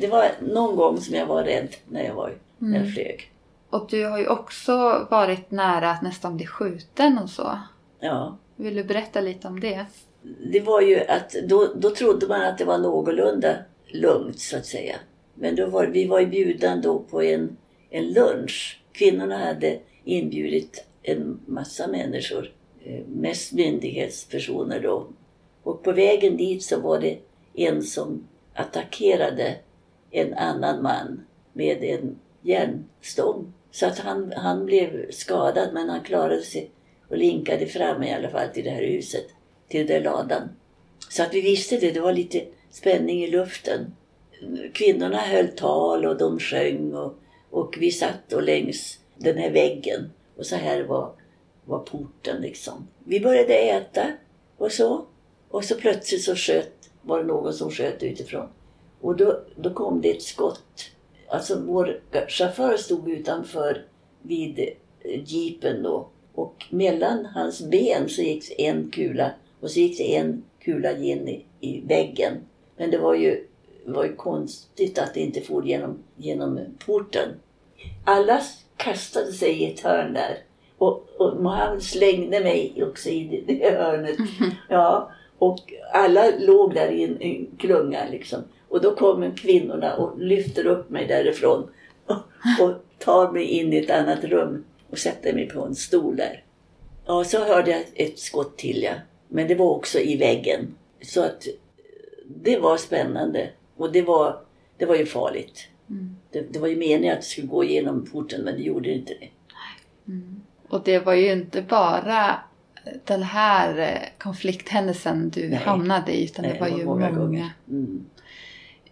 Det 0.00 0.06
var 0.06 0.24
någon 0.40 0.76
gång 0.76 1.00
som 1.00 1.14
jag 1.14 1.26
var 1.26 1.44
rädd 1.44 1.68
när 1.88 2.04
jag, 2.04 2.14
var, 2.14 2.34
när 2.58 2.68
jag 2.68 2.80
Mm. 2.82 2.92
flög. 2.92 3.30
Och 3.70 3.86
du 3.90 4.04
har 4.06 4.18
ju 4.18 4.28
också 4.28 5.06
varit 5.10 5.50
nära 5.50 5.90
att 5.90 6.02
nästan 6.02 6.36
bli 6.36 6.46
skjuten 6.46 7.18
och 7.18 7.30
så. 7.30 7.58
Ja. 8.00 8.38
Vill 8.56 8.74
du 8.74 8.84
berätta 8.84 9.20
lite 9.20 9.48
om 9.48 9.60
det? 9.60 9.86
Det 10.52 10.60
var 10.60 10.80
ju 10.80 11.00
att 11.00 11.34
då, 11.48 11.72
då 11.76 11.90
trodde 11.90 12.26
man 12.28 12.42
att 12.42 12.58
det 12.58 12.64
var 12.64 12.78
någorlunda 12.78 13.56
lugnt 13.86 14.40
så 14.40 14.56
att 14.56 14.66
säga. 14.66 14.96
Men 15.34 15.56
då 15.56 15.66
var, 15.66 15.86
vi 15.86 16.06
var 16.06 16.20
ju 16.20 16.26
bjudna 16.26 16.76
då 16.76 16.98
på 16.98 17.22
en, 17.22 17.56
en 17.90 18.12
lunch. 18.12 18.80
Kvinnorna 18.92 19.38
hade 19.38 19.78
inbjudit 20.04 20.84
en 21.02 21.40
massa 21.46 21.86
människor. 21.86 22.52
Eh, 22.84 23.06
mest 23.06 23.52
myndighetspersoner 23.52 24.80
då. 24.80 25.06
Och 25.62 25.82
på 25.82 25.92
vägen 25.92 26.36
dit 26.36 26.62
så 26.62 26.80
var 26.80 27.00
det 27.00 27.18
en 27.54 27.82
som 27.82 28.28
attackerade 28.54 29.56
en 30.10 30.34
annan 30.34 30.82
man 30.82 31.24
med 31.52 31.84
en 31.84 32.18
järnstång. 32.42 33.52
Så 33.70 33.86
att 33.86 33.98
han, 33.98 34.32
han 34.36 34.66
blev 34.66 35.10
skadad 35.10 35.68
men 35.72 35.88
han 35.88 36.00
klarade 36.00 36.42
sig 36.42 36.70
och 37.08 37.18
linkade 37.18 37.66
fram 37.66 38.02
i 38.02 38.14
alla 38.14 38.30
fall 38.30 38.48
till 38.48 38.64
det 38.64 38.70
här 38.70 38.82
huset, 38.82 39.26
till 39.68 39.86
den 39.86 39.96
där 39.96 40.10
ladan. 40.10 40.48
Så 41.08 41.22
att 41.22 41.34
vi 41.34 41.40
visste 41.40 41.76
det, 41.76 41.90
det 41.90 42.00
var 42.00 42.12
lite 42.12 42.44
spänning 42.70 43.24
i 43.24 43.30
luften. 43.30 43.94
Kvinnorna 44.74 45.18
höll 45.18 45.48
tal 45.48 46.06
och 46.06 46.18
de 46.18 46.38
sjöng 46.38 46.94
och, 46.94 47.14
och 47.50 47.76
vi 47.78 47.90
satt 47.90 48.32
och 48.32 48.42
längs 48.42 48.98
den 49.16 49.38
här 49.38 49.50
väggen. 49.50 50.10
Och 50.36 50.46
så 50.46 50.56
här 50.56 50.82
var, 50.82 51.12
var 51.64 51.78
porten 51.78 52.42
liksom. 52.42 52.88
Vi 53.04 53.20
började 53.20 53.54
äta 53.54 54.12
och 54.56 54.72
så. 54.72 55.04
Och 55.48 55.64
så 55.64 55.74
plötsligt 55.74 56.22
så 56.22 56.34
sköt, 56.36 56.90
var 57.02 57.18
det 57.18 57.24
någon 57.24 57.52
som 57.52 57.70
sköt 57.70 58.02
utifrån. 58.02 58.48
Och 59.00 59.16
då, 59.16 59.40
då 59.56 59.74
kom 59.74 60.00
det 60.00 60.10
ett 60.10 60.22
skott. 60.22 60.90
Alltså 61.28 61.60
vår 61.66 62.00
chaufför 62.28 62.76
stod 62.76 63.10
utanför 63.10 63.84
vid 64.22 64.68
jeepen 65.26 65.82
då. 65.82 66.08
Och 66.34 66.64
mellan 66.70 67.26
hans 67.26 67.62
ben 67.62 68.08
så 68.08 68.22
gick 68.22 68.60
en 68.60 68.90
kula 68.90 69.30
och 69.60 69.70
så 69.70 69.80
gick 69.80 69.98
det 69.98 70.16
en 70.16 70.44
kula 70.60 70.98
in 70.98 71.28
i, 71.28 71.44
i 71.60 71.80
väggen. 71.80 72.32
Men 72.76 72.90
det 72.90 72.98
var 72.98 73.14
ju, 73.14 73.46
var 73.84 74.04
ju 74.04 74.16
konstigt 74.16 74.98
att 74.98 75.14
det 75.14 75.20
inte 75.20 75.40
for 75.40 75.66
genom, 75.66 75.98
genom 76.16 76.60
porten. 76.86 77.28
Alla 78.04 78.40
kastade 78.76 79.32
sig 79.32 79.62
i 79.62 79.72
ett 79.72 79.80
hörn 79.80 80.12
där. 80.12 80.38
Och, 80.78 81.08
och 81.18 81.42
Mohammed 81.42 81.82
slängde 81.82 82.40
mig 82.40 82.84
också 82.84 83.08
i 83.08 83.44
det, 83.46 83.54
det 83.54 83.70
hörnet. 83.70 84.16
Ja, 84.68 85.10
och 85.38 85.58
alla 85.92 86.24
låg 86.38 86.74
där 86.74 86.88
i 86.88 87.04
en, 87.04 87.22
en 87.22 87.46
klunga 87.58 88.00
liksom. 88.10 88.44
Och 88.68 88.80
då 88.80 88.94
kommer 88.94 89.36
kvinnorna 89.36 89.96
och 89.96 90.18
lyfter 90.18 90.66
upp 90.66 90.90
mig 90.90 91.06
därifrån 91.06 91.70
och, 92.06 92.16
och 92.60 92.72
tar 92.98 93.32
mig 93.32 93.44
in 93.44 93.72
i 93.72 93.76
ett 93.76 93.90
annat 93.90 94.24
rum 94.24 94.64
och 94.90 94.98
sätter 94.98 95.32
mig 95.32 95.48
på 95.48 95.62
en 95.62 95.74
stol 95.74 96.16
där. 96.16 96.44
Ja, 97.06 97.24
så 97.24 97.44
hörde 97.44 97.70
jag 97.70 97.84
ett 97.94 98.18
skott 98.18 98.56
till 98.56 98.82
ja. 98.82 98.92
Men 99.28 99.48
det 99.48 99.54
var 99.54 99.70
också 99.70 99.98
i 99.98 100.16
väggen. 100.16 100.74
Så 101.02 101.22
att 101.22 101.46
det 102.26 102.58
var 102.58 102.76
spännande. 102.76 103.50
Och 103.76 103.92
det 103.92 104.02
var, 104.02 104.40
det 104.78 104.86
var 104.86 104.96
ju 104.96 105.06
farligt. 105.06 105.68
Mm. 105.90 106.16
Det, 106.34 106.52
det 106.52 106.58
var 106.58 106.68
ju 106.68 106.76
meningen 106.76 107.12
att 107.12 107.20
det 107.20 107.26
skulle 107.26 107.46
gå 107.46 107.64
igenom 107.64 108.06
porten 108.06 108.44
men 108.44 108.54
det 108.56 108.62
gjorde 108.62 108.90
inte 108.90 109.14
det. 109.14 109.28
Mm. 110.08 110.40
Och 110.68 110.82
det 110.84 110.98
var 110.98 111.14
ju 111.14 111.32
inte 111.32 111.62
bara 111.62 112.40
den 113.04 113.22
här 113.22 113.78
eh, 113.78 114.08
konflikthändelsen 114.18 115.30
du 115.30 115.48
Nej. 115.48 115.58
hamnade 115.58 116.12
i 116.12 116.24
utan 116.24 116.42
det 116.42 116.50
Nej, 116.50 116.60
var 116.60 116.78
ju 116.78 116.84
många. 116.84 117.10
gånger. 117.10 117.50
Mm. 117.68 118.06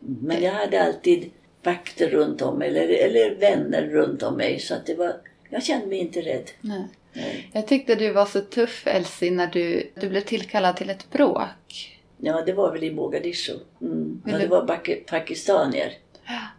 Men 0.01 0.43
jag 0.43 0.53
hade 0.53 0.85
alltid 0.85 1.31
vakter 1.63 2.09
runt 2.09 2.43
om 2.43 2.59
mig 2.59 2.69
eller, 2.69 2.89
eller 2.89 3.35
vänner 3.35 3.83
runt 3.83 4.23
om 4.23 4.37
mig 4.37 4.59
så 4.59 4.75
att 4.75 4.87
det 4.87 4.95
var, 4.95 5.13
jag 5.51 5.63
kände 5.63 5.87
mig 5.87 5.99
inte 5.99 6.21
rädd. 6.21 6.51
Nej. 6.61 6.89
Nej. 7.13 7.51
Jag 7.53 7.67
tyckte 7.67 7.95
du 7.95 8.13
var 8.13 8.27
så 8.27 8.41
tuff 8.41 8.87
Elsie 8.87 9.31
när 9.31 9.47
du, 9.47 9.91
du 10.01 10.09
blev 10.09 10.21
tillkallad 10.21 10.77
till 10.77 10.91
ett 10.91 11.11
bråk. 11.11 11.99
Ja, 12.17 12.43
det 12.47 12.53
var 12.53 12.73
väl 12.73 12.85
i 12.85 12.95
Mogadishu. 12.95 13.53
Mm. 13.81 14.23
Ja, 14.27 14.39
det 14.39 14.47
var 14.47 14.81
pakistanier. 15.07 15.93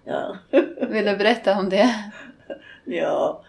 Ja. 0.05 0.37
Vill 0.89 1.05
du 1.05 1.17
berätta 1.17 1.59
om 1.59 1.69
det? 1.69 2.11
ja, 2.85 3.43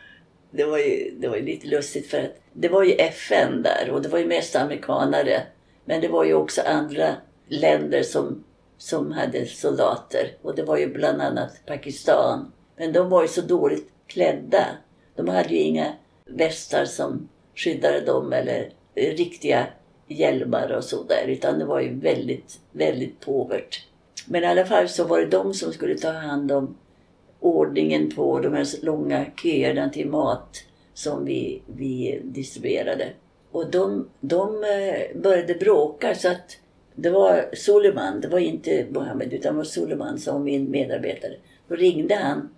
det 0.50 0.64
var, 0.64 0.78
ju, 0.78 1.14
det 1.18 1.28
var 1.28 1.36
ju 1.36 1.42
lite 1.42 1.66
lustigt 1.66 2.10
för 2.10 2.18
att 2.18 2.40
det 2.52 2.68
var 2.68 2.82
ju 2.82 2.92
FN 2.92 3.62
där 3.62 3.90
och 3.90 4.02
det 4.02 4.08
var 4.08 4.18
ju 4.18 4.26
mest 4.26 4.56
amerikanare. 4.56 5.42
Men 5.84 6.00
det 6.00 6.08
var 6.08 6.24
ju 6.24 6.34
också 6.34 6.62
andra 6.62 7.08
länder 7.48 8.02
som, 8.02 8.44
som 8.78 9.12
hade 9.12 9.46
soldater 9.46 10.32
och 10.42 10.54
det 10.54 10.62
var 10.62 10.76
ju 10.76 10.86
bland 10.86 11.22
annat 11.22 11.66
Pakistan. 11.66 12.52
Men 12.76 12.92
de 12.92 13.08
var 13.08 13.22
ju 13.22 13.28
så 13.28 13.40
dåligt 13.40 13.90
klädda. 14.06 14.64
De 15.16 15.28
hade 15.28 15.48
ju 15.48 15.58
inga 15.58 15.92
västar 16.24 16.84
som 16.84 17.28
skyddade 17.54 18.00
dem 18.00 18.32
eller 18.32 18.70
riktiga 18.94 19.66
hjälmar 20.08 20.72
och 20.72 20.84
sådär 20.84 21.24
utan 21.26 21.58
det 21.58 21.64
var 21.64 21.80
ju 21.80 22.00
väldigt, 22.00 22.60
väldigt 22.72 23.20
påvert. 23.20 23.86
Men 24.26 24.44
i 24.44 24.46
alla 24.46 24.66
fall 24.66 24.88
så 24.88 25.04
var 25.04 25.20
det 25.20 25.26
de 25.26 25.54
som 25.54 25.72
skulle 25.72 25.98
ta 25.98 26.10
hand 26.10 26.52
om 26.52 26.76
ordningen 27.40 28.10
på 28.10 28.40
de 28.40 28.54
här 28.54 28.84
långa 28.84 29.26
köerna 29.42 29.88
till 29.90 30.08
mat 30.08 30.64
som 30.94 31.24
vi, 31.24 31.62
vi 31.66 32.20
distribuerade. 32.24 33.12
Och 33.50 33.70
de, 33.70 34.08
de 34.20 34.64
eh, 34.64 35.20
började 35.20 35.54
bråka 35.54 36.14
så 36.14 36.28
att 36.28 36.58
det 36.94 37.10
var 37.10 37.50
Suleiman, 37.52 38.20
det 38.20 38.28
var 38.28 38.38
inte 38.38 38.86
Mohammed 38.90 39.32
utan 39.32 39.52
det 39.52 39.56
var 39.56 39.64
Suleiman 39.64 40.18
som 40.18 40.34
var 40.34 40.44
min 40.44 40.70
medarbetare. 40.70 41.36
Då 41.68 41.74
ringde 41.74 42.14
han 42.14 42.54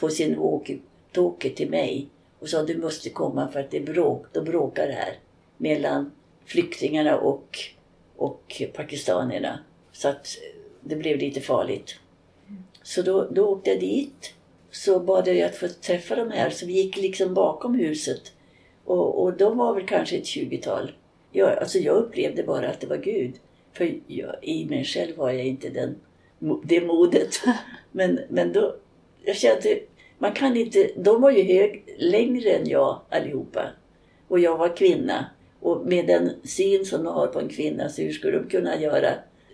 på 0.00 0.08
sin 0.08 0.36
walkie-talkie 0.36 1.54
till 1.54 1.70
mig 1.70 2.08
och 2.38 2.48
sa 2.48 2.62
du 2.62 2.78
måste 2.78 3.10
komma 3.10 3.48
för 3.48 3.60
att 3.60 3.70
det 3.70 3.76
är 3.76 3.86
bråk, 3.86 4.26
de 4.32 4.44
bråkar 4.44 4.88
här 4.88 5.18
mellan 5.56 6.12
flyktingarna 6.44 7.18
och, 7.18 7.58
och 8.16 8.62
pakistanierna. 8.74 9.58
Så 9.92 10.08
att 10.08 10.26
det 10.80 10.96
blev 10.96 11.18
lite 11.18 11.40
farligt. 11.40 11.98
Så 12.82 13.02
då, 13.02 13.28
då 13.30 13.46
åkte 13.46 13.70
jag 13.70 13.80
dit. 13.80 14.34
Så 14.70 15.00
bad 15.00 15.28
jag 15.28 15.40
att 15.40 15.56
få 15.56 15.68
träffa 15.68 16.16
de 16.16 16.30
här. 16.30 16.50
Så 16.50 16.66
vi 16.66 16.72
gick 16.72 16.96
liksom 16.96 17.34
bakom 17.34 17.74
huset. 17.74 18.32
Och, 18.84 19.22
och 19.22 19.36
de 19.36 19.58
var 19.58 19.74
väl 19.74 19.86
kanske 19.86 20.16
ett 20.16 20.24
20-tal. 20.24 20.92
Jag, 21.32 21.58
alltså 21.58 21.78
jag 21.78 21.96
upplevde 21.96 22.42
bara 22.42 22.68
att 22.68 22.80
det 22.80 22.86
var 22.86 22.96
Gud. 22.96 23.34
För 23.72 23.98
jag, 24.06 24.36
i 24.42 24.66
mig 24.66 24.84
själv 24.84 25.16
var 25.16 25.30
jag 25.30 25.46
inte 25.46 25.68
den, 25.68 25.96
det 26.64 26.80
modet. 26.80 27.40
Men, 27.92 28.20
men 28.28 28.52
då, 28.52 28.76
jag 29.24 29.36
kände 29.36 29.80
man 30.18 30.32
kan 30.32 30.56
inte, 30.56 30.90
de 30.96 31.22
var 31.22 31.30
ju 31.30 31.42
hög, 31.42 31.84
längre 31.98 32.50
än 32.50 32.68
jag 32.68 33.00
allihopa. 33.08 33.70
Och 34.28 34.38
jag 34.38 34.58
var 34.58 34.76
kvinna. 34.76 35.26
Och 35.60 35.86
med 35.86 36.06
den 36.06 36.30
syn 36.44 36.84
som 36.84 37.04
de 37.04 37.14
har 37.14 37.26
på 37.26 37.40
en 37.40 37.48
kvinna, 37.48 37.88
så 37.88 38.02
hur 38.02 38.12
skulle 38.12 38.38
de 38.38 38.48
kunna 38.48 38.80
göra, 38.80 39.08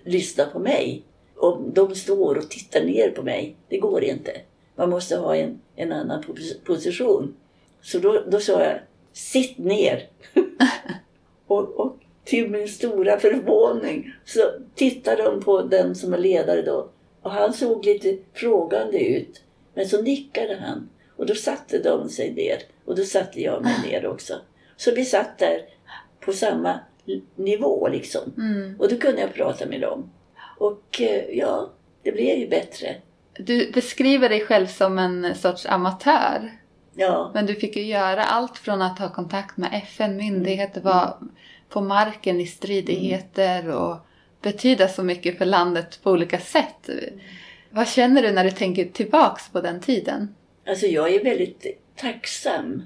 lyssna 0.05 0.45
på 0.45 0.59
mig? 0.59 1.03
Om 1.37 1.73
de 1.75 1.95
står 1.95 2.39
och 2.39 2.51
tittar 2.51 2.85
ner 2.85 3.11
på 3.11 3.23
mig, 3.23 3.57
det 3.69 3.79
går 3.79 4.05
inte. 4.05 4.33
Man 4.77 4.91
måste 4.91 5.17
ha 5.17 5.37
en, 5.37 5.61
en 5.77 5.93
annan 5.93 6.23
pos- 6.23 6.65
position. 6.65 7.37
Så 7.83 7.99
då, 7.99 8.25
då 8.31 8.41
sa 8.41 8.63
jag, 8.63 8.79
sitt 9.13 9.59
ner. 9.59 10.09
och, 11.47 11.81
och 11.81 11.97
till 12.25 12.51
min 12.51 12.69
stora 12.69 13.19
förvåning 13.19 14.13
så 14.25 14.41
tittade 14.75 15.23
de 15.23 15.41
på 15.41 15.63
den 15.63 15.95
som 15.95 16.15
är 16.15 16.19
ledare 16.19 16.63
då. 16.63 16.89
Och 17.23 17.31
han 17.31 17.53
såg 17.53 17.85
lite 17.85 18.19
frågande 18.33 18.99
ut. 18.99 19.43
Men 19.75 19.89
så 19.89 20.03
nickade 20.03 20.57
han. 20.57 20.89
Och 21.17 21.27
då 21.27 21.35
satte 21.35 21.79
de 21.79 22.09
sig 22.09 22.33
ner. 22.35 22.59
Och 22.85 22.97
då 22.97 23.05
satte 23.05 23.41
jag 23.41 23.63
mig 23.63 23.75
ner 23.91 24.07
också. 24.07 24.35
Så 24.77 24.95
vi 24.95 25.05
satt 25.05 25.39
där 25.39 25.63
på 26.21 26.33
samma 26.33 26.81
nivå 27.37 27.89
liksom. 27.89 28.33
Mm. 28.37 28.81
Och 28.81 28.89
då 28.89 28.97
kunde 28.97 29.21
jag 29.21 29.35
prata 29.35 29.67
med 29.67 29.81
dem. 29.81 30.11
Och 30.59 31.01
eh, 31.01 31.25
ja, 31.39 31.71
det 32.03 32.13
blev 32.13 32.39
ju 32.39 32.49
bättre. 32.49 32.97
Du 33.39 33.71
beskriver 33.71 34.29
dig 34.29 34.41
själv 34.41 34.67
som 34.67 34.99
en 34.99 35.35
sorts 35.35 35.67
amatör. 35.67 36.53
Ja, 36.95 37.31
Men 37.35 37.47
du 37.47 37.55
fick 37.55 37.77
ju 37.77 37.83
göra 37.83 38.25
allt 38.25 38.59
från 38.59 38.83
att 38.83 38.99
ha 38.99 39.09
kontakt 39.09 39.57
med 39.57 39.71
FN, 39.73 40.17
myndigheter, 40.17 40.81
vara 40.81 41.15
på 41.69 41.81
marken 41.81 42.41
i 42.41 42.47
stridigheter 42.47 43.71
och 43.71 43.97
betyda 44.43 44.89
så 44.89 45.03
mycket 45.03 45.39
för 45.39 45.45
landet 45.45 46.01
på 46.03 46.11
olika 46.11 46.39
sätt. 46.39 46.91
Vad 47.71 47.89
känner 47.89 48.23
du 48.23 48.33
när 48.33 48.45
du 48.45 48.51
tänker 48.51 48.85
tillbaks 48.85 49.49
på 49.49 49.61
den 49.61 49.81
tiden? 49.81 50.35
alltså 50.67 50.87
jag 50.87 51.15
är 51.15 51.25
väldigt 51.25 51.67
tacksam. 51.97 52.83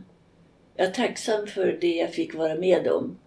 Jag 0.77 0.87
är 0.87 0.93
tacksam 0.93 1.47
för 1.47 1.79
det 1.81 1.95
jag 1.95 2.13
fick 2.13 2.35
vara 2.35 2.55
med 2.55 2.89
om. 2.89 3.19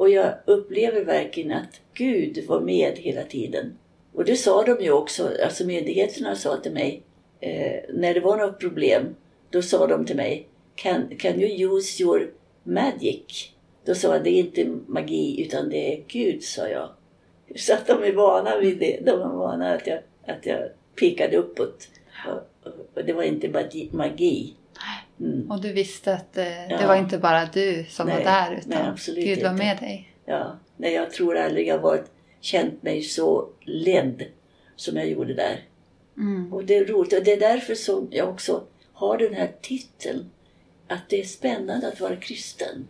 Och 0.00 0.10
jag 0.10 0.34
upplever 0.44 1.04
verkligen 1.04 1.52
att 1.52 1.80
Gud 1.94 2.44
var 2.46 2.60
med 2.60 2.98
hela 2.98 3.22
tiden. 3.22 3.78
Och 4.12 4.24
det 4.24 4.36
sa 4.36 4.64
de 4.64 4.84
ju 4.84 4.92
också, 4.92 5.30
alltså 5.44 5.64
myndigheterna 5.64 6.36
sa 6.36 6.56
till 6.56 6.72
mig, 6.72 7.02
eh, 7.40 7.80
när 7.94 8.14
det 8.14 8.20
var 8.20 8.36
något 8.36 8.60
problem, 8.60 9.14
då 9.50 9.62
sa 9.62 9.86
de 9.86 10.06
till 10.06 10.16
mig, 10.16 10.48
can, 10.74 11.16
can 11.18 11.40
you 11.40 11.76
use 11.76 12.02
your 12.02 12.30
magic. 12.62 13.50
Då 13.84 13.94
sa 13.94 14.14
jag, 14.14 14.24
det 14.24 14.30
är 14.30 14.40
inte 14.40 14.76
magi 14.86 15.42
utan 15.46 15.68
det 15.68 15.94
är 15.94 16.04
Gud, 16.08 16.42
sa 16.42 16.68
jag. 16.68 16.88
Så 17.56 17.74
att 17.74 17.86
de 17.86 18.02
är 18.02 18.12
vana 18.12 18.58
vid 18.58 18.78
det. 18.78 19.00
De 19.04 19.20
är 19.20 19.36
vana 19.36 19.74
att 19.74 19.86
jag, 19.86 19.98
att 20.26 20.46
jag 20.46 20.68
pekade 21.00 21.36
uppåt. 21.36 21.88
Och, 22.26 22.72
och 22.94 23.04
det 23.04 23.12
var 23.12 23.22
inte 23.22 23.68
magi. 23.92 24.54
Mm. 25.20 25.50
Och 25.50 25.60
du 25.60 25.72
visste 25.72 26.14
att 26.14 26.36
eh, 26.36 26.44
det 26.44 26.78
Ja. 26.80 26.86
var 26.86 26.96
inte 26.96 27.18
bara 27.18 27.46
du 27.52 27.84
som 27.88 28.06
Nej, 28.06 28.16
var 28.16 28.24
där 28.24 28.52
utan 28.58 28.96
nej, 29.08 29.24
Gud 29.24 29.42
var 29.42 29.50
inte. 29.50 29.64
med 29.64 29.78
dig. 29.78 30.14
Ja, 30.24 30.58
nej, 30.76 30.92
jag 30.94 31.10
tror 31.10 31.36
aldrig 31.36 31.66
jag 31.66 31.78
varit, 31.78 32.10
känt 32.40 32.82
mig 32.82 33.02
så 33.02 33.48
ledd 33.60 34.24
som 34.76 34.96
jag 34.96 35.08
gjorde 35.08 35.34
där. 35.34 35.60
Mm. 36.16 36.52
Och 36.52 36.64
det 36.64 36.76
är 36.76 36.84
roligt 36.84 37.12
och 37.12 37.24
det 37.24 37.32
är 37.32 37.40
därför 37.40 37.74
som 37.74 38.08
jag 38.10 38.28
också 38.28 38.64
har 38.92 39.18
den 39.18 39.34
här 39.34 39.50
titeln. 39.62 40.30
Att 40.88 41.08
det 41.08 41.20
är 41.20 41.24
spännande 41.24 41.88
att 41.88 42.00
vara 42.00 42.16
kristen. 42.16 42.88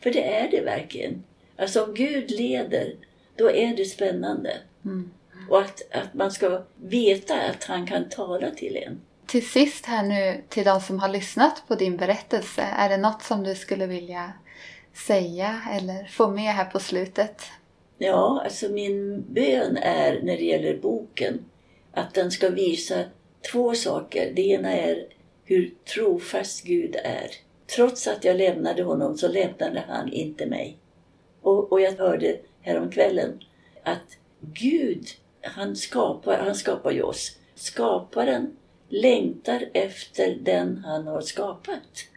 För 0.00 0.10
det 0.10 0.34
är 0.34 0.50
det 0.50 0.60
verkligen. 0.60 1.24
Alltså 1.56 1.84
om 1.84 1.94
Gud 1.94 2.30
leder, 2.30 2.94
då 3.36 3.50
är 3.50 3.76
det 3.76 3.84
spännande. 3.84 4.56
Mm. 4.84 5.10
Och 5.50 5.60
att, 5.60 5.82
att 5.92 6.14
man 6.14 6.30
ska 6.30 6.62
veta 6.76 7.40
att 7.40 7.64
han 7.64 7.86
kan 7.86 8.08
tala 8.08 8.50
till 8.50 8.76
en. 8.76 9.00
Till 9.28 9.48
sist 9.48 9.86
här 9.86 10.02
nu 10.02 10.42
till 10.48 10.64
de 10.64 10.80
som 10.80 10.98
har 10.98 11.08
lyssnat 11.08 11.62
på 11.68 11.74
din 11.74 11.96
berättelse. 11.96 12.62
Är 12.62 12.88
det 12.88 12.96
något 12.96 13.22
som 13.22 13.44
du 13.44 13.54
skulle 13.54 13.86
vilja 13.86 14.32
säga 15.06 15.60
eller 15.72 16.04
få 16.04 16.28
med 16.28 16.52
här 16.52 16.64
på 16.64 16.78
slutet? 16.78 17.42
Ja, 17.98 18.42
alltså 18.44 18.68
min 18.68 19.24
bön 19.28 19.76
är 19.76 20.20
när 20.22 20.36
det 20.36 20.44
gäller 20.44 20.78
boken 20.78 21.44
att 21.92 22.14
den 22.14 22.30
ska 22.30 22.50
visa 22.50 23.04
två 23.52 23.74
saker. 23.74 24.32
Det 24.36 24.42
ena 24.42 24.72
är 24.72 25.06
hur 25.44 25.74
trofast 25.94 26.64
Gud 26.64 26.96
är. 27.04 27.30
Trots 27.76 28.06
att 28.06 28.24
jag 28.24 28.36
lämnade 28.36 28.82
honom 28.82 29.18
så 29.18 29.28
lämnade 29.28 29.84
han 29.88 30.12
inte 30.12 30.46
mig. 30.46 30.76
Och, 31.42 31.72
och 31.72 31.80
jag 31.80 31.92
hörde 31.92 32.36
häromkvällen 32.60 33.40
att 33.82 34.18
Gud, 34.40 35.06
han 35.42 35.76
skapar, 35.76 36.38
han 36.38 36.54
skapar 36.54 36.90
ju 36.90 37.02
oss. 37.02 37.36
Skaparen 37.54 38.56
längtar 38.88 39.68
efter 39.72 40.34
den 40.34 40.76
han 40.76 41.06
har 41.06 41.20
skapat. 41.20 42.08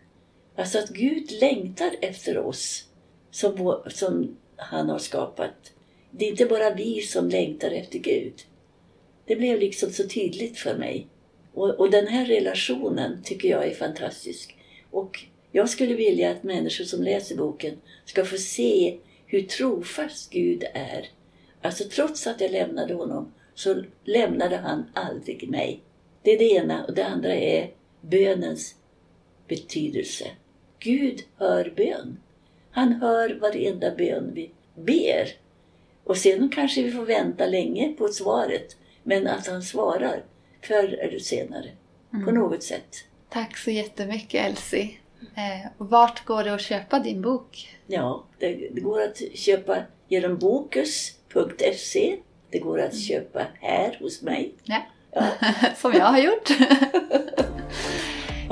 Alltså 0.56 0.80
att 0.80 0.90
Gud 0.90 1.32
längtar 1.32 1.92
efter 2.02 2.38
oss 2.38 2.88
som, 3.32 3.56
vår- 3.56 3.90
som 3.90 4.38
han 4.56 4.90
har 4.90 5.00
skapat. 5.00 5.74
Det 6.12 6.26
är 6.26 6.30
inte 6.30 6.46
bara 6.46 6.74
vi 6.74 7.02
som 7.02 7.30
längtar 7.30 7.72
efter 7.72 8.00
Gud. 8.00 8.34
Det 9.26 9.36
blev 9.36 9.60
liksom 9.60 9.92
så 9.92 10.08
tydligt 10.08 10.58
för 10.58 10.78
mig. 10.78 11.08
Och, 11.54 11.70
och 11.70 11.92
den 11.92 12.08
här 12.08 12.26
relationen 12.26 13.24
tycker 13.24 13.50
jag 13.50 13.68
är 13.68 13.74
fantastisk. 13.74 14.58
Och 14.92 15.20
jag 15.52 15.70
skulle 15.70 15.96
vilja 15.96 16.32
att 16.32 16.44
människor 16.44 16.86
som 16.86 17.04
läser 17.04 17.36
boken 17.36 17.82
ska 18.06 18.26
få 18.26 18.38
se 18.38 18.98
hur 19.26 19.42
trofast 19.42 20.30
Gud 20.32 20.64
är. 20.74 21.10
Alltså 21.62 21.84
trots 21.84 22.28
att 22.28 22.42
jag 22.42 22.52
lämnade 22.52 22.94
honom 22.94 23.34
så 23.56 23.84
lämnade 24.06 24.58
han 24.58 24.86
aldrig 24.94 25.50
mig. 25.50 25.82
Det 26.24 26.32
är 26.32 26.38
det 26.38 26.52
ena. 26.54 26.86
Och 26.86 26.94
det 26.94 27.06
andra 27.06 27.36
är 27.36 27.72
bönens 28.02 28.76
betydelse. 29.48 30.28
Gud 30.80 31.24
hör 31.38 31.74
bön. 31.76 32.18
Han 32.72 32.94
hör 32.94 33.40
varenda 33.42 33.96
bön 33.96 34.32
vi 34.34 34.52
ber. 34.76 35.28
Och 36.04 36.18
sen 36.18 36.50
kanske 36.50 36.84
vi 36.84 36.92
får 36.92 37.06
vänta 37.06 37.46
länge 37.46 37.94
på 37.98 38.08
svaret. 38.08 38.78
Men 39.04 39.28
att 39.28 39.48
han 39.48 39.64
svarar 39.64 40.24
förr 40.62 40.94
eller 40.94 41.20
senare. 41.20 41.70
På 42.26 42.32
något 42.32 42.64
sätt. 42.64 42.96
Tack 43.30 43.58
så 43.58 43.72
jättemycket 43.72 44.46
Elsie. 44.46 44.98
Eh, 45.36 45.72
vart 45.78 46.26
går 46.26 46.44
det 46.44 46.54
att 46.54 46.62
köpa 46.62 47.00
din 47.00 47.22
bok? 47.22 47.78
Ja, 47.88 48.26
det, 48.40 48.70
det 48.72 48.82
går 48.82 49.02
att 49.02 49.22
köpa 49.34 49.78
genom 50.08 50.38
bokus.se. 50.38 52.18
Det 52.50 52.60
går 52.60 52.82
att 52.82 53.00
köpa 53.00 53.48
här 53.60 53.98
hos 54.02 54.22
mig. 54.22 54.54
Ja. 54.64 54.82
Ja. 55.14 55.22
Som 55.78 55.94
jag 55.94 56.06
har 56.06 56.18
gjort. 56.18 56.50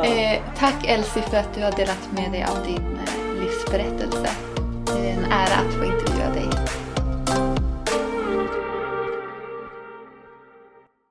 eh, 0.04 0.42
tack 0.60 0.86
Elsie 0.88 1.22
för 1.24 1.38
att 1.38 1.54
du 1.56 1.62
har 1.64 1.72
delat 1.72 2.10
med 2.16 2.32
dig 2.32 2.44
av 2.44 2.66
din 2.66 3.00
eh, 3.08 3.44
livsberättelse. 3.44 4.30
Det 4.86 5.10
är 5.10 5.14
en 5.18 5.32
ära 5.32 5.68
att 5.68 5.74
få 5.74 5.86